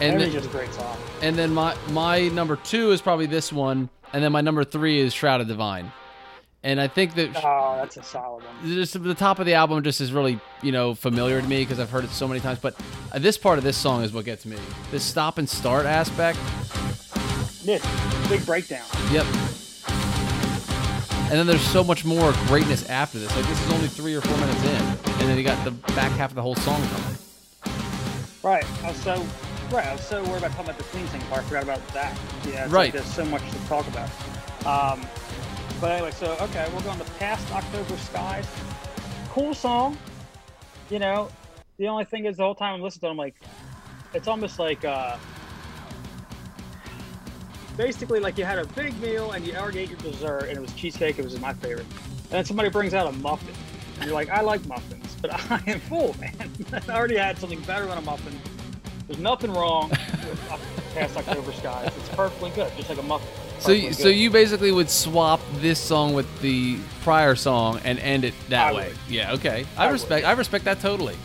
And 0.00 0.20
then, 0.20 0.30
just 0.32 0.46
a 0.46 0.50
great 0.50 0.72
song. 0.72 0.96
and 1.22 1.36
then 1.36 1.52
my 1.52 1.76
my 1.90 2.28
number 2.28 2.56
two 2.56 2.90
is 2.92 3.00
probably 3.02 3.26
this 3.26 3.52
one, 3.52 3.88
and 4.12 4.22
then 4.24 4.32
my 4.32 4.40
number 4.40 4.64
three 4.64 4.98
is 4.98 5.12
Shrouded 5.12 5.48
Divine. 5.48 5.92
And 6.62 6.78
I 6.80 6.88
think 6.88 7.14
that 7.14 7.30
Oh, 7.42 7.76
that's 7.76 7.96
a 7.96 8.02
solid 8.02 8.44
one. 8.44 8.54
just 8.74 9.02
the 9.02 9.14
top 9.14 9.38
of 9.38 9.46
the 9.46 9.54
album 9.54 9.82
just 9.82 10.00
is 10.02 10.12
really 10.12 10.38
you 10.62 10.72
know 10.72 10.94
familiar 10.94 11.40
to 11.40 11.46
me 11.48 11.62
because 11.62 11.78
I've 11.80 11.90
heard 11.90 12.04
it 12.04 12.10
so 12.10 12.26
many 12.28 12.40
times. 12.40 12.58
But 12.58 12.74
uh, 13.12 13.18
this 13.18 13.38
part 13.38 13.58
of 13.58 13.64
this 13.64 13.76
song 13.78 14.02
is 14.02 14.12
what 14.12 14.24
gets 14.26 14.44
me. 14.46 14.56
This 14.90 15.02
stop 15.04 15.38
and 15.38 15.48
start 15.48 15.86
aspect. 15.86 16.38
Yeah, 17.62 17.78
big 18.28 18.44
breakdown. 18.46 18.84
Yep. 19.12 19.26
And 21.30 21.38
then 21.38 21.46
there's 21.46 21.60
so 21.62 21.84
much 21.84 22.04
more 22.04 22.32
greatness 22.46 22.88
after 22.90 23.18
this. 23.18 23.34
Like 23.36 23.46
this 23.46 23.64
is 23.66 23.72
only 23.72 23.86
three 23.88 24.14
or 24.14 24.20
four 24.20 24.36
minutes 24.38 24.62
in, 24.64 25.12
and 25.20 25.28
then 25.28 25.38
you 25.38 25.44
got 25.44 25.62
the 25.64 25.70
back 25.94 26.10
half 26.12 26.30
of 26.30 26.34
the 26.36 26.42
whole 26.42 26.56
song 26.56 26.80
coming. 26.88 27.16
Right. 28.42 28.64
So 28.96 29.24
right. 29.70 29.86
I 29.86 29.92
was 29.92 30.06
so 30.06 30.22
worried 30.24 30.38
about 30.38 30.52
talking 30.52 30.66
about 30.66 30.78
the 30.78 30.84
clean 30.84 31.06
thing 31.06 31.20
part. 31.22 31.44
I 31.44 31.48
forgot 31.48 31.62
about 31.64 31.88
that. 31.88 32.18
Yeah. 32.46 32.62
Right. 32.64 32.72
Like 32.72 32.92
there's 32.92 33.06
so 33.06 33.24
much 33.24 33.48
to 33.50 33.58
talk 33.66 33.86
about. 33.88 34.08
Um, 34.66 35.06
but 35.80 35.92
anyway, 35.92 36.10
so 36.10 36.36
okay, 36.40 36.68
we're 36.74 36.82
going 36.82 36.98
to 36.98 37.04
past 37.18 37.50
October 37.52 37.96
skies. 37.96 38.46
Cool 39.30 39.54
song. 39.54 39.96
You 40.90 40.98
know, 40.98 41.28
the 41.78 41.88
only 41.88 42.04
thing 42.04 42.26
is 42.26 42.36
the 42.36 42.42
whole 42.42 42.54
time 42.54 42.74
I'm 42.74 42.82
listening 42.82 43.00
to 43.00 43.06
it, 43.06 43.10
I'm 43.10 43.16
like, 43.16 43.34
it's 44.12 44.28
almost 44.28 44.58
like 44.58 44.84
uh, 44.84 45.16
basically 47.76 48.20
like 48.20 48.36
you 48.36 48.44
had 48.44 48.58
a 48.58 48.66
big 48.66 48.98
meal 49.00 49.32
and 49.32 49.46
you 49.46 49.54
already 49.54 49.80
ate 49.80 49.90
your 49.90 49.98
dessert 50.00 50.44
and 50.48 50.58
it 50.58 50.60
was 50.60 50.72
cheesecake. 50.74 51.18
It 51.18 51.24
was 51.24 51.38
my 51.40 51.54
favorite. 51.54 51.86
And 52.24 52.30
then 52.30 52.44
somebody 52.44 52.68
brings 52.68 52.92
out 52.92 53.06
a 53.06 53.12
muffin. 53.18 53.54
And 53.96 54.06
you're 54.06 54.14
like, 54.14 54.30
I 54.30 54.40
like 54.40 54.66
muffins, 54.66 55.16
but 55.20 55.32
I 55.50 55.62
am 55.66 55.80
full, 55.80 56.14
man. 56.20 56.52
I 56.88 56.92
already 56.92 57.16
had 57.16 57.38
something 57.38 57.60
better 57.62 57.86
than 57.86 57.98
a 57.98 58.02
muffin. 58.02 58.38
There's 59.10 59.18
nothing 59.18 59.52
wrong 59.52 59.90
with 59.90 60.40
past 60.94 61.16
October 61.16 61.52
skies. 61.52 61.90
It's 61.96 62.08
perfectly 62.10 62.50
good, 62.50 62.70
just 62.76 62.88
like 62.88 62.98
a 62.98 63.02
muffin. 63.02 63.26
So, 63.58 63.72
you, 63.72 63.92
so 63.92 64.06
you 64.06 64.30
basically 64.30 64.70
would 64.70 64.88
swap 64.88 65.40
this 65.54 65.80
song 65.80 66.14
with 66.14 66.40
the 66.42 66.78
prior 67.02 67.34
song 67.34 67.80
and 67.82 67.98
end 67.98 68.24
it 68.24 68.34
that 68.50 68.68
I 68.68 68.72
way. 68.72 68.88
would. 68.90 68.96
Yeah. 69.08 69.32
Okay. 69.32 69.66
I, 69.76 69.82
I 69.82 69.86
would. 69.86 69.94
respect. 69.94 70.26
I 70.26 70.30
respect 70.30 70.64
that 70.64 70.78
totally. 70.78 71.16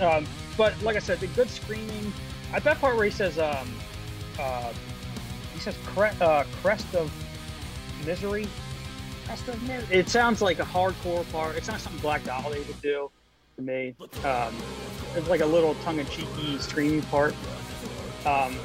Um, 0.00 0.26
but 0.56 0.72
like 0.82 0.96
I 0.96 1.00
said, 1.00 1.20
the 1.20 1.26
good 1.26 1.50
screaming. 1.50 2.10
At 2.54 2.64
that 2.64 2.78
part 2.80 2.96
where 2.96 3.04
he 3.04 3.10
says, 3.10 3.38
um, 3.38 3.68
uh, 4.40 4.72
he 5.52 5.60
says 5.60 5.76
cre- 5.84 6.22
uh, 6.22 6.44
"crest 6.62 6.94
of 6.94 7.12
misery." 8.06 8.48
Crest 9.26 9.46
of 9.48 9.62
misery. 9.64 9.94
It 9.94 10.08
sounds 10.08 10.40
like 10.40 10.58
a 10.58 10.64
hardcore 10.64 11.30
part. 11.32 11.54
It's 11.54 11.68
not 11.68 11.80
something 11.80 12.00
Black 12.00 12.24
Dahlia 12.24 12.62
would 12.62 12.80
do 12.80 13.10
to 13.56 13.62
me. 13.62 13.94
Um, 14.24 14.54
it's 15.14 15.28
like 15.28 15.40
a 15.40 15.46
little 15.46 15.74
tongue-in-cheeky 15.76 16.58
screaming 16.58 17.02
part. 17.02 17.34
Um, 18.24 18.56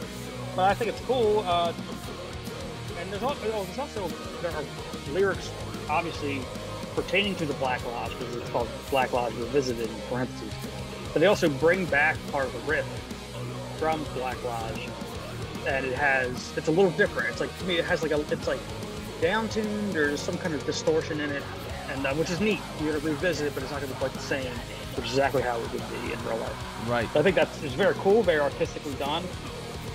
but 0.56 0.69
I 0.69 0.73
think 0.73 0.91
it's 0.91 1.02
cool. 1.02 1.43
Uh, 1.45 1.73
and 3.00 3.12
there's 3.12 3.23
also, 3.23 3.39
there's 3.41 3.80
also 3.80 4.08
there 4.41 4.52
are 4.52 4.63
lyrics, 5.12 5.52
obviously 5.89 6.41
pertaining 6.95 7.36
to 7.36 7.45
the 7.45 7.54
Black 7.56 7.86
Lodge 7.86 8.12
because 8.17 8.36
it's 8.36 8.50
called 8.50 8.67
Black 8.89 9.13
Lodge 9.13 9.34
Revisited 9.36 9.89
in 9.89 9.95
parentheses. 10.10 10.54
But 11.13 11.19
they 11.19 11.28
also 11.28 11.50
bring 11.50 11.86
back 11.86 12.17
part 12.32 12.45
of 12.45 12.54
the 12.54 12.60
riff 12.71 12.86
from 13.78 14.04
Black 14.15 14.41
Lodge, 14.43 14.88
and 15.67 15.86
it 15.86 15.93
has 15.93 16.58
it's 16.58 16.67
a 16.67 16.71
little 16.71 16.91
different. 16.91 17.30
It's 17.30 17.39
like 17.39 17.56
to 17.60 17.65
me, 17.65 17.78
it 17.78 17.86
has 17.86 18.02
like 18.02 18.12
a 18.12 18.19
it's 18.32 18.47
like 18.47 18.60
down 19.21 19.47
tuned 19.50 19.95
or 19.95 20.17
some 20.17 20.38
kind 20.38 20.54
of 20.54 20.65
distortion 20.65 21.19
in 21.19 21.30
it, 21.32 21.43
and 21.89 22.06
uh, 22.06 22.13
which 22.15 22.30
is 22.30 22.39
neat. 22.39 22.60
You're 22.82 22.93
gonna 22.93 23.06
revisit 23.06 23.47
it, 23.47 23.54
but 23.54 23.63
it's 23.63 23.71
not 23.71 23.82
gonna 23.82 23.93
be 23.93 24.00
quite 24.00 24.13
the 24.13 24.19
same, 24.19 24.52
which 24.95 25.06
is 25.06 25.12
exactly 25.12 25.41
how 25.41 25.58
it 25.58 25.71
would 25.71 25.89
be 25.89 26.13
in 26.13 26.26
real 26.26 26.38
life. 26.38 26.89
Right. 26.89 27.10
So 27.13 27.19
I 27.19 27.23
think 27.23 27.36
that's 27.36 27.63
it's 27.63 27.73
very 27.73 27.95
cool, 27.95 28.23
very 28.23 28.39
artistically 28.39 28.93
done. 28.95 29.23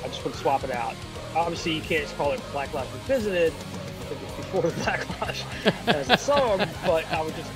I 0.04 0.08
just 0.08 0.24
would 0.24 0.34
swap 0.34 0.64
it 0.64 0.70
out. 0.70 0.94
Obviously, 1.34 1.72
you 1.72 1.80
can't 1.80 2.02
just 2.02 2.16
call 2.16 2.32
it 2.32 2.40
Black 2.52 2.74
Lodge 2.74 2.88
Revisited 2.92 3.52
it 4.12 4.22
was 4.22 4.32
before 4.32 4.62
the 4.62 4.68
backlash 4.82 5.44
as 5.88 6.10
a 6.10 6.18
song, 6.18 6.58
but 6.86 7.10
I 7.12 7.22
would 7.22 7.34
just, 7.34 7.50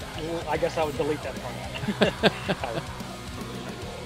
I 0.49 0.57
guess 0.57 0.79
I 0.79 0.85
would 0.85 0.97
delete 0.97 1.21
that 1.23 1.35
part. 1.43 2.33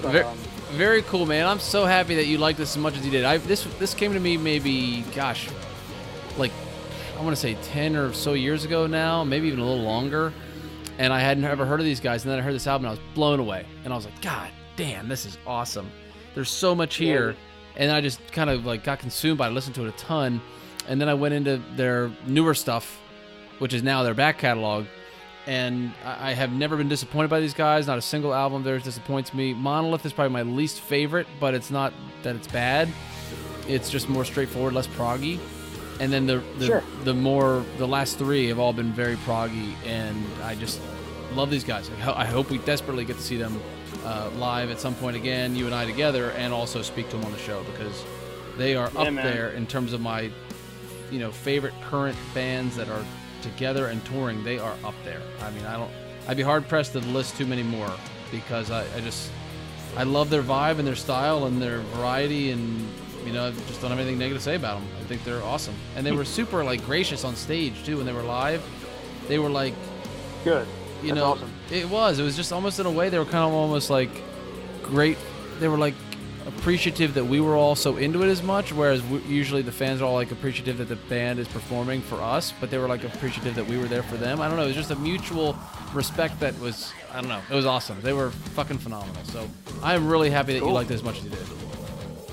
But, 0.03 0.25
um, 0.25 0.39
very 0.73 1.03
cool, 1.03 1.27
man. 1.27 1.47
I'm 1.47 1.59
so 1.59 1.85
happy 1.85 2.15
that 2.15 2.25
you 2.25 2.39
liked 2.39 2.57
this 2.57 2.71
as 2.71 2.79
much 2.79 2.97
as 2.97 3.05
you 3.05 3.11
did. 3.11 3.27
I 3.27 3.37
this 3.37 3.65
this 3.79 3.93
came 3.93 4.15
to 4.15 4.19
me 4.19 4.39
maybe, 4.39 5.03
gosh, 5.15 5.51
like 6.39 6.53
I 7.21 7.23
want 7.23 7.37
to 7.37 7.43
say 7.43 7.55
10 7.65 7.97
or 7.97 8.15
so 8.15 8.33
years 8.33 8.65
ago 8.65 8.87
now, 8.87 9.25
maybe 9.25 9.47
even 9.49 9.59
a 9.59 9.65
little 9.65 9.85
longer. 9.85 10.33
And 10.97 11.13
I 11.13 11.21
hadn't 11.21 11.45
ever 11.45 11.67
heard 11.67 11.79
of 11.79 11.85
these 11.85 12.01
guys, 12.01 12.25
and 12.25 12.33
then 12.33 12.39
I 12.39 12.43
heard 12.43 12.55
this 12.55 12.67
album, 12.67 12.87
and 12.87 12.97
I 12.97 12.99
was 12.99 13.15
blown 13.15 13.41
away. 13.41 13.67
And 13.85 13.93
I 13.93 13.97
was 13.97 14.07
like, 14.07 14.23
God 14.23 14.51
damn, 14.77 15.07
this 15.07 15.27
is 15.27 15.37
awesome. 15.47 15.91
There's 16.35 16.49
so 16.49 16.75
much 16.75 16.97
here, 16.97 17.37
and 17.77 17.93
I 17.93 18.01
just 18.01 18.21
kind 18.33 18.49
of 18.49 18.65
like 18.65 18.85
got 18.85 19.01
consumed 19.01 19.37
by 19.37 19.49
it. 19.49 19.51
I 19.51 19.53
listened 19.53 19.75
to 19.75 19.85
it 19.85 19.89
a 19.89 19.99
ton, 19.99 20.41
and 20.89 20.99
then 20.99 21.11
I 21.11 21.15
went 21.15 21.35
into 21.35 21.61
their 21.77 22.11
newer 22.27 22.55
stuff, 22.55 22.99
which 23.59 23.75
is 23.75 23.83
now 23.83 24.03
their 24.03 24.15
back 24.15 24.39
catalog, 24.39 24.87
and 25.47 25.93
I 26.03 26.31
I 26.31 26.33
have 26.33 26.53
never 26.53 26.79
been 26.79 26.89
disappointed 26.89 27.29
by 27.29 27.41
these 27.41 27.53
guys. 27.53 27.87
Not 27.87 27.99
a 27.99 28.03
single 28.03 28.33
album 28.33 28.59
of 28.59 28.65
theirs 28.65 28.83
disappoints 28.83 29.35
me. 29.35 29.53
Monolith 29.53 30.07
is 30.07 30.15
probably 30.15 30.33
my 30.33 30.43
least 30.43 30.81
favorite, 30.81 31.27
but 31.39 31.53
it's 31.53 31.71
not 31.71 31.93
that 32.23 32.35
it's 32.35 32.49
bad. 32.49 32.89
It's 33.69 33.91
just 33.91 34.09
more 34.09 34.25
straightforward, 34.25 34.73
less 34.73 34.87
proggy. 34.87 35.39
And 36.01 36.13
then 36.13 36.27
the 36.27 36.43
the, 36.59 36.67
Sure. 36.67 36.83
the 37.05 37.15
more 37.15 37.65
the 37.79 37.87
last 37.87 38.19
three 38.19 38.49
have 38.49 38.59
all 38.59 38.73
been 38.73 38.93
very 38.93 39.17
proggy, 39.17 39.75
and 39.87 40.25
I 40.43 40.55
just 40.57 40.81
love 41.35 41.51
these 41.51 41.63
guys. 41.65 41.89
I, 41.91 42.01
ho- 42.01 42.15
I 42.17 42.25
hope 42.25 42.51
we 42.51 42.59
desperately 42.59 43.05
get 43.05 43.17
to 43.17 43.23
see 43.23 43.37
them 43.37 43.61
uh, 44.05 44.31
live 44.39 44.71
at 44.71 44.81
some 44.81 44.95
point 44.95 45.15
again, 45.17 45.55
you 45.55 45.67
and 45.67 45.75
I 45.75 45.85
together, 45.85 46.31
and 46.33 46.53
also 46.53 46.81
speak 46.83 47.09
to 47.11 47.17
them 47.17 47.27
on 47.27 47.33
the 47.33 47.39
show 47.39 47.63
because 47.65 48.03
they 48.57 48.75
are 48.75 48.91
Yeah, 48.95 49.01
up 49.03 49.13
man. 49.13 49.25
there 49.27 49.51
in 49.51 49.67
terms 49.67 49.93
of 49.93 50.01
my 50.01 50.31
you 51.11 51.19
know 51.19 51.31
favorite 51.31 51.75
current 51.83 52.17
bands 52.35 52.77
that 52.77 52.89
are 52.89 53.05
together 53.43 53.87
and 53.89 54.05
touring 54.07 54.43
they 54.45 54.59
are 54.59 54.75
up 54.85 54.95
there 55.05 55.21
i 55.41 55.51
mean 55.51 55.65
i 55.65 55.77
don't 55.77 55.91
i'd 56.29 56.37
be 56.37 56.43
hard 56.43 56.69
pressed 56.69 56.93
to 56.93 56.99
list 57.01 57.37
too 57.37 57.47
many 57.47 57.63
more 57.65 57.91
because 58.31 58.71
i, 58.71 58.83
I 58.97 59.01
just 59.01 59.31
i 59.97 60.03
love 60.05 60.31
their 60.31 60.43
vibe 60.43 60.79
and 60.79 60.87
their 60.87 60.95
style 60.97 61.47
and 61.47 61.61
their 61.61 61.79
variety 61.97 62.51
and 62.53 62.87
you 63.31 63.37
know 63.37 63.47
I 63.47 63.53
just 63.53 63.81
don't 63.81 63.91
have 63.91 64.01
anything 64.01 64.19
negative 64.19 64.39
to 64.39 64.45
say 64.45 64.57
about 64.57 64.81
them 64.81 64.89
i 65.01 65.05
think 65.05 65.23
they're 65.25 65.43
awesome. 65.43 65.75
And 65.97 66.05
they 66.05 66.13
were 66.13 66.25
super 66.39 66.65
like 66.65 66.85
gracious 66.85 67.25
on 67.25 67.37
stage 67.37 67.85
too 67.85 67.99
when 67.99 68.07
they 68.07 68.13
were 68.13 68.23
live. 68.23 68.63
They 69.29 69.39
were 69.39 69.49
like 69.49 69.75
good. 70.45 70.67
you 71.03 71.09
That's 71.09 71.17
know 71.17 71.25
awesome. 71.33 71.53
it 71.71 71.89
was. 71.89 72.19
It 72.19 72.25
was 72.25 72.37
just 72.37 72.53
almost 72.53 72.81
in 72.81 72.87
a 72.87 72.91
way 72.91 73.09
they 73.09 73.19
were 73.19 73.25
kind 73.25 73.45
of 73.49 73.53
almost 73.53 73.89
like 73.91 74.11
great. 74.83 75.17
They 75.61 75.69
were 75.69 75.79
like 75.79 75.95
appreciative 76.47 77.15
that 77.15 77.25
we 77.25 77.41
were 77.41 77.55
all 77.55 77.77
so 77.77 77.99
into 77.99 78.23
it 78.23 78.29
as 78.29 78.43
much 78.43 78.73
whereas 78.73 79.03
we, 79.05 79.19
usually 79.21 79.63
the 79.63 79.71
fans 79.71 80.01
are 80.01 80.07
all 80.07 80.15
like 80.15 80.33
appreciative 80.33 80.79
that 80.79 80.89
the 80.89 80.97
band 80.97 81.39
is 81.39 81.47
performing 81.47 82.01
for 82.01 82.17
us 82.17 82.55
but 82.61 82.71
they 82.71 82.79
were 82.79 82.89
like 82.89 83.05
appreciative 83.05 83.55
that 83.55 83.67
we 83.67 83.77
were 83.79 83.87
there 83.87 84.03
for 84.03 84.17
them. 84.17 84.41
I 84.41 84.49
don't 84.49 84.57
know. 84.57 84.65
It 84.65 84.69
was 84.69 84.77
just 84.77 84.91
a 84.91 84.97
mutual 84.97 85.57
respect 85.93 86.41
that 86.41 86.59
was 86.59 86.93
i 87.13 87.21
don't 87.21 87.29
know. 87.29 87.43
It 87.51 87.55
was 87.55 87.67
awesome. 87.67 88.01
They 88.01 88.13
were 88.13 88.31
fucking 88.59 88.79
phenomenal. 88.79 89.23
So 89.25 89.49
i'm 89.83 90.09
really 90.09 90.31
happy 90.31 90.55
that 90.55 90.65
you 90.65 90.73
liked 90.73 90.91
it 90.91 90.95
as 90.95 91.05
much 91.05 91.19
as 91.19 91.25
you 91.25 91.31
did 91.31 91.70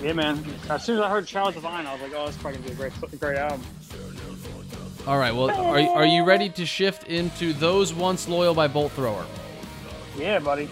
Yeah, 0.02 0.14
man. 0.14 0.44
As 0.70 0.86
soon 0.86 0.98
as 0.98 1.02
I 1.04 1.10
heard 1.10 1.28
Shrouded 1.28 1.56
Divine, 1.56 1.86
I 1.88 1.94
was 1.94 2.02
like, 2.02 2.14
oh, 2.16 2.28
this 2.28 2.36
is 2.36 2.42
probably 2.42 2.60
gonna 2.60 2.70
be 2.70 2.74
a 2.74 2.90
great, 2.90 3.20
great 3.20 3.38
album. 3.38 3.62
all 5.08 5.18
right 5.18 5.34
well 5.34 5.50
are, 5.50 5.80
are 5.80 6.06
you 6.06 6.24
ready 6.26 6.50
to 6.50 6.66
shift 6.66 7.06
into 7.08 7.54
those 7.54 7.94
once 7.94 8.28
loyal 8.28 8.54
by 8.54 8.68
bolt 8.68 8.92
thrower 8.92 9.26
Yeah, 10.18 10.40
buddy. 10.40 10.68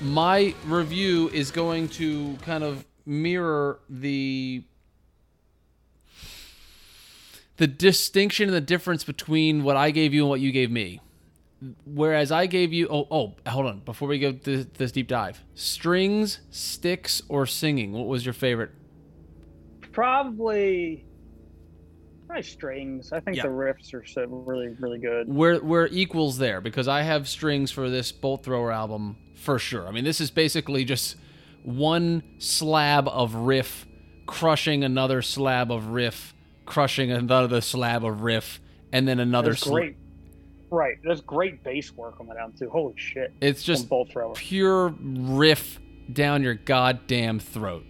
my 0.00 0.54
review 0.66 1.28
is 1.30 1.50
going 1.50 1.88
to 2.00 2.36
kind 2.42 2.62
of 2.62 2.84
mirror 3.04 3.80
the 3.90 4.62
the 7.56 7.66
distinction 7.66 8.48
and 8.48 8.54
the 8.56 8.60
difference 8.60 9.02
between 9.04 9.62
what 9.64 9.76
I 9.76 9.90
gave 9.90 10.14
you 10.14 10.22
and 10.22 10.28
what 10.30 10.40
you 10.40 10.50
gave 10.52 10.70
me. 10.70 11.00
Whereas 11.86 12.30
I 12.32 12.46
gave 12.46 12.72
you 12.72 12.88
oh 12.90 13.06
oh 13.10 13.34
hold 13.46 13.66
on 13.66 13.80
before 13.80 14.08
we 14.08 14.18
go 14.18 14.32
to 14.32 14.64
this 14.64 14.92
deep 14.92 15.08
dive 15.08 15.42
strings 15.54 16.40
sticks 16.50 17.22
or 17.28 17.46
singing 17.46 17.92
what 17.92 18.06
was 18.06 18.24
your 18.26 18.32
favorite 18.34 18.70
Probably, 19.92 21.04
probably 22.26 22.42
strings. 22.42 23.12
I 23.12 23.20
think 23.20 23.36
Yeah. 23.36 23.44
the 23.44 23.48
riffs 23.50 23.94
are 23.94 24.04
so 24.04 24.24
really, 24.26 24.68
really 24.80 24.98
good. 24.98 25.28
we're 25.28 25.62
we're 25.62 25.86
equals 25.86 26.38
there 26.38 26.60
because 26.60 26.88
I 26.88 27.02
have 27.02 27.28
strings 27.28 27.70
for 27.70 27.88
this 27.88 28.10
bolt 28.10 28.42
thrower 28.44 28.72
album 28.72 29.16
for 29.36 29.58
sure. 29.58 29.86
I 29.86 29.92
mean, 29.92 30.04
this 30.04 30.20
is 30.20 30.30
basically 30.32 30.84
just 30.84 31.16
one 31.62 32.22
slab 32.38 33.06
of 33.08 33.34
riff 33.34 33.86
crushing 34.26 34.82
another 34.82 35.22
slab 35.22 35.70
of 35.70 35.88
riff, 35.88 36.34
crushing 36.66 37.12
another 37.12 37.60
slab 37.60 38.04
of 38.04 38.22
riff, 38.22 38.58
and 38.90 39.06
then 39.06 39.20
another. 39.20 39.50
There's 39.50 39.60
sl- 39.60 39.72
great, 39.74 39.96
right? 40.74 40.96
There's 41.02 41.20
great 41.22 41.62
bass 41.64 41.92
work 41.92 42.20
on 42.20 42.26
that 42.26 42.36
album 42.36 42.56
too. 42.58 42.68
Holy 42.68 42.94
shit! 42.96 43.32
It's 43.40 43.62
just 43.62 43.88
Bolt 43.88 44.10
Thrower. 44.10 44.34
pure 44.34 44.88
riff 44.98 45.80
down 46.12 46.42
your 46.42 46.54
goddamn 46.54 47.38
throat, 47.40 47.84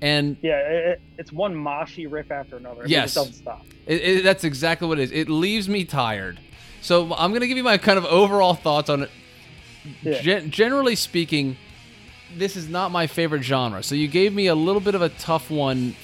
and 0.00 0.36
Yeah, 0.42 0.58
it, 0.58 0.84
it- 0.88 1.00
it's 1.18 1.32
one 1.32 1.54
moshy 1.54 2.10
riff 2.10 2.32
after 2.32 2.56
another. 2.56 2.82
I 2.82 2.86
Yes. 2.86 3.12
it 3.12 3.14
doesn't 3.20 3.32
stop. 3.34 3.64
It, 3.86 4.00
it, 4.02 4.24
that's 4.24 4.42
exactly 4.44 4.88
what 4.88 4.98
it 4.98 5.04
is. 5.04 5.12
It 5.12 5.28
leaves 5.28 5.68
me 5.68 5.84
tired. 5.84 6.40
So 6.80 7.12
I'm 7.14 7.32
gonna 7.32 7.46
give 7.46 7.56
you 7.56 7.62
my 7.62 7.78
kind 7.78 7.98
of 7.98 8.04
overall 8.06 8.54
thoughts 8.54 8.90
on 8.90 9.02
it. 9.04 9.10
Yeah. 10.02 10.20
Gen- 10.20 10.50
generally 10.50 10.96
speaking, 10.96 11.56
this 12.36 12.56
is 12.56 12.68
not 12.68 12.90
my 12.90 13.06
favorite 13.06 13.42
genre. 13.42 13.82
So 13.82 13.94
you 13.94 14.08
gave 14.08 14.32
me 14.32 14.46
a 14.48 14.54
little 14.54 14.80
bit 14.80 14.94
of 14.96 15.02
a 15.02 15.08
tough 15.08 15.50
one 15.50 15.94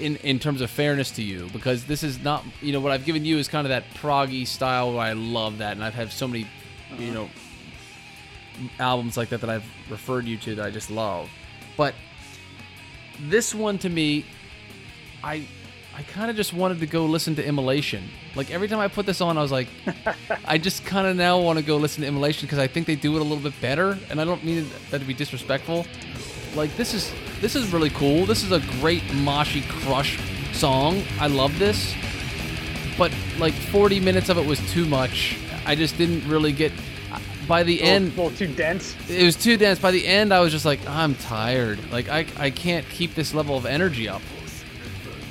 in 0.00 0.16
in 0.16 0.38
terms 0.38 0.60
of 0.60 0.70
fairness 0.70 1.10
to 1.12 1.22
you 1.22 1.48
because 1.52 1.84
this 1.84 2.02
is 2.02 2.18
not 2.22 2.44
you 2.60 2.72
know 2.72 2.80
what 2.80 2.92
I've 2.92 3.04
given 3.04 3.24
you 3.24 3.38
is 3.38 3.48
kind 3.48 3.66
of 3.66 3.68
that 3.68 3.84
proggy 3.94 4.46
style 4.46 4.92
where 4.92 5.02
I 5.02 5.12
love 5.12 5.58
that 5.58 5.72
and 5.72 5.84
I've 5.84 5.94
had 5.94 6.10
so 6.10 6.26
many 6.26 6.46
you 6.98 7.10
uh-huh. 7.10 7.12
know 7.12 7.30
albums 8.78 9.16
like 9.16 9.28
that 9.30 9.40
that 9.40 9.50
I've 9.50 9.64
referred 9.88 10.26
you 10.26 10.36
to 10.38 10.54
that 10.56 10.66
I 10.66 10.70
just 10.70 10.90
love. 10.90 11.30
But 11.76 11.94
this 13.28 13.54
one 13.54 13.78
to 13.78 13.88
me, 13.88 14.24
I 15.22 15.46
I 15.96 16.02
kind 16.04 16.30
of 16.30 16.36
just 16.36 16.52
wanted 16.54 16.80
to 16.80 16.86
go 16.86 17.04
listen 17.04 17.34
to 17.36 17.46
Immolation. 17.46 18.08
Like 18.34 18.50
every 18.50 18.68
time 18.68 18.78
I 18.78 18.88
put 18.88 19.06
this 19.06 19.20
on, 19.20 19.36
I 19.36 19.42
was 19.42 19.52
like, 19.52 19.68
I 20.44 20.56
just 20.56 20.84
kind 20.84 21.06
of 21.06 21.16
now 21.16 21.40
want 21.40 21.58
to 21.58 21.64
go 21.64 21.76
listen 21.76 22.02
to 22.02 22.08
Immolation 22.08 22.46
because 22.46 22.58
I 22.58 22.66
think 22.68 22.86
they 22.86 22.94
do 22.94 23.16
it 23.16 23.20
a 23.20 23.24
little 23.24 23.42
bit 23.42 23.60
better, 23.60 23.98
and 24.08 24.20
I 24.20 24.24
don't 24.24 24.44
mean 24.44 24.68
that 24.90 24.98
to 24.98 25.04
be 25.04 25.14
disrespectful. 25.14 25.86
Like 26.54 26.74
this 26.76 26.94
is 26.94 27.12
this 27.40 27.54
is 27.56 27.72
really 27.72 27.90
cool. 27.90 28.26
This 28.26 28.42
is 28.42 28.52
a 28.52 28.60
great 28.80 29.02
moshy 29.04 29.62
crush 29.68 30.18
song. 30.52 31.02
I 31.18 31.26
love 31.28 31.58
this, 31.58 31.94
but 32.98 33.12
like 33.38 33.54
40 33.54 34.00
minutes 34.00 34.28
of 34.28 34.36
it 34.38 34.46
was 34.46 34.58
too 34.72 34.84
much. 34.86 35.36
I 35.64 35.74
just 35.74 35.96
didn't 35.96 36.28
really 36.28 36.52
get. 36.52 36.72
By 37.48 37.64
the 37.64 37.80
A 37.80 37.82
little- 37.82 37.88
end, 37.94 38.06
a 38.18 38.22
little 38.22 38.38
too 38.38 38.46
dense. 38.54 38.94
it 39.08 39.24
was 39.24 39.34
too 39.34 39.56
dense. 39.56 39.80
By 39.80 39.90
the 39.90 40.06
end, 40.06 40.32
I 40.32 40.38
was 40.38 40.52
just 40.52 40.64
like, 40.64 40.78
I'm 40.88 41.16
tired. 41.16 41.80
Like 41.90 42.08
I, 42.08 42.24
I 42.38 42.50
can't 42.50 42.88
keep 42.88 43.16
this 43.16 43.34
level 43.34 43.56
of 43.56 43.66
energy 43.66 44.08
up. 44.08 44.22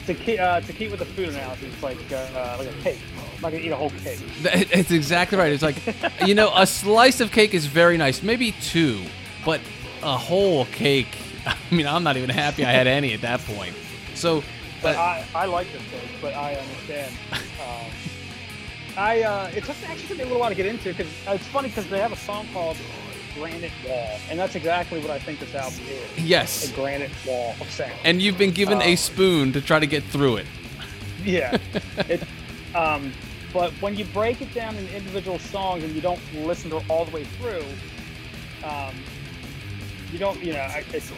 To 0.08 0.14
keep, 0.14 0.38
uh, 0.38 0.60
to 0.60 0.74
keep 0.74 0.90
with 0.92 1.00
the 1.00 1.06
food 1.06 1.30
analogy, 1.30 1.68
it's 1.68 1.82
like 1.82 1.98
uh, 2.12 2.56
like 2.60 2.68
a 2.68 2.74
cake. 2.84 3.00
I'm 3.38 3.42
not 3.42 3.52
gonna 3.54 3.64
eat 3.64 3.70
a 3.72 3.76
whole 3.78 3.92
cake. 3.92 4.20
It's 4.44 4.92
exactly 4.92 5.38
right. 5.38 5.54
It's 5.54 5.64
like, 5.64 5.78
you 6.26 6.36
know, 6.36 6.52
a 6.54 6.68
slice 6.68 7.22
of 7.22 7.32
cake 7.32 7.54
is 7.54 7.68
very 7.68 7.96
nice, 7.96 8.22
maybe 8.22 8.52
two, 8.64 9.02
but 9.46 9.62
a 10.04 10.18
whole 10.18 10.66
cake. 10.66 11.18
I 11.46 11.56
mean, 11.72 11.88
I'm 11.88 12.04
not 12.04 12.18
even 12.18 12.30
happy 12.30 12.66
I 12.66 12.72
had 12.72 12.88
any 12.88 13.14
at 13.14 13.22
that 13.22 13.40
point. 13.42 13.76
So, 14.16 14.44
But 14.82 14.96
uh, 14.96 15.00
I, 15.00 15.26
I 15.34 15.46
like 15.46 15.72
this 15.72 15.82
cake, 15.92 16.10
but 16.22 16.34
I 16.34 16.56
understand. 16.56 17.14
Um, 17.34 17.92
I 18.98 19.22
uh, 19.24 19.52
it 19.56 19.64
took 19.64 19.76
actually 19.88 20.08
took 20.08 20.18
me 20.18 20.24
a 20.24 20.26
little 20.26 20.40
while 20.42 20.50
to 20.50 20.56
get 20.56 20.66
into 20.66 20.90
because 20.94 21.08
it's 21.28 21.48
funny 21.48 21.70
because 21.70 21.88
they 21.90 22.00
have 22.00 22.12
a 22.12 22.18
song 22.18 22.48
called 22.52 22.76
Granite 23.36 23.72
Wall, 23.88 24.20
and 24.30 24.38
that's 24.38 24.56
exactly 24.56 25.00
what 25.00 25.10
I 25.12 25.20
think 25.20 25.40
this 25.40 25.54
album 25.56 25.80
is. 25.88 26.24
yes. 26.24 26.70
A 26.70 26.76
granite 26.76 27.12
wall 27.26 27.56
of 27.62 27.70
sound. 27.70 27.94
And 28.04 28.22
you've 28.22 28.38
been 28.38 28.52
given 28.52 28.82
a 28.82 28.94
Uh, 28.94 28.98
spoon 28.98 29.54
to 29.54 29.62
try 29.62 29.80
to 29.80 29.88
get 29.88 30.04
through 30.04 30.38
it. 30.38 30.46
Yeah. 31.24 31.58
it, 32.10 32.24
um, 32.76 33.14
but 33.54 33.72
when 33.82 33.96
you 33.96 34.06
break 34.06 34.42
it 34.42 34.54
down 34.54 34.76
in 34.76 34.88
individual 34.90 35.40
songs 35.40 35.84
and 35.84 35.96
you 35.96 36.02
don't 36.02 36.20
listen 36.34 36.70
to 36.72 36.78
it 36.78 36.84
all 36.90 37.06
the 37.06 37.12
way 37.12 37.24
through, 37.24 37.64
um, 38.64 38.94
you 40.12 40.20
don't, 40.20 40.42
you 40.44 40.54
know, 40.54 40.60
I, 40.60 40.84
it's, 40.94 41.12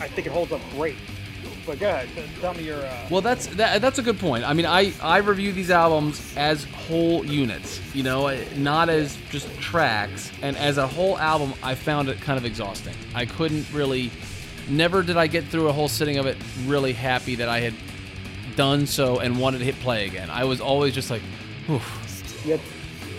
I 0.00 0.08
think 0.08 0.26
it 0.26 0.32
holds 0.32 0.52
up 0.52 0.60
great. 0.72 0.96
But 1.64 1.78
go 1.78 1.88
ahead, 1.88 2.08
tell 2.40 2.54
me 2.54 2.64
your. 2.64 2.84
Uh, 2.84 3.06
Well, 3.08 3.20
that's 3.20 3.46
that, 3.46 3.80
that's 3.80 4.00
a 4.00 4.02
good 4.02 4.18
point. 4.18 4.42
I 4.44 4.52
mean, 4.52 4.66
I 4.66 4.92
I 5.00 5.18
review 5.18 5.52
these 5.52 5.70
albums 5.70 6.34
as 6.36 6.64
whole 6.64 7.24
units, 7.24 7.80
you 7.94 8.02
know, 8.02 8.36
not 8.56 8.88
as 8.88 9.16
just 9.30 9.48
tracks. 9.60 10.32
And 10.42 10.56
as 10.56 10.76
a 10.76 10.88
whole 10.88 11.16
album, 11.18 11.54
I 11.62 11.76
found 11.76 12.08
it 12.08 12.20
kind 12.20 12.36
of 12.36 12.44
exhausting. 12.44 12.94
I 13.14 13.26
couldn't 13.26 13.72
really, 13.72 14.10
never 14.68 15.04
did 15.04 15.16
I 15.16 15.28
get 15.28 15.44
through 15.44 15.68
a 15.68 15.72
whole 15.72 15.86
sitting 15.88 16.18
of 16.18 16.26
it 16.26 16.36
really 16.66 16.92
happy 16.94 17.36
that 17.36 17.48
I 17.48 17.60
had 17.60 17.74
done 18.56 18.84
so 18.86 19.20
and 19.20 19.38
wanted 19.38 19.58
to 19.58 19.64
hit 19.64 19.78
play 19.80 20.06
again. 20.06 20.30
I 20.30 20.44
was 20.44 20.60
always 20.60 20.94
just 20.94 21.10
like, 21.10 21.22
you, 21.68 21.78
got, 21.78 22.60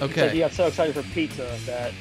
it's 0.01 0.17
like 0.17 0.33
you 0.33 0.39
got 0.39 0.51
so 0.51 0.67
excited 0.67 0.93
for 0.95 1.03
pizza 1.13 1.49
that 1.65 1.93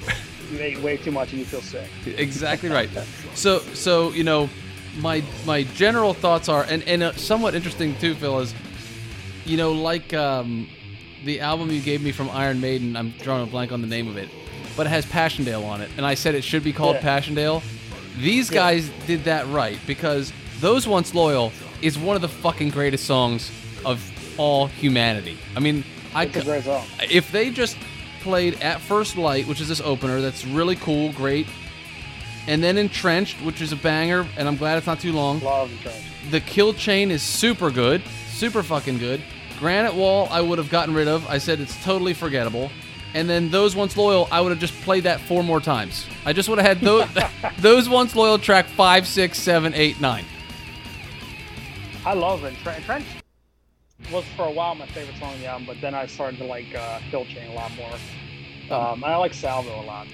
you 0.52 0.58
ate 0.60 0.78
way 0.80 0.96
too 0.96 1.10
much 1.10 1.30
and 1.30 1.38
you 1.38 1.44
feel 1.44 1.60
sick. 1.62 1.88
exactly 2.18 2.68
right. 2.68 2.88
So 3.34 3.58
so 3.74 4.10
you 4.12 4.24
know, 4.24 4.48
my 4.98 5.22
my 5.46 5.62
general 5.74 6.14
thoughts 6.14 6.48
are, 6.48 6.64
and 6.68 6.82
and 6.84 7.02
uh, 7.02 7.12
somewhat 7.12 7.54
interesting 7.54 7.96
too, 7.98 8.14
Phil 8.14 8.40
is, 8.40 8.54
you 9.44 9.56
know, 9.56 9.72
like 9.72 10.12
um, 10.14 10.68
the 11.24 11.40
album 11.40 11.70
you 11.70 11.80
gave 11.80 12.02
me 12.02 12.12
from 12.12 12.28
Iron 12.30 12.60
Maiden. 12.60 12.96
I'm 12.96 13.10
drawing 13.22 13.42
a 13.42 13.46
blank 13.50 13.72
on 13.72 13.80
the 13.80 13.86
name 13.88 14.08
of 14.08 14.16
it, 14.16 14.28
but 14.76 14.86
it 14.86 14.90
has 14.90 15.06
Passchendaele 15.06 15.64
on 15.64 15.80
it, 15.80 15.90
and 15.96 16.04
I 16.04 16.14
said 16.14 16.34
it 16.34 16.44
should 16.44 16.64
be 16.64 16.72
called 16.72 16.96
Yeah. 16.96 17.02
Passchendaele. 17.02 17.62
These 18.18 18.50
Yeah. 18.50 18.54
guys 18.60 18.90
did 19.06 19.24
that 19.24 19.46
right 19.48 19.78
because 19.86 20.32
"Those 20.60 20.86
Once 20.86 21.14
Loyal" 21.14 21.52
is 21.80 21.98
one 21.98 22.14
of 22.16 22.22
the 22.22 22.28
fucking 22.28 22.70
greatest 22.70 23.04
songs 23.06 23.50
of 23.84 24.00
all 24.36 24.66
humanity. 24.66 25.36
I 25.56 25.60
mean, 25.60 25.84
I 26.14 26.24
It's 26.24 26.36
a 26.36 26.40
c- 26.40 26.46
great 26.46 26.64
song. 26.64 26.84
if 27.10 27.32
they 27.32 27.50
just 27.50 27.76
played 28.22 28.60
at 28.62 28.80
first 28.80 29.16
light 29.16 29.46
which 29.46 29.60
is 29.60 29.68
this 29.68 29.80
opener 29.80 30.20
that's 30.20 30.44
really 30.46 30.76
cool 30.76 31.12
great. 31.12 31.46
And 32.46 32.62
then 32.62 32.76
entrenched 32.78 33.40
which 33.42 33.60
is 33.60 33.72
a 33.72 33.76
banger 33.76 34.26
and 34.36 34.48
i'm 34.48 34.56
glad 34.56 34.78
it's 34.78 34.86
not 34.86 35.00
too 35.00 35.12
long. 35.12 35.40
Love 35.40 35.70
the 35.70 35.76
trash. 35.78 36.02
the 36.30 36.40
kill 36.40 36.72
chain 36.74 37.10
is 37.10 37.22
super 37.22 37.70
good 37.70 38.02
super 38.28 38.62
fucking 38.62 38.98
good. 38.98 39.22
Granite 39.58 39.94
wall 39.94 40.28
i 40.30 40.40
would 40.40 40.58
have 40.58 40.70
gotten 40.70 40.94
rid 40.94 41.08
of. 41.08 41.26
I 41.28 41.38
said 41.38 41.60
it's 41.60 41.82
totally 41.84 42.14
forgettable. 42.14 42.70
And 43.14 43.28
then 43.28 43.50
those 43.50 43.76
once 43.76 43.96
loyal 43.96 44.26
i 44.32 44.40
would 44.40 44.50
have 44.50 44.60
just 44.60 44.74
played 44.82 45.04
that 45.04 45.20
four 45.20 45.42
more 45.44 45.60
times. 45.60 46.06
I 46.24 46.32
just 46.32 46.48
would 46.48 46.58
have 46.58 46.66
had 46.66 46.80
those 46.80 47.08
those 47.58 47.88
once 47.88 48.14
loyal 48.16 48.38
track 48.38 48.66
five 48.66 49.06
six 49.06 49.38
seven 49.38 49.74
eight 49.74 50.00
nine. 50.00 50.24
I 52.04 52.14
love 52.14 52.42
Entrenched. 52.44 52.64
Tre- 52.64 52.82
Trench 52.84 53.06
was 54.12 54.24
for 54.36 54.44
a 54.46 54.50
while 54.50 54.74
my 54.74 54.86
favorite 54.86 55.16
song 55.18 55.32
on 55.32 55.40
the 55.40 55.46
album, 55.46 55.66
but 55.66 55.80
then 55.80 55.94
I 55.94 56.06
started 56.06 56.36
to 56.38 56.44
like 56.44 56.74
uh, 56.74 57.00
Kill 57.10 57.24
Chain 57.24 57.50
a 57.50 57.54
lot 57.54 57.72
more. 57.76 57.94
Um, 58.70 59.02
and 59.02 59.12
I 59.12 59.16
like 59.16 59.34
Salvo 59.34 59.80
a 59.80 59.82
lot. 59.84 60.06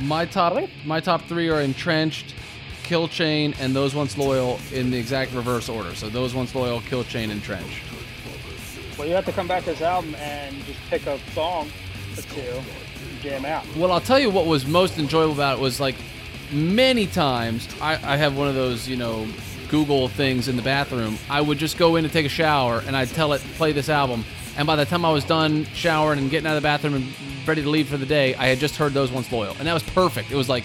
my 0.00 0.24
top 0.24 0.58
my 0.84 1.00
top 1.00 1.22
three 1.22 1.48
are 1.48 1.60
entrenched 1.60 2.34
kill 2.82 3.06
chain 3.06 3.54
and 3.60 3.76
those 3.76 3.94
once 3.94 4.18
loyal 4.18 4.58
in 4.72 4.90
the 4.90 4.98
exact 4.98 5.32
reverse 5.32 5.68
order 5.68 5.94
so 5.94 6.08
those 6.08 6.34
once 6.34 6.52
loyal 6.54 6.80
kill 6.80 7.04
chain 7.04 7.30
entrenched 7.30 7.80
Well, 8.98 9.06
you 9.06 9.14
have 9.14 9.24
to 9.26 9.32
come 9.32 9.46
back 9.46 9.64
to 9.64 9.70
this 9.70 9.80
album 9.82 10.14
and 10.16 10.56
just 10.64 10.80
pick 10.90 11.06
a 11.06 11.18
song 11.32 11.70
or 12.18 12.22
two 12.22 12.40
and 12.40 13.20
jam 13.22 13.44
out. 13.44 13.64
Well, 13.76 13.92
I'll 13.92 14.00
tell 14.00 14.18
you 14.18 14.30
what 14.30 14.46
was 14.46 14.66
most 14.66 14.98
enjoyable 14.98 15.32
about 15.34 15.58
it 15.58 15.62
was 15.62 15.78
like 15.80 15.94
many 16.50 17.06
times 17.06 17.68
I, 17.80 17.92
I 17.92 18.16
have 18.16 18.36
one 18.36 18.48
of 18.48 18.54
those, 18.54 18.88
you 18.88 18.96
know, 18.96 19.26
Google 19.72 20.06
things 20.08 20.48
in 20.48 20.56
the 20.56 20.62
bathroom. 20.62 21.16
I 21.30 21.40
would 21.40 21.56
just 21.56 21.78
go 21.78 21.96
in 21.96 22.04
to 22.04 22.10
take 22.10 22.26
a 22.26 22.28
shower 22.28 22.82
and 22.86 22.94
I'd 22.94 23.08
tell 23.08 23.32
it, 23.32 23.40
play 23.56 23.72
this 23.72 23.88
album. 23.88 24.22
And 24.58 24.66
by 24.66 24.76
the 24.76 24.84
time 24.84 25.02
I 25.02 25.10
was 25.10 25.24
done 25.24 25.64
showering 25.72 26.18
and 26.18 26.30
getting 26.30 26.46
out 26.46 26.56
of 26.56 26.62
the 26.62 26.66
bathroom 26.66 26.92
and 26.92 27.48
ready 27.48 27.62
to 27.62 27.70
leave 27.70 27.88
for 27.88 27.96
the 27.96 28.04
day, 28.04 28.34
I 28.34 28.48
had 28.48 28.58
just 28.58 28.76
heard 28.76 28.92
those 28.92 29.10
once 29.10 29.32
loyal. 29.32 29.56
And 29.58 29.66
that 29.66 29.72
was 29.72 29.82
perfect. 29.82 30.30
It 30.30 30.36
was 30.36 30.46
like 30.46 30.64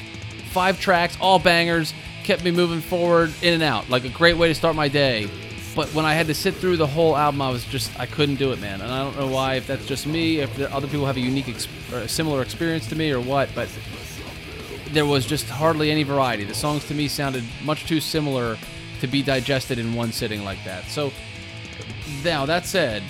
five 0.51 0.77
tracks, 0.77 1.17
all 1.21 1.39
bangers, 1.39 1.93
kept 2.25 2.43
me 2.43 2.51
moving 2.51 2.81
forward, 2.81 3.31
in 3.41 3.53
and 3.53 3.63
out. 3.63 3.89
Like 3.89 4.03
a 4.03 4.09
great 4.09 4.35
way 4.35 4.49
to 4.49 4.53
start 4.53 4.75
my 4.75 4.89
day. 4.89 5.29
But 5.73 5.87
when 5.93 6.03
I 6.03 6.13
had 6.13 6.27
to 6.27 6.33
sit 6.33 6.55
through 6.55 6.75
the 6.75 6.87
whole 6.87 7.15
album, 7.15 7.41
I 7.41 7.49
was 7.49 7.63
just 7.63 7.97
I 7.97 8.07
couldn't 8.07 8.35
do 8.35 8.51
it, 8.51 8.59
man. 8.59 8.81
And 8.81 8.91
I 8.91 9.03
don't 9.05 9.17
know 9.17 9.27
why. 9.27 9.55
If 9.55 9.67
that's 9.67 9.85
just 9.85 10.05
me, 10.05 10.39
if 10.39 10.53
the 10.57 10.69
other 10.73 10.87
people 10.87 11.05
have 11.05 11.15
a 11.15 11.21
unique, 11.21 11.47
a 11.93 12.09
similar 12.09 12.41
experience 12.41 12.87
to 12.87 12.95
me, 12.97 13.09
or 13.11 13.21
what. 13.21 13.47
But 13.55 13.69
there 14.91 15.05
was 15.05 15.25
just 15.25 15.47
hardly 15.47 15.91
any 15.91 16.03
variety. 16.03 16.43
The 16.43 16.55
songs 16.55 16.85
to 16.89 16.93
me 16.93 17.07
sounded 17.07 17.45
much 17.63 17.85
too 17.85 18.01
similar 18.01 18.57
to 19.01 19.07
be 19.07 19.21
digested 19.21 19.79
in 19.79 19.93
one 19.93 20.11
sitting 20.11 20.43
like 20.43 20.63
that. 20.65 20.85
So 20.85 21.11
now 22.23 22.45
that 22.45 22.65
said, 22.65 23.03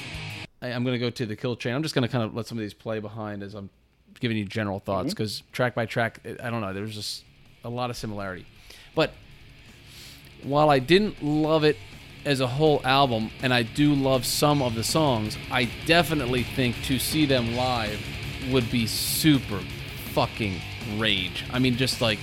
I, 0.61 0.69
I'm 0.69 0.83
going 0.83 0.93
to 0.93 0.99
go 0.99 1.09
to 1.09 1.25
the 1.25 1.35
kill 1.35 1.55
chain. 1.55 1.73
I'm 1.73 1.83
just 1.83 1.95
going 1.95 2.07
to 2.07 2.11
kind 2.11 2.23
of 2.23 2.35
let 2.35 2.47
some 2.47 2.57
of 2.57 2.61
these 2.61 2.73
play 2.73 2.99
behind 2.99 3.43
as 3.43 3.53
I'm 3.53 3.69
giving 4.19 4.37
you 4.37 4.45
general 4.45 4.79
thoughts 4.79 5.07
mm-hmm. 5.07 5.11
because 5.11 5.43
track 5.51 5.75
by 5.75 5.85
track, 5.85 6.21
I 6.41 6.49
don't 6.49 6.61
know. 6.61 6.73
There's 6.73 6.95
just 6.95 7.23
a 7.63 7.69
lot 7.69 7.89
of 7.89 7.97
similarity. 7.97 8.45
But 8.95 9.11
while 10.43 10.69
I 10.69 10.79
didn't 10.79 11.23
love 11.23 11.63
it 11.63 11.77
as 12.25 12.39
a 12.41 12.47
whole 12.47 12.81
album, 12.83 13.31
and 13.41 13.53
I 13.53 13.63
do 13.63 13.93
love 13.93 14.25
some 14.25 14.61
of 14.61 14.75
the 14.75 14.83
songs, 14.83 15.37
I 15.51 15.69
definitely 15.85 16.43
think 16.43 16.75
to 16.83 16.99
see 16.99 17.25
them 17.25 17.55
live 17.55 17.99
would 18.51 18.69
be 18.71 18.87
super 18.87 19.61
fucking 20.13 20.59
rage. 20.97 21.45
I 21.51 21.59
mean, 21.59 21.77
just 21.77 22.01
like 22.01 22.19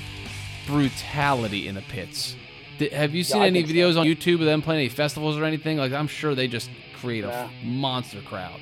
brutality 0.66 1.68
in 1.68 1.74
the 1.74 1.82
pits. 1.82 2.36
Did, 2.78 2.92
have 2.92 3.14
you 3.14 3.22
seen 3.24 3.42
I 3.42 3.46
any 3.46 3.62
think 3.62 3.68
so. 3.68 3.74
videos 3.74 4.00
on 4.00 4.06
YouTube 4.06 4.34
of 4.40 4.46
them 4.46 4.62
playing 4.62 4.80
any 4.80 4.88
festivals 4.88 5.36
or 5.36 5.44
anything? 5.44 5.76
Like, 5.78 5.92
I'm 5.92 6.08
sure 6.08 6.34
they 6.34 6.48
just 6.48 6.70
create 7.00 7.24
a 7.24 7.28
Yeah. 7.28 7.44
f- 7.44 7.50
monster 7.64 8.20
crowd. 8.22 8.60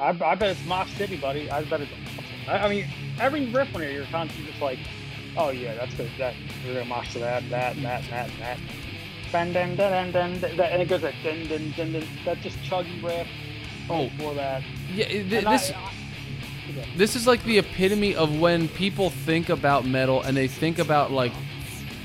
I, 0.00 0.08
I 0.08 0.34
bet 0.34 0.50
it's 0.50 0.64
Mosh 0.66 0.90
City, 0.94 1.16
buddy. 1.16 1.50
I 1.50 1.62
bet 1.64 1.82
it's. 1.82 1.90
I, 2.48 2.58
I 2.58 2.68
mean, 2.68 2.86
every 3.20 3.46
riff 3.50 3.74
on 3.74 3.82
here, 3.82 3.90
you're 3.90 4.06
constantly 4.06 4.50
just 4.50 4.62
like, 4.62 4.78
oh 5.36 5.50
yeah, 5.50 5.74
that's 5.74 5.94
good. 5.94 6.10
That 6.18 6.34
we're 6.64 6.74
gonna 6.74 6.86
mosh 6.86 7.12
to 7.12 7.18
that, 7.20 7.48
that, 7.50 7.76
that, 7.82 8.02
that, 8.10 8.30
and 8.30 8.40
that. 8.40 8.58
Dun, 9.30 9.52
dun, 9.52 9.76
dun, 9.76 10.12
dun, 10.12 10.40
dun, 10.40 10.56
that, 10.56 10.72
and 10.72 10.82
it 10.82 10.88
goes 10.88 11.02
like 11.02 11.14
dun, 11.22 11.46
dun, 11.46 11.72
dun, 11.76 11.92
dun. 11.92 12.04
That 12.24 12.40
just 12.40 12.58
chuggy 12.58 13.02
riff. 13.02 13.26
Oh. 13.90 14.08
for 14.18 14.32
that. 14.34 14.62
Yeah, 14.94 15.06
th- 15.06 15.32
And 15.32 15.48
I- 15.48 15.52
this 15.56 15.70
I- 15.72 15.90
this 16.96 17.16
is 17.16 17.26
like 17.26 17.42
the 17.44 17.58
epitome 17.58 18.14
of 18.14 18.38
when 18.40 18.68
people 18.68 19.10
think 19.10 19.48
about 19.50 19.84
metal 19.84 20.22
and 20.22 20.36
they 20.36 20.46
think 20.48 20.78
about 20.78 21.10
like 21.10 21.32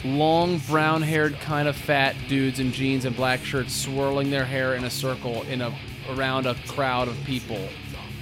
long 0.04 0.60
brown 0.60 1.02
haired 1.02 1.40
kind 1.40 1.68
of 1.68 1.76
fat 1.76 2.16
dudes 2.28 2.60
in 2.60 2.72
jeans 2.72 3.06
and 3.06 3.16
black 3.16 3.44
shirts 3.44 3.76
swirling 3.76 4.30
their 4.30 4.46
hair 4.46 4.76
in 4.76 4.84
a 4.84 4.90
circle 4.90 5.42
in 5.44 5.62
a 5.62 5.74
around 6.12 6.46
a 6.46 6.56
crowd 6.68 7.08
of 7.08 7.18
people 7.26 7.68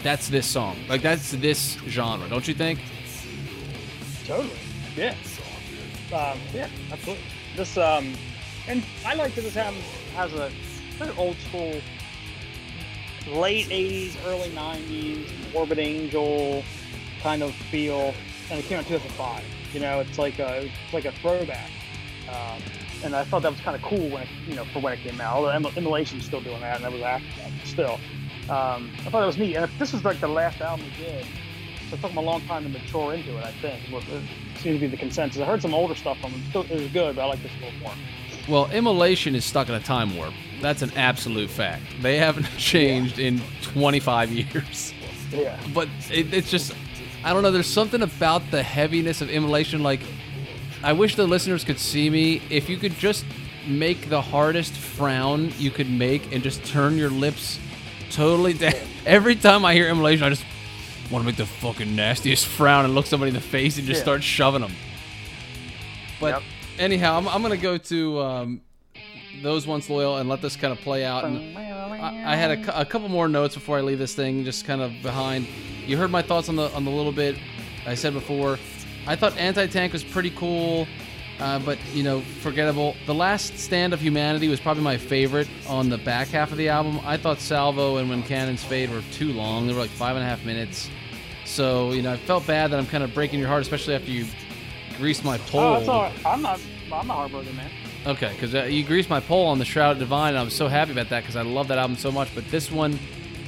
that's 0.02 0.30
this 0.30 0.48
song 0.48 0.78
like 0.88 1.02
that's 1.02 1.32
this 1.32 1.78
genre 1.88 2.28
don't 2.30 2.48
you 2.48 2.54
think 2.54 2.80
Totally. 4.26 4.50
Yeah. 4.96 5.14
Um, 6.14 6.40
yeah, 6.54 6.68
absolutely. 6.92 7.24
This 7.56 7.78
um, 7.78 8.14
and 8.68 8.84
I 9.06 9.14
like 9.14 9.36
that 9.36 9.42
this 9.42 9.56
album 9.56 9.82
has 10.16 10.34
a 10.34 10.52
very 10.98 11.16
old 11.16 11.38
school, 11.38 11.80
late 13.28 13.68
'80s, 13.68 14.16
early 14.26 14.50
'90s, 14.50 15.54
Morbid 15.54 15.78
Angel 15.78 16.64
kind 17.22 17.44
of 17.44 17.54
feel, 17.54 18.16
and 18.50 18.60
it 18.60 18.66
came 18.66 18.80
out 18.80 18.86
in 18.86 19.00
2005. 19.00 19.44
You 19.76 19.82
know, 19.82 20.00
it's 20.00 20.18
like 20.18 20.40
a 20.40 20.64
it's 20.66 20.94
like 20.94 21.04
a 21.06 21.12
throwback. 21.12 21.70
Um, 22.30 22.62
and 23.04 23.14
I 23.16 23.26
thought 23.26 23.42
that 23.44 23.52
was 23.52 23.60
kind 23.60 23.76
of 23.76 23.82
cool 23.84 24.10
when 24.10 24.24
it, 24.24 24.30
you 24.48 24.56
know, 24.56 24.64
for 24.74 24.80
when 24.80 24.94
it 24.94 25.00
came 25.02 25.20
out. 25.20 25.36
Although 25.36 25.70
Immolation's 25.76 26.26
still 26.26 26.40
doing 26.42 26.62
that, 26.62 26.78
and 26.78 26.86
that 26.86 26.92
was 26.94 27.02
after 27.02 27.28
that. 27.42 27.52
Still, 27.68 28.00
um, 28.50 28.90
I 29.06 29.10
thought 29.10 29.20
that 29.20 29.26
was 29.26 29.38
neat. 29.38 29.56
And 29.56 29.66
if 29.66 29.78
this 29.78 29.92
was 29.92 30.06
like 30.06 30.20
the 30.22 30.30
last 30.30 30.62
album 30.62 30.86
we 30.98 31.04
did, 31.06 31.26
so 31.90 31.96
it 31.98 32.02
took 32.02 32.10
them 32.12 32.18
a 32.18 32.22
long 32.22 32.40
time 32.48 32.64
to 32.64 32.70
mature 32.70 33.14
into 33.14 33.38
it, 33.38 33.44
I 33.44 33.52
think. 33.62 33.84
What 33.92 34.04
it 34.08 34.24
seems 34.60 34.78
to 34.78 34.80
be 34.80 34.88
the 34.88 34.98
consensus. 34.98 35.42
I 35.42 35.46
heard 35.46 35.62
some 35.62 35.74
older 35.74 35.94
stuff 35.94 36.18
from 36.22 36.32
them. 36.32 36.42
Still, 36.50 36.64
it 36.64 36.72
was 36.72 36.88
good, 36.94 37.16
but 37.18 37.24
I 37.24 37.26
like 37.26 37.44
this 37.44 37.52
a 37.62 37.66
little 37.66 37.80
more. 37.82 37.94
well 38.48 38.72
immolation 38.72 39.36
is 39.36 39.44
stuck 39.44 39.68
in 39.70 39.76
a 39.76 39.80
time 39.80 40.16
warp 40.16 40.32
that's 40.62 40.82
an 40.84 40.92
absolute 40.96 41.50
fact 41.50 41.82
they 42.02 42.16
haven't 42.18 42.46
changed 42.58 43.18
in 43.18 43.42
25 43.64 44.32
years 44.32 44.94
Yeah. 45.32 45.60
but 45.74 45.88
it, 46.12 46.32
it's 46.34 46.52
just 46.52 46.74
I 47.26 47.34
don't 47.34 47.42
know. 47.44 47.52
There's 47.52 47.66
something 47.68 48.02
about 48.02 48.44
the 48.52 48.62
heaviness 48.64 49.20
of 49.20 49.30
immolation. 49.30 49.82
Like 49.84 50.00
I 50.84 50.94
wish 50.94 51.16
the 51.16 51.26
listeners 51.28 51.64
could 51.64 51.80
see 51.80 52.10
me. 52.10 52.42
If 52.50 52.70
you 52.70 52.78
could 52.78 52.94
just 52.94 53.26
make 53.68 54.10
the 54.10 54.22
hardest 54.22 54.74
frown 54.74 55.52
you 55.58 55.72
could 55.72 55.90
make 55.90 56.32
and 56.32 56.44
just 56.44 56.64
turn 56.66 56.98
your 56.98 57.10
lips 57.10 57.60
totally 58.12 58.54
down. 58.64 58.74
Every 59.08 59.36
time 59.36 59.66
I 59.66 59.74
hear 59.74 59.90
immolation, 59.90 60.24
I 60.24 60.30
just 60.30 60.46
want 61.12 61.24
to 61.24 61.26
make 61.26 61.36
the 61.38 61.48
fucking 61.48 61.96
nastiest 61.96 62.46
frown 62.46 62.86
and 62.86 62.94
look 62.94 63.08
somebody 63.08 63.30
in 63.30 63.36
the 63.36 63.42
face 63.42 63.78
and 63.80 63.88
just 63.88 64.00
Yeah. 64.00 64.04
start 64.04 64.24
shoving 64.24 64.62
them. 64.62 64.74
But 66.20 66.28
Yep. 66.36 66.44
anyhow, 66.80 67.18
I'm, 67.18 67.28
I'm 67.28 67.42
gonna 67.42 67.58
go 67.58 67.78
to 67.78 68.22
um, 68.22 68.62
those 69.42 69.66
once 69.68 69.90
loyal 69.90 70.18
and 70.18 70.30
let 70.30 70.42
this 70.44 70.56
kind 70.56 70.72
of 70.72 70.80
play 70.82 71.04
out. 71.04 71.26
And 71.26 71.58
I, 71.58 72.34
I 72.34 72.36
had 72.36 72.52
a, 72.60 72.82
a 72.82 72.86
couple 72.86 73.10
more 73.10 73.28
notes 73.28 73.56
before 73.56 73.78
I 73.80 73.82
leave 73.82 73.98
this 74.00 74.14
thing, 74.14 74.44
just 74.46 74.66
kind 74.66 74.82
of 74.82 74.92
behind. 75.02 75.48
You 75.88 75.98
heard 75.98 76.12
my 76.12 76.22
thoughts 76.22 76.50
on 76.50 76.56
the 76.56 76.70
on 76.72 76.86
the 76.86 76.92
little 76.92 77.12
bit 77.12 77.38
I 77.86 77.96
said 77.96 78.14
before. 78.14 78.58
I 79.08 79.16
thought 79.16 79.38
Anti 79.38 79.68
Tank 79.68 79.94
was 79.94 80.04
pretty 80.04 80.32
cool, 80.32 80.88
uh, 81.40 81.60
but 81.60 81.78
you 81.94 82.04
know, 82.04 82.22
forgettable. 82.42 82.96
The 83.06 83.14
Last 83.14 83.58
Stand 83.60 83.94
of 83.94 84.02
Humanity 84.02 84.48
was 84.48 84.60
probably 84.60 84.84
my 84.84 84.98
favorite 84.98 85.48
on 85.68 85.90
the 85.90 85.98
back 85.98 86.30
half 86.30 86.52
of 86.52 86.58
the 86.58 86.70
album. 86.70 87.00
I 87.06 87.18
thought 87.18 87.40
Salvo 87.40 87.98
and 87.98 88.10
When 88.10 88.24
Cannons 88.24 88.64
Fade 88.64 88.90
were 88.90 89.04
too 89.12 89.32
long. 89.32 89.68
They 89.68 89.74
were 89.74 89.80
like 89.80 89.92
five 89.92 90.16
and 90.16 90.26
a 90.26 90.28
half 90.28 90.44
minutes. 90.44 90.90
So 91.46 91.92
you 91.92 92.02
know, 92.02 92.14
I 92.14 92.18
felt 92.18 92.48
bad 92.48 92.72
that 92.72 92.80
I'm 92.80 92.88
kind 92.88 93.04
of 93.04 93.14
breaking 93.14 93.40
your 93.40 93.48
heart, 93.48 93.62
especially 93.62 93.94
after 93.94 94.10
you 94.10 94.26
greased 94.98 95.24
my 95.24 95.38
pole. 95.38 95.62
Oh, 95.62 95.74
that's 95.78 95.90
all 95.90 96.02
right. 96.04 96.26
I'm 96.26 96.42
not. 96.42 96.60
I'm 96.92 97.08
not 97.08 97.16
heartbroken, 97.16 97.56
man. 97.56 97.72
Okay, 98.06 98.32
because 98.34 98.54
uh, 98.54 98.64
you 98.64 98.84
greased 98.84 99.10
my 99.10 99.20
pole 99.20 99.48
on 99.48 99.58
the 99.58 99.66
Shroud 99.66 99.98
Divine, 99.98 100.36
and 100.36 100.38
I'm 100.40 100.52
so 100.52 100.68
happy 100.68 100.92
about 100.92 101.10
that 101.10 101.22
because 101.22 101.36
I 101.36 101.42
love 101.42 101.68
that 101.70 101.80
album 101.80 101.98
so 101.98 102.12
much. 102.12 102.34
But 102.36 102.48
this 102.52 102.72
one, 102.72 103.00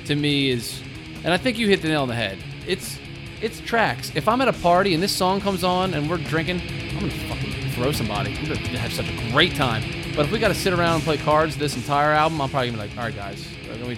to 0.05 0.15
me, 0.15 0.49
is, 0.49 0.81
and 1.24 1.34
I 1.34 1.38
think 1.38 1.57
you 1.57 1.68
hit 1.68 1.82
the 1.82 1.88
nail 1.88 2.01
on 2.03 2.07
the 2.07 2.15
head. 2.15 2.38
It's, 2.68 2.97
it's 3.41 3.59
tracks. 3.61 4.11
If 4.15 4.28
I'm 4.28 4.41
at 4.41 4.47
a 4.47 4.53
party 4.53 4.93
and 4.93 5.01
this 5.03 5.11
song 5.15 5.41
comes 5.41 5.63
on 5.63 5.93
and 5.93 6.09
we're 6.09 6.18
drinking, 6.18 6.61
I'm 6.91 6.99
gonna 7.01 7.11
fucking 7.11 7.72
throw 7.72 7.91
somebody. 7.91 8.36
I'm 8.38 8.45
gonna 8.47 8.78
have 8.80 8.93
such 8.93 9.09
a 9.09 9.32
great 9.32 9.55
time. 9.55 9.84
But 10.15 10.26
if 10.26 10.32
we 10.32 10.39
got 10.39 10.47
to 10.47 10.55
sit 10.55 10.74
around 10.74 10.95
and 10.95 11.03
play 11.03 11.18
cards 11.18 11.55
this 11.57 11.76
entire 11.76 12.11
album, 12.11 12.41
I'm 12.41 12.49
probably 12.49 12.72
gonna 12.72 12.82
be 12.84 12.89
like, 12.89 12.97
all 12.97 13.03
right, 13.03 13.15
guys, 13.15 13.47
we, 13.86 13.97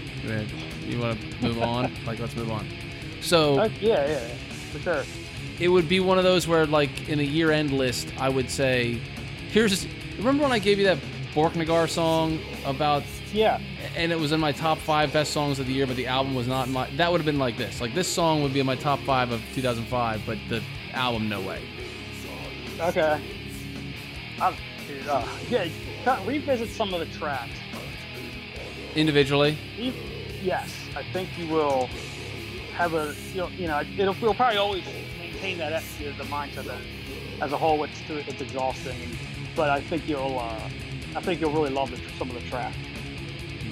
you 0.85 0.99
want 0.99 1.19
to 1.19 1.41
move 1.41 1.61
on? 1.61 1.91
like, 2.05 2.19
let's 2.19 2.35
move 2.35 2.51
on. 2.51 2.67
So 3.21 3.59
Uh, 3.59 3.69
yeah, 3.79 4.05
yeah, 4.05 4.11
yeah, 4.27 4.27
for 4.73 4.79
sure. 4.79 5.03
it 5.59 5.69
would 5.69 5.87
be 5.87 5.99
one 6.01 6.17
of 6.17 6.23
those 6.25 6.47
where 6.47 6.65
like 6.65 7.07
in 7.09 7.19
a 7.19 7.23
year 7.23 7.51
end 7.51 7.71
list 7.71 8.07
i 8.17 8.29
would 8.29 8.49
say 8.49 8.99
here's 9.51 9.85
remember 10.17 10.43
when 10.43 10.51
i 10.53 10.59
gave 10.59 10.79
you 10.79 10.85
that 10.85 10.97
borknagar 11.33 11.89
song 11.89 12.39
about 12.65 13.03
Yeah. 13.31 13.59
and 13.95 14.11
it 14.11 14.19
was 14.19 14.31
in 14.31 14.39
my 14.39 14.51
top 14.51 14.77
five 14.79 15.13
best 15.13 15.31
songs 15.31 15.59
of 15.59 15.67
the 15.67 15.73
year, 15.73 15.85
but 15.85 15.95
the 15.95 16.07
album 16.07 16.33
was 16.35 16.47
not 16.47 16.69
my. 16.69 16.89
That 16.97 17.11
would 17.11 17.19
have 17.19 17.25
been 17.25 17.39
like 17.39 17.57
this. 17.57 17.81
Like 17.81 17.93
this 17.93 18.07
song 18.07 18.41
would 18.43 18.53
be 18.53 18.59
in 18.59 18.65
my 18.65 18.75
top 18.75 18.99
five 19.01 19.31
of 19.31 19.41
2005, 19.53 20.23
but 20.25 20.37
the 20.49 20.63
album, 20.93 21.29
no 21.29 21.41
way. 21.41 21.61
Okay. 22.79 23.21
I'm, 24.41 24.55
dude, 24.87 25.07
uh, 25.07 25.27
yeah. 25.49 25.67
Revisit 26.25 26.69
some 26.69 26.93
of 26.93 26.99
the 27.01 27.17
tracks. 27.17 27.51
Individually, 28.95 29.57
Yes, 30.41 30.73
I 30.95 31.03
think 31.03 31.29
you 31.37 31.47
will 31.47 31.89
have 32.73 32.93
a 32.93 33.13
you 33.33 33.41
know, 33.41 33.49
you 33.49 33.67
know 33.67 33.81
it'll 33.97 34.15
we'll 34.21 34.33
probably 34.33 34.57
always 34.57 34.83
maintain 35.19 35.57
that 35.57 35.73
uh, 35.73 35.81
the 35.99 36.23
mindset 36.23 36.63
that 36.63 36.79
as 37.41 37.51
a 37.51 37.57
whole 37.57 37.83
it's 37.83 37.99
it's 38.09 38.41
exhausting, 38.41 38.97
but 39.55 39.69
I 39.69 39.81
think 39.81 40.07
you'll 40.07 40.39
uh, 40.39 40.69
I 41.15 41.21
think 41.21 41.41
you'll 41.41 41.51
really 41.51 41.71
love 41.71 41.91
the, 41.91 41.97
some 42.17 42.29
of 42.29 42.41
the 42.41 42.49
tracks. 42.49 42.77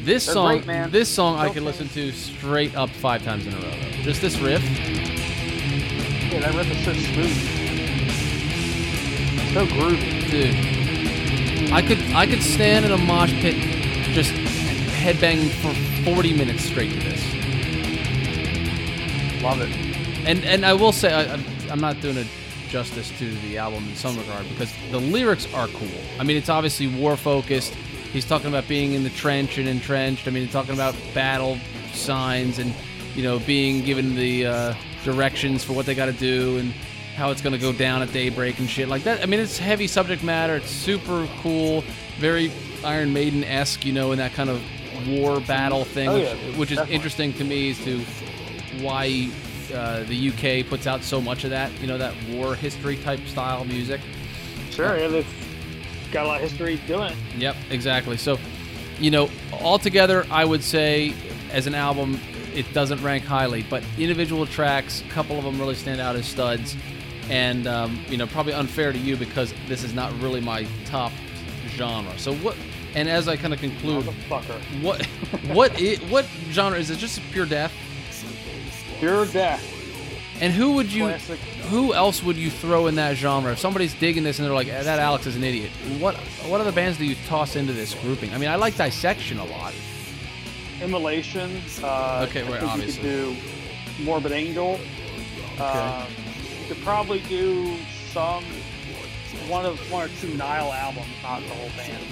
This 0.08 0.26
They're 0.26 0.34
song, 0.34 0.62
great, 0.62 0.92
this 0.92 1.10
song, 1.10 1.38
I 1.38 1.50
could 1.50 1.64
listen 1.64 1.90
to 1.90 2.12
straight 2.14 2.76
up 2.76 2.90
five 2.90 3.24
times 3.24 3.46
in 3.46 3.54
a 3.54 3.58
row. 3.58 3.64
Though. 3.64 4.04
Just 4.04 4.22
this 4.22 4.40
riff. 4.40 4.64
Yeah, 6.32 6.40
that 6.40 6.54
riff 6.56 6.72
is 6.72 6.86
so 6.86 6.94
smooth, 6.94 7.36
so 9.54 9.66
groovy. 9.68 10.32
Dude, 10.32 11.72
I 11.74 11.82
could 11.82 12.00
I 12.16 12.26
could 12.26 12.42
stand 12.42 12.86
in 12.86 12.92
a 12.94 12.98
mosh 12.98 13.34
pit, 13.34 13.56
just 14.14 14.32
headbanging 14.32 15.52
for 15.62 15.74
40 16.06 16.34
minutes 16.34 16.64
straight 16.64 16.94
to 16.94 17.00
this. 17.00 17.22
Love 19.44 19.60
it. 19.60 19.76
And 20.26 20.46
and 20.46 20.66
I 20.66 20.74
will 20.74 20.94
say 20.94 21.14
I, 21.14 21.34
I'm, 21.34 21.44
I'm 21.70 21.82
not 21.82 22.00
doing 22.00 22.16
it 22.16 22.28
justice 22.70 23.10
to 23.18 23.34
the 23.42 23.58
album 23.58 23.88
in 23.90 23.96
some 23.96 24.18
regard 24.18 24.48
because 24.50 24.72
the 24.90 25.00
lyrics 25.00 25.54
are 25.54 25.68
cool. 25.68 25.90
I 26.18 26.24
mean, 26.24 26.38
it's 26.38 26.50
obviously 26.50 26.88
war 26.88 27.18
focused. 27.18 27.74
He's 28.18 28.26
talking 28.26 28.48
about 28.48 28.68
being 28.68 28.94
in 28.94 29.04
the 29.04 29.12
trench 29.12 29.60
and 29.60 29.70
entrenched. 29.70 30.28
I 30.28 30.32
mean, 30.32 30.42
he's 30.42 30.52
talking 30.52 30.74
about 30.74 30.96
battle 31.14 31.60
signs 31.94 32.58
and 32.58 32.74
you 33.14 33.22
know 33.22 33.38
being 33.38 33.86
given 33.86 34.16
the 34.16 34.48
uh, 34.48 34.74
directions 35.04 35.64
for 35.64 35.74
what 35.74 35.86
they 35.86 35.94
got 35.94 36.08
to 36.08 36.14
do 36.14 36.58
and 36.58 36.72
how 37.16 37.30
it's 37.30 37.44
going 37.44 37.54
to 37.54 37.60
go 37.60 37.72
down 37.72 38.02
at 38.02 38.12
daybreak 38.12 38.58
and 38.58 38.68
shit 38.68 38.88
like 38.88 39.04
that. 39.04 39.22
I 39.22 39.28
mean, 39.28 39.40
it's 39.40 39.60
heavy 39.60 39.86
subject 39.86 40.24
matter. 40.24 40.56
It's 40.56 40.72
super 40.72 41.28
cool, 41.44 41.84
very 42.18 42.52
Iron 42.84 43.14
Maiden 43.14 43.44
esque, 43.44 43.86
you 43.86 43.94
know, 43.94 44.12
in 44.14 44.18
that 44.18 44.34
kind 44.34 44.50
of 44.50 44.64
war 45.08 45.40
battle 45.42 45.86
thing, 45.86 46.10
Oh, 46.10 46.16
which, 46.16 46.24
yeah, 46.24 46.58
which 46.58 46.72
is 46.72 46.78
definitely. 46.78 46.96
interesting 46.96 47.34
to 47.34 47.44
me 47.44 47.70
as 47.70 47.84
to 47.84 48.00
why 48.82 49.30
uh, 49.76 50.02
the 50.06 50.30
UK 50.30 50.68
puts 50.68 50.88
out 50.88 51.04
so 51.04 51.22
much 51.22 51.44
of 51.44 51.52
that, 51.52 51.72
you 51.80 51.86
know, 51.86 52.00
that 52.00 52.16
war 52.32 52.56
history 52.56 52.98
type 52.98 53.20
style 53.28 53.64
music. 53.64 54.02
Sure, 54.72 54.98
yeah, 54.98 55.08
they've 55.08 55.47
got 56.18 56.26
a 56.26 56.30
lot 56.30 56.42
of 56.42 56.50
history 56.50 56.78
doing 56.88 57.12
it. 57.12 57.18
Yep, 57.38 57.56
exactly. 57.70 58.18
So, 58.18 58.40
you 59.00 59.12
know, 59.12 59.30
altogether, 59.54 60.26
I 60.32 60.46
would 60.46 60.64
say 60.64 61.14
as 61.52 61.68
an 61.68 61.76
album, 61.76 62.20
it 62.56 62.74
doesn't 62.74 63.04
rank 63.04 63.24
highly, 63.24 63.64
but 63.70 63.84
individual 64.00 64.48
tracks, 64.48 65.02
a 65.02 65.10
couple 65.10 65.38
of 65.38 65.44
them 65.44 65.60
really 65.60 65.76
stand 65.76 66.02
out 66.02 66.16
as 66.16 66.26
studs. 66.26 66.76
And, 67.30 67.68
um, 67.68 68.04
you 68.10 68.18
know, 68.18 68.26
probably 68.26 68.54
unfair 68.54 68.92
to 68.92 68.98
you 68.98 69.16
because 69.16 69.54
this 69.68 69.84
is 69.84 69.94
not 69.94 70.12
really 70.20 70.42
my 70.42 70.66
top 70.86 71.12
genre. 71.68 72.18
So, 72.18 72.34
what, 72.38 72.56
and 72.96 73.08
as 73.08 73.28
I 73.28 73.38
kind 73.38 73.54
of 73.54 73.60
conclude, 73.60 74.06
what, 74.28 75.06
what, 75.52 75.72
i 75.80 75.98
what 76.10 76.26
genre 76.50 76.80
is 76.80 76.90
it? 76.90 76.98
Just 76.98 77.22
pure 77.32 77.46
death? 77.46 77.72
Pure 79.00 79.28
death. 79.28 79.77
And 80.40 80.54
who 80.54 80.74
would 80.74 80.92
you, 80.94 81.06
Classic. 81.06 81.40
who 81.70 81.94
else 81.96 82.22
would 82.22 82.38
you 82.38 82.52
throw 82.52 82.88
in 82.88 82.96
that 82.96 83.16
genre? 83.18 83.52
If 83.52 83.60
somebody's 83.60 83.94
digging 83.96 84.24
this 84.24 84.38
and 84.38 84.46
they're 84.48 84.54
like, 84.54 84.68
"Eh, 84.68 84.84
"That 84.84 85.00
Alex 85.00 85.26
is 85.26 85.36
an 85.36 85.44
idiot," 85.44 85.72
what 86.00 86.16
what 86.48 86.62
other 86.62 86.72
bands 86.72 86.98
do 87.00 87.06
you 87.06 87.16
toss 87.28 87.56
into 87.56 87.74
this 87.74 87.94
grouping? 87.96 88.34
I 88.34 88.38
mean, 88.38 88.50
I 88.50 88.56
like 88.56 88.78
Dissection 88.78 89.40
a 89.40 89.46
lot. 89.46 89.74
Immolation. 90.82 91.62
Uh, 91.84 92.26
Okay, 92.30 92.44
right, 92.44 92.62
obviously. 92.62 93.10
You 93.10 93.34
could 93.36 93.38
do 93.98 94.04
Morbid 94.04 94.32
Angel. 94.32 94.80
Uh, 95.60 96.06
you 96.62 96.68
could 96.76 96.84
probably 96.84 97.20
do 97.22 97.76
some 98.14 98.44
one 99.48 99.66
of 99.66 99.80
one 99.92 100.06
or 100.06 100.10
two 100.22 100.36
Nile 100.36 100.72
albums, 100.72 101.08
not 101.24 101.42
the 101.42 101.50
whole 101.50 101.70
band. 101.76 102.04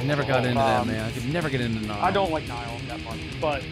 I 0.00 0.02
never 0.04 0.22
got 0.24 0.44
into 0.44 0.54
that, 0.58 0.80
Um, 0.80 0.88
man. 0.88 1.04
I 1.04 1.10
could 1.12 1.32
never 1.32 1.48
get 1.48 1.60
into 1.60 1.86
Nile. 1.86 1.98
I 2.02 2.10
don't 2.10 2.30
like 2.32 2.46
Nile 2.48 2.78
that 2.88 3.00
much, 3.04 3.18
but 3.40 3.62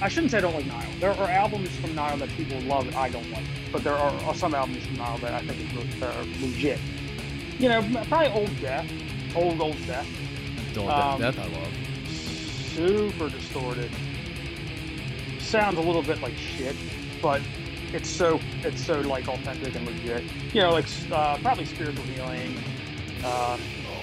I 0.00 0.08
shouldn't 0.08 0.30
say 0.30 0.38
I 0.38 0.40
don't 0.42 0.54
like 0.54 0.66
Nile. 0.66 0.88
There 1.00 1.10
are 1.10 1.28
albums 1.28 1.70
from 1.76 1.94
Nile 1.94 2.16
that 2.18 2.28
people 2.30 2.60
love 2.62 2.86
that 2.86 2.94
I 2.94 3.08
don't 3.08 3.28
like, 3.32 3.44
but 3.72 3.82
there 3.82 3.94
are, 3.94 4.34
some 4.34 4.54
albums 4.54 4.86
from 4.86 4.96
Nile 4.96 5.18
that 5.18 5.34
I 5.34 5.40
think 5.40 6.02
are 6.02 6.24
legit. 6.40 6.78
You 7.58 7.68
know, 7.68 8.04
probably 8.08 8.28
Old 8.28 8.60
Death, 8.60 8.88
Old 9.34 9.60
Old 9.60 9.86
Death, 9.86 10.06
Don't 10.72 10.88
um, 10.88 11.20
that 11.20 11.36
I 11.36 11.46
love. 11.46 11.72
super 12.08 13.28
distorted. 13.28 13.90
Sounds 15.40 15.78
a 15.78 15.80
little 15.80 16.02
bit 16.02 16.20
like 16.22 16.36
shit, 16.36 16.76
but 17.20 17.42
it's 17.92 18.08
so 18.08 18.38
it's 18.62 18.84
so 18.84 19.00
like 19.00 19.26
authentic 19.26 19.74
and 19.74 19.86
legit. 19.86 20.22
You 20.54 20.62
know, 20.62 20.70
like 20.70 20.86
uh, 21.10 21.38
probably 21.38 21.64
spiritual 21.64 22.04
healing, 22.04 22.56
uh, 23.24 23.58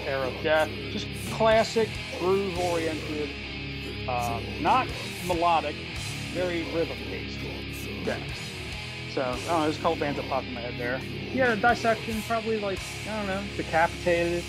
era 0.05 0.27
of 0.27 0.43
death, 0.43 0.69
just 0.91 1.07
classic 1.31 1.89
groove 2.19 2.57
oriented, 2.59 3.29
um, 4.07 4.43
not 4.61 4.87
melodic, 5.27 5.75
very 6.33 6.63
rhythm 6.73 6.97
based 7.09 7.39
death. 8.05 8.21
So 9.13 9.21
I 9.21 9.31
don't 9.31 9.47
know, 9.47 9.61
there's 9.63 9.77
a 9.77 9.81
couple 9.81 9.95
bands 9.97 10.19
that 10.19 10.27
popped 10.27 10.47
in 10.47 10.53
my 10.53 10.61
head 10.61 10.75
there. 10.77 10.99
Yeah, 11.33 11.55
dissection, 11.55 12.21
probably 12.27 12.59
like 12.59 12.79
I 13.09 13.17
don't 13.17 13.27
know, 13.27 13.43
decapitated, 13.55 14.43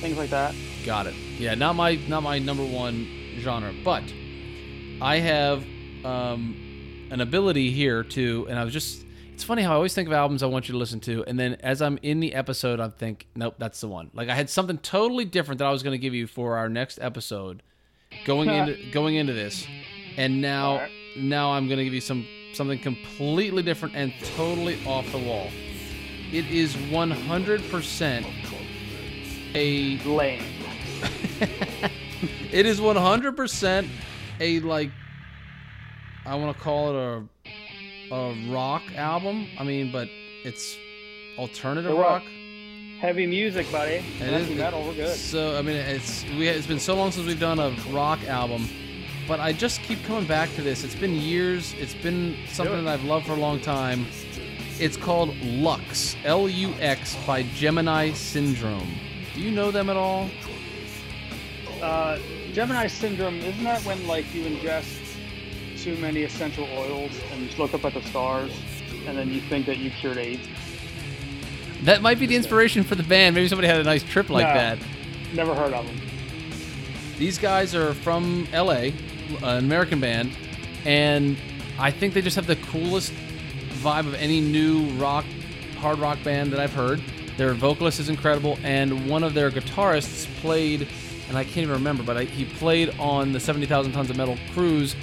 things 0.00 0.16
like 0.16 0.30
that. 0.30 0.54
Got 0.84 1.06
it. 1.06 1.14
Yeah, 1.38 1.54
not 1.54 1.76
my 1.76 1.96
not 2.08 2.22
my 2.22 2.38
number 2.38 2.64
one 2.64 3.06
genre, 3.38 3.72
but 3.84 4.04
I 5.00 5.18
have 5.18 5.64
um, 6.04 7.08
an 7.10 7.20
ability 7.20 7.70
here 7.70 8.02
to, 8.02 8.46
and 8.48 8.58
I 8.58 8.64
was 8.64 8.72
just. 8.72 9.04
It's 9.34 9.44
funny 9.44 9.60
how 9.60 9.72
I 9.72 9.74
always 9.74 9.92
think 9.92 10.08
of 10.08 10.14
albums 10.14 10.42
I 10.42 10.46
want 10.46 10.66
you 10.66 10.72
to 10.72 10.78
listen 10.78 10.98
to, 11.00 11.22
and 11.24 11.38
then 11.38 11.58
as 11.60 11.82
I'm 11.82 11.98
in 12.02 12.20
the 12.20 12.32
episode, 12.32 12.80
I 12.80 12.88
think, 12.88 13.26
nope, 13.36 13.56
that's 13.58 13.82
the 13.82 13.88
one. 13.88 14.10
Like 14.14 14.30
I 14.30 14.34
had 14.34 14.48
something 14.48 14.78
totally 14.78 15.26
different 15.26 15.58
that 15.58 15.66
I 15.66 15.70
was 15.72 15.82
going 15.82 15.92
to 15.92 15.98
give 15.98 16.14
you 16.14 16.26
for 16.26 16.56
our 16.56 16.70
next 16.70 16.98
episode, 17.02 17.62
going 18.24 18.48
into 18.48 18.76
going 18.90 19.16
into 19.16 19.32
this, 19.32 19.66
and 20.16 20.40
now 20.40 20.72
Alright. 20.72 20.90
now 21.16 21.52
I'm 21.52 21.66
going 21.66 21.78
to 21.78 21.84
give 21.84 21.94
you 21.94 22.00
some 22.00 22.26
something 22.52 22.78
completely 22.78 23.62
different 23.62 23.94
and 23.94 24.12
totally 24.36 24.78
off 24.86 25.10
the 25.12 25.18
wall. 25.18 25.50
It 26.32 26.46
is 26.46 26.74
100% 26.74 28.26
a 29.54 29.98
Lame. 29.98 30.42
it 32.52 32.66
is 32.66 32.80
100% 32.80 33.88
a 34.40 34.60
like 34.60 34.90
I 36.24 36.34
want 36.34 36.56
to 36.56 36.62
call 36.62 36.90
it 36.90 36.96
a 36.96 37.24
a 38.10 38.50
rock 38.50 38.82
album. 38.94 39.46
I 39.58 39.64
mean, 39.64 39.90
but 39.92 40.08
it's 40.44 40.76
alternative 41.38 41.92
what? 41.92 42.00
rock. 42.02 42.22
Heavy 43.00 43.26
music, 43.26 43.70
buddy. 43.70 43.96
It 43.96 44.02
Heavy 44.02 44.54
metal, 44.54 44.82
we're 44.86 44.94
good. 44.94 45.14
So 45.14 45.58
I 45.58 45.62
mean, 45.62 45.76
it's 45.76 46.24
we 46.38 46.48
it's 46.48 46.66
been 46.66 46.80
so 46.80 46.96
long 46.96 47.12
since 47.12 47.26
we've 47.26 47.38
done 47.38 47.58
a 47.58 47.70
rock 47.90 48.24
album, 48.26 48.68
but 49.28 49.38
I 49.38 49.52
just 49.52 49.82
keep 49.82 50.02
coming 50.04 50.24
back 50.26 50.54
to 50.54 50.62
this. 50.62 50.82
It's 50.82 50.94
been 50.94 51.14
years. 51.14 51.74
It's 51.74 51.92
been 51.94 52.36
something 52.48 52.84
that 52.84 52.94
I've 52.94 53.04
loved 53.04 53.26
for 53.26 53.32
a 53.32 53.36
long 53.36 53.60
time. 53.60 54.06
It's 54.80 54.96
called 54.96 55.36
Lux, 55.42 56.16
L 56.24 56.48
U 56.48 56.72
X 56.80 57.16
by 57.26 57.42
Gemini 57.54 58.12
Syndrome. 58.12 58.94
Do 59.34 59.42
you 59.42 59.50
know 59.50 59.70
them 59.70 59.90
at 59.90 59.96
all? 59.98 60.30
Uh, 61.82 62.18
Gemini 62.54 62.86
syndrome, 62.86 63.36
isn't 63.40 63.64
that 63.64 63.82
when 63.82 64.06
like 64.06 64.24
you 64.34 64.44
ingest 64.44 65.18
too 65.76 65.98
many 65.98 66.22
essential 66.22 66.66
oils 66.72 67.12
and 67.30 67.42
you 67.42 67.48
just 67.48 67.58
look 67.58 67.74
up 67.74 67.84
at 67.84 67.92
the 67.92 68.02
stars 68.04 68.58
and 69.06 69.18
then 69.18 69.30
you 69.30 69.42
think 69.42 69.66
that 69.66 69.76
you 69.76 69.90
cured 69.90 70.16
AIDS? 70.16 70.48
That 71.84 72.02
might 72.02 72.18
be 72.18 72.26
the 72.26 72.36
inspiration 72.36 72.82
for 72.82 72.94
the 72.94 73.02
band. 73.02 73.34
Maybe 73.34 73.48
somebody 73.48 73.68
had 73.68 73.78
a 73.80 73.84
nice 73.84 74.02
trip 74.02 74.30
like 74.30 74.46
No. 74.46 74.54
that. 74.54 74.78
Never 75.34 75.54
heard 75.54 75.72
of 75.72 75.86
them. 75.86 76.00
These 77.18 77.38
guys 77.38 77.74
are 77.74 77.94
from 77.94 78.46
LA, 78.52 78.92
an 79.42 79.64
American 79.64 80.00
band, 80.00 80.32
and 80.84 81.36
I 81.78 81.90
think 81.90 82.14
they 82.14 82.22
just 82.22 82.36
have 82.36 82.46
the 82.46 82.56
coolest 82.56 83.12
vibe 83.82 84.06
of 84.06 84.14
any 84.14 84.40
new 84.40 84.84
rock, 84.98 85.24
hard 85.78 85.98
rock 85.98 86.18
band 86.24 86.52
that 86.52 86.60
I've 86.60 86.72
heard. 86.72 87.00
Their 87.36 87.52
vocalist 87.54 88.00
is 88.00 88.08
incredible, 88.08 88.58
and 88.62 89.08
one 89.08 89.22
of 89.22 89.34
their 89.34 89.50
guitarists 89.50 90.26
played, 90.40 90.88
and 91.28 91.36
I 91.36 91.44
can't 91.44 91.58
even 91.58 91.72
remember, 91.72 92.02
but 92.02 92.16
I, 92.16 92.24
he 92.24 92.44
played 92.44 92.94
on 92.98 93.32
the 93.32 93.40
70,000 93.40 93.92
Tons 93.92 94.10
of 94.10 94.16
Metal 94.16 94.38
cruise 94.52 94.94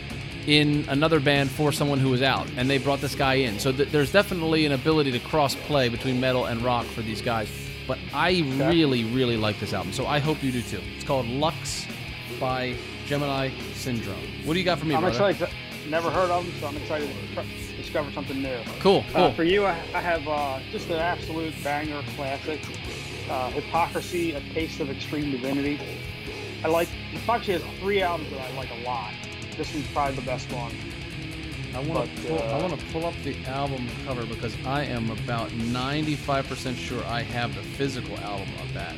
in 0.47 0.85
another 0.89 1.19
band 1.19 1.49
for 1.49 1.71
someone 1.71 1.99
who 1.99 2.09
was 2.09 2.21
out, 2.21 2.47
and 2.57 2.69
they 2.69 2.77
brought 2.77 2.99
this 3.01 3.15
guy 3.15 3.35
in. 3.35 3.59
So 3.59 3.71
th- 3.71 3.89
there's 3.89 4.11
definitely 4.11 4.65
an 4.65 4.71
ability 4.73 5.11
to 5.11 5.19
cross 5.19 5.55
play 5.55 5.89
between 5.89 6.19
metal 6.19 6.45
and 6.45 6.61
rock 6.61 6.85
for 6.85 7.01
these 7.01 7.21
guys. 7.21 7.49
But 7.87 7.97
I 8.13 8.43
really, 8.57 9.03
really 9.05 9.37
like 9.37 9.59
this 9.59 9.73
album, 9.73 9.91
so 9.93 10.05
I 10.07 10.19
hope 10.19 10.41
you 10.43 10.51
do 10.51 10.61
too. 10.61 10.81
It's 10.95 11.03
called 11.03 11.27
Lux 11.27 11.85
by 12.39 12.75
Gemini 13.05 13.51
Syndrome. 13.73 14.15
What 14.45 14.53
do 14.53 14.59
you 14.59 14.65
got 14.65 14.79
for 14.79 14.85
me, 14.85 14.95
I'm 14.95 15.01
brother? 15.01 15.29
excited. 15.29 15.47
to- 15.47 15.89
Never 15.89 16.09
heard 16.09 16.29
of 16.29 16.45
them, 16.45 16.53
so 16.61 16.67
I'm 16.67 16.77
excited 16.77 17.09
to 17.35 17.75
discover 17.75 18.09
something 18.13 18.41
new. 18.41 18.57
Cool, 18.79 19.03
cool. 19.11 19.23
Uh, 19.25 19.33
for 19.33 19.43
you, 19.43 19.65
I, 19.65 19.71
I 19.93 19.99
have 19.99 20.25
uh, 20.29 20.59
just 20.71 20.87
an 20.89 20.95
absolute 20.95 21.53
banger 21.61 22.01
classic. 22.15 22.61
Uh, 23.29 23.49
Hypocrisy, 23.51 24.31
A 24.31 24.39
Taste 24.53 24.79
of 24.79 24.89
Extreme 24.89 25.31
Divinity. 25.31 25.79
I 26.63 26.69
like. 26.69 26.87
Foxy 27.25 27.51
has 27.51 27.61
three 27.79 28.01
albums 28.01 28.29
that 28.31 28.39
I 28.39 28.55
like 28.55 28.69
a 28.71 28.81
lot. 28.85 29.11
This 29.57 29.73
one's 29.73 29.87
probably 29.87 30.15
the 30.15 30.21
best 30.23 30.51
one. 30.51 30.71
I 31.75 31.79
want 31.79 32.15
to 32.15 32.21
pull, 32.27 32.39
I 32.39 32.51
uh, 32.51 32.61
want 32.61 32.79
to 32.79 32.85
pull 32.87 33.05
up 33.05 33.15
the 33.23 33.35
album 33.45 33.87
cover 34.05 34.25
because 34.25 34.55
I 34.65 34.83
am 34.83 35.09
about 35.09 35.49
95% 35.49 36.75
sure 36.77 37.03
I 37.05 37.23
have 37.23 37.55
the 37.55 37.63
physical 37.63 38.15
album 38.19 38.49
of 38.61 38.71
that. 38.73 38.95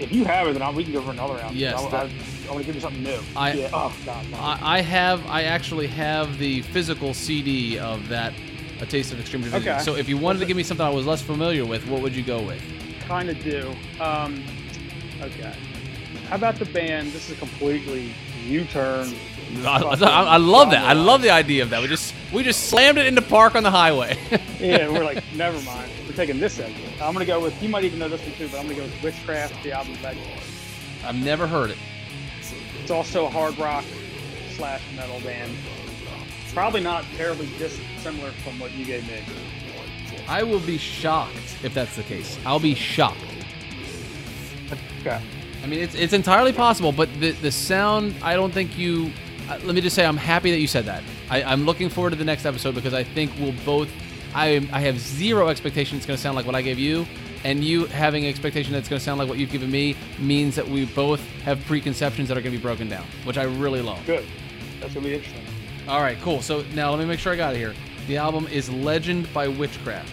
If 0.00 0.12
you 0.12 0.24
have 0.24 0.48
it, 0.48 0.58
then 0.58 0.74
we 0.74 0.84
can 0.84 0.92
go 0.92 1.00
for 1.02 1.12
another 1.12 1.38
album. 1.40 1.56
Yes, 1.56 1.80
I, 1.80 1.90
that- 1.90 2.06
I, 2.06 2.48
I 2.48 2.52
want 2.52 2.60
to 2.60 2.66
give 2.66 2.74
you 2.74 2.80
something 2.80 3.02
new. 3.02 3.20
I- 3.36 3.52
yeah. 3.52 3.70
Oh 3.72 3.94
God. 4.04 4.26
I, 4.34 4.78
I 4.78 4.80
have 4.82 5.24
I 5.26 5.44
actually 5.44 5.86
have 5.86 6.38
the 6.38 6.62
physical 6.62 7.14
CD 7.14 7.78
of 7.78 8.08
that 8.08 8.34
A 8.80 8.86
Taste 8.86 9.12
of 9.12 9.20
Extreme 9.20 9.44
Division. 9.44 9.68
Okay. 9.68 9.82
So 9.82 9.96
if 9.96 10.08
you 10.08 10.18
wanted 10.18 10.40
to 10.40 10.46
give 10.46 10.56
me 10.56 10.62
something 10.62 10.84
I 10.84 10.90
was 10.90 11.06
less 11.06 11.22
familiar 11.22 11.64
with, 11.64 11.86
what 11.88 12.02
would 12.02 12.14
you 12.14 12.24
go 12.24 12.42
with? 12.42 12.60
kind 13.06 13.28
of 13.28 13.42
do. 13.42 13.74
Um, 14.00 14.42
okay. 15.20 15.54
How 16.28 16.36
about 16.36 16.56
the 16.56 16.64
band? 16.66 17.12
This 17.12 17.28
is 17.30 17.36
a 17.36 17.38
completely 17.38 18.14
U-turn. 18.46 19.14
I, 19.64 19.82
I, 19.82 20.22
I 20.22 20.36
love 20.36 20.70
that. 20.70 20.84
I 20.84 20.92
love 20.92 21.22
the 21.22 21.30
idea 21.30 21.62
of 21.62 21.70
that. 21.70 21.80
We 21.82 21.88
just 21.88 22.14
we 22.32 22.42
just 22.42 22.68
slammed 22.68 22.98
it 22.98 23.06
into 23.06 23.22
park 23.22 23.54
on 23.54 23.62
the 23.62 23.70
highway. 23.70 24.18
Yeah, 24.60 24.88
we're 24.88 25.04
like, 25.04 25.22
never 25.34 25.60
mind. 25.60 25.90
We're 26.06 26.14
taking 26.14 26.40
this 26.40 26.58
exit. 26.58 27.02
I'm 27.02 27.12
gonna 27.12 27.26
go 27.26 27.38
with. 27.38 27.60
You 27.62 27.68
might 27.68 27.84
even 27.84 27.98
know 27.98 28.08
this 28.08 28.22
one 28.22 28.32
too, 28.32 28.48
but 28.48 28.60
I'm 28.60 28.64
gonna 28.66 28.76
go 28.76 28.84
with 28.84 29.02
Witchcraft, 29.02 29.62
the 29.62 29.72
album 29.72 29.94
Vegetables. 29.96 30.40
I've 31.04 31.16
never 31.16 31.46
heard 31.46 31.70
it. 31.70 31.76
It's 32.80 32.90
also 32.90 33.26
a 33.26 33.28
hard 33.28 33.58
rock 33.58 33.84
slash 34.56 34.82
metal 34.96 35.20
band. 35.20 35.52
Probably 36.54 36.80
not 36.80 37.04
terribly 37.16 37.48
dissimilar 37.58 38.30
from 38.42 38.58
what 38.58 38.72
you 38.72 38.86
gave 38.86 39.06
me. 39.06 39.20
I 40.26 40.42
will 40.42 40.60
be 40.60 40.78
shocked 40.78 41.58
if 41.62 41.74
that's 41.74 41.96
the 41.96 42.04
case. 42.04 42.38
I'll 42.46 42.60
be 42.60 42.74
shocked. 42.74 43.18
Okay. 45.00 45.20
I 45.62 45.66
mean, 45.66 45.80
it's, 45.80 45.94
it's 45.94 46.12
entirely 46.12 46.52
possible, 46.52 46.92
but 46.92 47.08
the, 47.20 47.32
the 47.32 47.50
sound, 47.50 48.14
I 48.22 48.34
don't 48.34 48.52
think 48.52 48.78
you. 48.78 49.12
Let 49.48 49.74
me 49.74 49.80
just 49.80 49.94
say, 49.94 50.06
I'm 50.06 50.16
happy 50.16 50.50
that 50.50 50.58
you 50.58 50.66
said 50.66 50.86
that. 50.86 51.02
I, 51.30 51.42
I'm 51.42 51.64
looking 51.66 51.88
forward 51.88 52.10
to 52.10 52.16
the 52.16 52.24
next 52.24 52.46
episode 52.46 52.74
because 52.74 52.94
I 52.94 53.04
think 53.04 53.32
we'll 53.38 53.54
both. 53.64 53.90
I, 54.34 54.68
I 54.72 54.80
have 54.80 54.98
zero 54.98 55.48
expectation 55.48 55.96
it's 55.96 56.06
going 56.06 56.16
to 56.16 56.22
sound 56.22 56.34
like 56.36 56.46
what 56.46 56.54
I 56.54 56.62
gave 56.62 56.78
you, 56.78 57.06
and 57.44 57.62
you 57.62 57.86
having 57.86 58.26
expectation 58.26 58.72
that 58.72 58.78
it's 58.78 58.88
going 58.88 58.98
to 58.98 59.04
sound 59.04 59.18
like 59.18 59.28
what 59.28 59.38
you've 59.38 59.52
given 59.52 59.70
me 59.70 59.96
means 60.18 60.56
that 60.56 60.66
we 60.66 60.86
both 60.86 61.20
have 61.42 61.64
preconceptions 61.66 62.28
that 62.28 62.36
are 62.36 62.40
going 62.40 62.52
to 62.52 62.58
be 62.58 62.62
broken 62.62 62.88
down, 62.88 63.04
which 63.24 63.38
I 63.38 63.44
really 63.44 63.80
love. 63.80 64.04
Good. 64.06 64.24
That's 64.84 64.92
gonna 64.92 65.06
be 65.06 65.14
interesting. 65.14 65.42
All 65.88 66.02
right, 66.02 66.18
cool. 66.20 66.42
So 66.42 66.62
now 66.74 66.90
let 66.90 66.98
me 66.98 67.06
make 67.06 67.18
sure 67.18 67.32
I 67.32 67.36
got 67.36 67.54
it 67.54 67.58
here. 67.58 67.74
The 68.06 68.18
album 68.18 68.46
is 68.48 68.68
Legend 68.68 69.32
by 69.32 69.48
Witchcraft. 69.48 70.12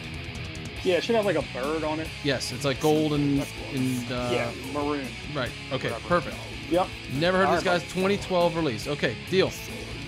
Yeah, 0.83 0.95
it 0.95 1.03
should 1.03 1.15
have 1.17 1.25
like 1.25 1.35
a 1.35 1.43
bird 1.53 1.83
on 1.83 1.99
it. 1.99 2.07
Yes, 2.23 2.53
it's 2.53 2.63
like 2.63 2.79
gold 2.79 3.11
and, 3.11 3.45
and 3.73 4.11
uh, 4.11 4.29
yeah, 4.31 4.51
maroon. 4.73 5.05
right. 5.35 5.51
Okay, 5.73 5.93
perfect. 6.07 6.37
Yep. 6.71 6.87
Never 7.19 7.37
heard 7.37 7.47
All 7.47 7.55
this 7.55 7.65
right, 7.65 7.79
guy's 7.81 7.93
2012 7.93 8.55
release. 8.55 8.87
Okay, 8.87 9.15
deal. 9.29 9.51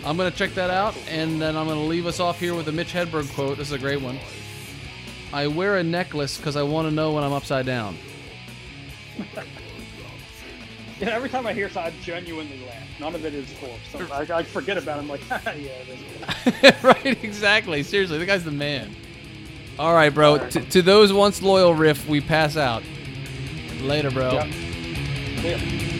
I'm 0.05 0.17
gonna 0.17 0.31
check 0.31 0.53
that 0.55 0.69
out, 0.69 0.97
and 1.07 1.41
then 1.41 1.55
I'm 1.55 1.67
gonna 1.67 1.83
leave 1.83 2.07
us 2.07 2.19
off 2.19 2.39
here 2.39 2.55
with 2.55 2.67
a 2.69 2.71
Mitch 2.71 2.93
Hedberg 2.93 3.31
quote. 3.33 3.57
This 3.57 3.67
is 3.67 3.73
a 3.73 3.79
great 3.79 4.01
one. 4.01 4.17
I 5.31 5.47
wear 5.47 5.77
a 5.77 5.83
necklace 5.83 6.37
because 6.37 6.55
I 6.55 6.63
want 6.63 6.87
to 6.87 6.93
know 6.93 7.11
when 7.11 7.23
I'm 7.23 7.33
upside 7.33 7.65
down. 7.65 7.97
Yeah, 10.99 11.09
every 11.09 11.27
time 11.27 11.45
I 11.45 11.53
hear 11.53 11.65
it, 11.65 11.75
I 11.75 11.91
genuinely 12.01 12.61
laugh. 12.65 12.87
None 12.99 13.15
of 13.15 13.25
it 13.25 13.33
is 13.33 13.51
forced. 13.53 13.91
So 13.91 14.07
I, 14.13 14.39
I 14.39 14.43
forget 14.43 14.77
about 14.77 14.99
it. 14.99 15.01
I'm 15.01 15.09
like, 15.09 15.27
yeah, 15.29 15.49
it 15.49 15.99
is. 16.45 16.83
right, 16.83 17.23
exactly. 17.23 17.83
Seriously, 17.83 18.19
the 18.19 18.25
guy's 18.25 18.45
the 18.45 18.51
man. 18.51 18.95
All 19.77 19.93
right, 19.93 20.13
bro. 20.13 20.33
All 20.33 20.37
right. 20.37 20.51
To, 20.51 20.61
to 20.61 20.81
those 20.81 21.11
once 21.11 21.41
loyal 21.41 21.73
riff, 21.73 22.07
we 22.07 22.21
pass 22.21 22.55
out. 22.55 22.83
Later, 23.81 24.11
bro. 24.11 24.33
Yep. 25.41 25.92